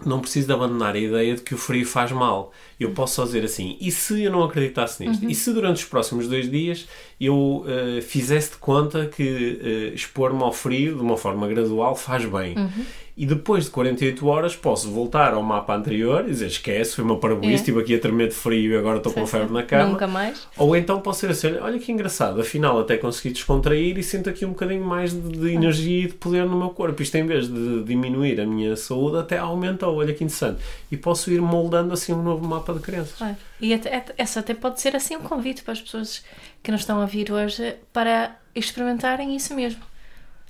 não 0.05 0.21
preciso 0.21 0.49
de 0.49 0.53
abandonar 0.53 0.97
a 0.97 0.99
ideia 0.99 1.37
de 1.37 1.43
que 1.43 1.55
o 1.55 1.57
frio 1.57 1.87
faz 1.87 2.11
mal. 2.11 2.53
Eu 2.81 2.91
posso 2.91 3.15
só 3.15 3.25
dizer 3.25 3.45
assim, 3.45 3.77
e 3.81 3.93
se 3.93 4.25
eu 4.25 4.33
não 4.33 4.43
acreditasse 4.43 5.07
nisto? 5.07 5.23
Uhum. 5.23 5.31
E 5.31 5.35
se 5.37 5.53
durante 5.53 5.77
os 5.77 5.85
próximos 5.85 6.27
dois 6.27 6.51
dias 6.51 6.89
eu 7.21 7.65
uh, 7.65 8.03
fizesse 8.03 8.51
de 8.51 8.57
conta 8.57 9.07
que 9.07 9.23
uh, 9.23 9.95
expor-me 9.95 10.43
ao 10.43 10.53
frio 10.53 10.97
de 10.97 11.01
uma 11.01 11.17
forma 11.17 11.47
gradual 11.47 11.95
faz 11.95 12.25
bem? 12.25 12.59
Uhum 12.59 12.85
e 13.17 13.25
depois 13.25 13.65
de 13.65 13.71
48 13.71 14.27
horas 14.27 14.57
posso 14.57 14.91
voltar 14.91 15.35
ao 15.35 15.43
mapa 15.43 15.75
anterior 15.75 16.25
e 16.27 16.31
dizer 16.31 16.49
esquece, 16.49 16.97
foi 16.97 17.05
uma 17.05 17.17
parboice, 17.17 17.53
é. 17.53 17.55
estive 17.55 17.81
aqui 17.81 17.95
a 17.95 17.99
tremer 18.01 18.29
de 18.29 18.35
frio 18.35 18.73
e 18.73 18.77
agora 18.77 18.97
estou 18.97 19.12
com 19.12 19.25
febre 19.25 19.53
na 19.53 19.62
cama. 19.62 19.91
Nunca 19.91 20.09
mais. 20.09 20.49
Ou 20.57 20.75
então 20.75 21.01
posso 21.01 21.21
ser 21.21 21.31
assim, 21.31 21.57
olha 21.59 21.79
que 21.79 21.93
engraçado, 21.93 22.41
afinal 22.41 22.79
até 22.81 22.97
consegui 22.97 23.33
descontrair 23.33 23.97
e 23.97 24.03
sinto 24.03 24.29
aqui 24.29 24.45
um 24.45 24.51
bocadinho 24.51 24.85
mais 24.85 25.12
de, 25.12 25.39
de 25.39 25.53
energia 25.53 26.05
e 26.05 26.09
de 26.09 26.15
poder 26.15 26.45
no 26.45 26.57
meu 26.57 26.71
corpo. 26.71 27.01
Isto 27.01 27.15
em 27.17 27.27
vez 27.27 27.47
de 27.47 27.85
diminuir 27.85 28.41
a 28.41 28.47
minha 28.47 28.75
saúde 28.75 29.19
até 29.19 29.39
aumentou, 29.39 29.95
olha 29.95 30.12
que 30.12 30.25
interessante. 30.25 30.61
E 30.91 30.97
posso 30.97 31.31
ir 31.31 31.41
moldando 31.41 31.95
assim 31.95 32.12
um 32.12 32.23
novo 32.23 32.45
mapa 32.45 32.75
de 32.75 32.81
crenças. 32.81 33.37
E 33.61 33.73
até, 33.73 34.07
essa 34.19 34.41
até 34.41 34.55
pode 34.55 34.81
ser 34.81 34.97
assim 34.97 35.15
um 35.15 35.23
convite 35.23 35.62
para 35.62 35.73
as 35.73 35.81
pessoas 35.81 36.25
que 36.65 36.73
nos 36.73 36.81
estão 36.81 37.01
a 37.01 37.07
vir 37.07 37.31
hoje 37.31 37.77
para 37.93 38.37
experimentarem 38.57 39.37
isso 39.37 39.55
mesmo 39.55 39.94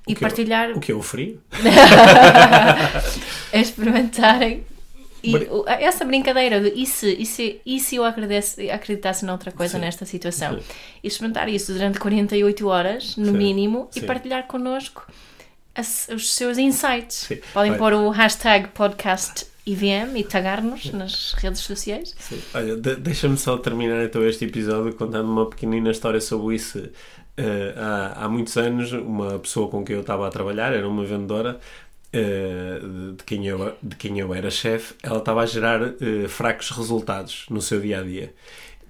e 0.07 0.13
é 0.13 0.17
partilhar. 0.17 0.71
o 0.73 0.81
que 0.81 0.93
é 0.93 0.95
o 0.95 1.03
frio? 1.03 1.41
é 3.53 3.61
experimentarem. 3.61 4.65
E 5.23 5.33
essa 5.67 6.05
brincadeira 6.05 6.61
de 6.61 6.79
e 6.79 6.85
se, 6.85 7.17
e 7.19 7.25
se, 7.25 7.61
e 7.65 7.81
se 7.81 7.97
eu 7.97 8.05
acreditasse, 8.05 8.71
acreditasse 8.71 9.25
noutra 9.25 9.51
coisa 9.51 9.75
Sim. 9.75 9.81
nesta 9.81 10.05
situação? 10.05 10.59
Sim. 10.59 10.65
E 11.03 11.09
experimentar 11.09 11.49
isso 11.49 11.73
durante 11.73 11.99
48 11.99 12.69
horas, 12.69 13.17
no 13.17 13.33
Sim. 13.33 13.33
mínimo, 13.33 13.89
e 13.97 14.03
partilhar 14.03 14.47
connosco 14.47 15.11
as, 15.75 16.09
os 16.15 16.31
seus 16.33 16.59
insights. 16.59 17.29
Podem 17.55 17.73
Olha. 17.73 17.79
pôr 17.79 17.95
o 17.95 18.11
hashtag 18.11 18.69
podcast 18.69 19.47
IVM 19.67 20.17
e 20.17 20.25
tagar-nos 20.25 20.93
nas 20.93 21.33
redes 21.39 21.61
sociais. 21.61 22.15
Sim. 22.19 22.39
Olha, 22.53 22.77
de, 22.77 22.97
deixa-me 22.97 23.39
só 23.39 23.57
terminar 23.57 24.05
então 24.05 24.23
este 24.27 24.45
episódio 24.45 24.95
contando 24.95 25.31
uma 25.31 25.49
pequenina 25.49 25.91
história 25.91 26.21
sobre 26.21 26.57
isso. 26.57 26.87
Uh, 27.37 27.77
há, 27.77 28.25
há 28.25 28.29
muitos 28.29 28.57
anos, 28.57 28.93
uma 28.93 29.39
pessoa 29.39 29.69
com 29.69 29.85
quem 29.85 29.97
eu 29.97 30.03
estava 30.03 30.27
a 30.27 30.31
trabalhar, 30.31 30.73
era 30.73 30.89
uma 30.89 31.05
vendedora, 31.05 31.59
uh, 32.15 33.13
de, 33.13 33.25
quem 33.25 33.47
eu, 33.47 33.75
de 33.83 33.97
quem 33.97 34.19
eu 34.21 34.33
era 34.33 34.51
chefe, 34.51 34.95
ela 35.03 35.19
estava 35.19 35.43
a 35.43 35.47
gerar 35.47 35.83
uh, 35.83 36.29
fracos 36.29 36.71
resultados 36.71 37.47
no 37.51 37.61
seu 37.61 37.81
dia 37.81 38.01
a 38.01 38.03
dia. 38.03 38.33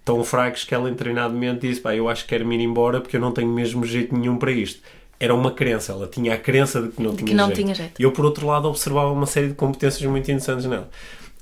Tão 0.04 0.22
fracos 0.22 0.64
que 0.64 0.74
ela, 0.74 0.92
treinadamente, 0.92 1.66
disse: 1.66 1.80
Pá, 1.80 1.94
Eu 1.96 2.08
acho 2.08 2.24
que 2.24 2.28
quero 2.28 2.46
me 2.46 2.54
ir 2.56 2.60
embora 2.60 3.00
porque 3.00 3.16
eu 3.16 3.20
não 3.20 3.32
tenho 3.32 3.48
mesmo 3.48 3.84
jeito 3.86 4.14
nenhum 4.14 4.36
para 4.36 4.52
isto. 4.52 4.82
Era 5.18 5.34
uma 5.34 5.50
crença, 5.50 5.92
ela 5.92 6.06
tinha 6.06 6.34
a 6.34 6.36
crença 6.36 6.82
de 6.82 6.88
que 6.88 7.02
não, 7.02 7.14
tinha, 7.14 7.26
que 7.28 7.34
não 7.34 7.46
jeito. 7.46 7.60
tinha 7.62 7.74
jeito. 7.74 7.98
E 7.98 8.02
eu, 8.02 8.12
por 8.12 8.26
outro 8.26 8.46
lado, 8.46 8.68
observava 8.68 9.10
uma 9.10 9.24
série 9.24 9.48
de 9.48 9.54
competências 9.54 10.02
muito 10.02 10.30
interessantes 10.30 10.66
nela. 10.66 10.90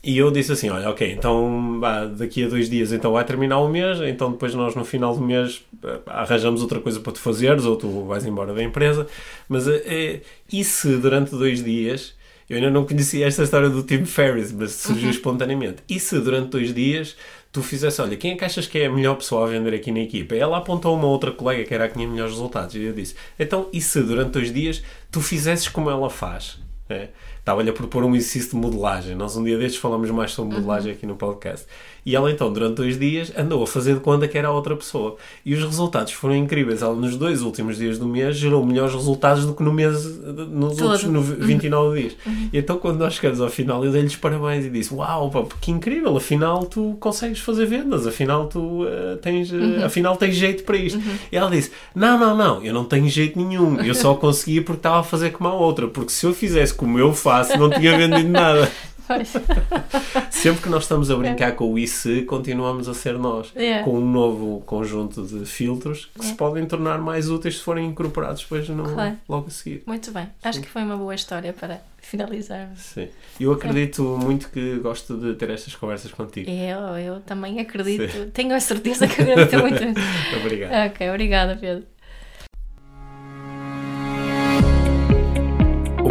E 0.05 0.19
eu 0.19 0.31
disse 0.33 0.51
assim: 0.51 0.69
olha, 0.69 0.91
ok, 0.91 1.13
então 1.13 1.79
bah, 1.79 2.07
daqui 2.07 2.45
a 2.45 2.49
dois 2.49 2.69
dias 2.69 2.93
então 2.93 3.13
vai 3.13 3.25
terminar 3.25 3.61
o 3.61 3.69
mês, 3.69 4.01
então 4.01 4.33
depois 4.33 4.53
nós 4.55 4.75
no 4.75 4.85
final 4.85 5.15
do 5.15 5.23
mês 5.23 5.63
arranjamos 6.07 6.61
outra 6.61 6.81
coisa 6.81 6.99
para 6.99 7.13
tu 7.13 7.21
fazeres 7.21 7.65
ou 7.65 7.77
tu 7.77 8.05
vais 8.05 8.27
embora 8.27 8.53
da 8.53 8.63
empresa. 8.63 9.07
Mas 9.49 9.69
é, 9.69 10.21
e 10.53 10.65
se 10.65 10.97
durante 10.97 11.31
dois 11.31 11.63
dias, 11.63 12.15
eu 12.51 12.57
ainda 12.57 12.71
não 12.71 12.85
conhecia 12.85 13.27
esta 13.27 13.45
história 13.45 13.71
do 13.71 13.83
Tim 13.83 14.05
Ferriss, 14.05 14.51
mas 14.53 14.73
surgiu 14.73 15.05
uhum. 15.05 15.11
espontaneamente. 15.11 15.83
E 15.89 16.01
se 16.01 16.19
durante 16.19 16.51
dois 16.51 16.75
dias 16.75 17.17
tu 17.53 17.63
fizesse, 17.63 18.03
olha, 18.03 18.17
quem 18.17 18.33
é 18.33 18.37
que 18.37 18.45
achas 18.45 18.67
que 18.67 18.79
é 18.79 18.87
a 18.87 18.91
melhor 18.91 19.15
pessoa 19.15 19.47
a 19.47 19.51
vender 19.51 19.73
aqui 19.73 19.93
na 19.93 20.01
equipa? 20.01 20.35
Ela 20.35 20.59
apontou 20.59 20.97
uma 20.97 21.07
outra 21.07 21.31
colega 21.31 21.65
que 21.65 21.73
era 21.73 21.85
a 21.85 21.89
que 21.89 21.95
tinha 21.95 22.09
melhores 22.09 22.33
resultados. 22.33 22.75
E 22.75 22.83
eu 22.83 22.93
disse: 22.93 23.15
então, 23.39 23.69
e 23.73 23.81
se 23.81 24.03
durante 24.03 24.33
dois 24.33 24.53
dias 24.53 24.83
tu 25.13 25.21
fizesses 25.21 25.69
como 25.69 25.89
ela 25.89 26.11
faz? 26.11 26.59
É? 26.89 27.09
Estava-lhe 27.43 27.71
a 27.71 27.73
propor 27.73 28.05
um 28.05 28.15
exercício 28.15 28.51
de 28.51 28.57
modelagem. 28.57 29.17
Nós 29.17 29.37
um 29.37 29.43
dia 29.43 29.59
destes 29.59 29.81
falamos 29.81 30.09
mais 30.13 30.31
sobre 30.31 30.55
modelagem 30.55 30.93
uhum. 30.93 30.97
aqui 30.97 31.07
no 31.07 31.17
podcast. 31.17 31.67
E 32.05 32.17
ela 32.17 32.31
então, 32.31 32.53
durante 32.53 32.77
dois 32.77 32.99
dias, 32.99 33.33
andou 33.37 33.63
a 33.63 33.67
fazer 33.67 33.95
de 33.95 34.01
conta 34.01 34.27
que 34.27 34.37
era 34.37 34.51
outra 34.51 34.75
pessoa. 34.75 35.17
E 35.45 35.55
os 35.55 35.63
resultados 35.63 36.13
foram 36.13 36.35
incríveis. 36.35 36.83
Ela, 36.83 36.95
nos 36.95 37.17
dois 37.17 37.43
últimos 37.43 37.77
dias 37.77 37.99
do 37.99 38.07
mês, 38.07 38.37
gerou 38.37 38.65
melhores 38.67 38.93
resultados 38.93 39.47
do 39.47 39.55
que 39.55 39.63
no 39.63 39.73
mês, 39.73 40.05
nos 40.05 40.77
Todo. 40.77 40.91
outros 40.91 41.05
no 41.05 41.23
29 41.23 41.87
uhum. 41.87 41.95
dias. 41.95 42.17
Uhum. 42.27 42.49
E 42.53 42.59
então, 42.59 42.77
quando 42.79 42.99
nós 42.99 43.15
chegamos 43.15 43.41
ao 43.41 43.49
final, 43.49 43.85
eu 43.85 43.93
dei-lhes 43.93 44.17
parabéns 44.17 44.65
e 44.65 44.71
disse: 44.71 44.93
Uau, 44.93 45.31
pá, 45.31 45.45
que 45.61 45.71
incrível, 45.71 46.17
afinal 46.17 46.65
tu 46.65 46.97
consegues 46.99 47.39
fazer 47.39 47.67
vendas, 47.67 48.07
afinal 48.07 48.49
tu 48.49 48.83
uh, 48.83 49.17
tens, 49.21 49.53
uh, 49.53 49.57
uhum. 49.57 49.85
afinal 49.85 50.17
tens 50.17 50.35
jeito 50.35 50.65
para 50.65 50.77
isto. 50.77 50.99
Uhum. 50.99 51.15
E 51.31 51.37
ela 51.37 51.51
disse: 51.51 51.71
Não, 51.95 52.19
não, 52.19 52.37
não, 52.37 52.63
eu 52.65 52.75
não 52.75 52.85
tenho 52.85 53.09
jeito 53.09 53.41
nenhum. 53.41 53.81
Eu 53.81 53.95
só 53.95 54.15
conseguia 54.17 54.63
porque 54.63 54.81
estava 54.81 55.01
a 55.01 55.05
fazer 55.05 55.31
como 55.31 55.49
a 55.49 55.55
outra. 55.55 55.87
Porque 55.87 56.11
se 56.11 56.27
eu 56.27 56.35
fizesse 56.35 56.75
como 56.75 56.99
eu 56.99 57.13
faço, 57.13 57.57
não 57.57 57.71
tinha 57.71 57.97
vendido 57.97 58.29
nada. 58.29 58.71
Sempre 60.31 60.63
que 60.63 60.69
nós 60.69 60.85
estamos 60.85 61.11
a 61.11 61.17
brincar 61.17 61.49
é. 61.49 61.53
com 61.53 61.73
o 61.73 61.79
IC, 61.79 62.23
continuamos 62.23 62.89
a 62.89 62.95
ser 62.95 63.19
nós, 63.19 63.53
é. 63.55 63.83
com 63.83 63.99
um 63.99 64.11
novo 64.11 64.61
conjunto 64.67 65.23
de 65.23 65.45
filtros 65.45 66.11
que 66.15 66.21
é. 66.21 66.29
se 66.29 66.35
podem 66.35 66.67
tornar 66.67 66.99
mais 66.99 67.29
úteis 67.31 67.59
se 67.59 67.63
forem 67.63 67.87
incorporados 67.87 68.43
depois 68.43 68.69
no, 68.69 68.85
claro. 68.85 69.17
logo 69.29 69.47
a 69.49 69.51
seguir. 69.51 69.83
Muito 69.87 70.11
bem, 70.13 70.25
Sim. 70.25 70.31
acho 70.45 70.61
que 70.61 70.69
foi 70.69 70.83
uma 70.83 70.97
boa 70.97 71.15
história 71.15 71.53
para 71.53 71.81
finalizar. 72.01 72.71
Sim, 72.77 73.09
eu 73.39 73.53
acredito 73.53 74.03
muito 74.21 74.51
que 74.51 74.77
gosto 74.79 75.17
de 75.17 75.35
ter 75.35 75.51
estas 75.51 75.75
conversas 75.75 76.11
contigo. 76.11 76.51
Eu, 76.51 76.99
eu 76.99 77.21
também 77.21 77.61
acredito, 77.61 78.11
Sim. 78.11 78.31
tenho 78.33 78.55
a 78.55 78.61
certeza 78.61 79.07
que 79.07 79.23
acredito 79.23 79.59
muito. 79.59 79.83
Obrigado. 80.43 80.91
Ok, 80.91 81.09
obrigada, 81.11 81.57
Pedro. 81.57 81.92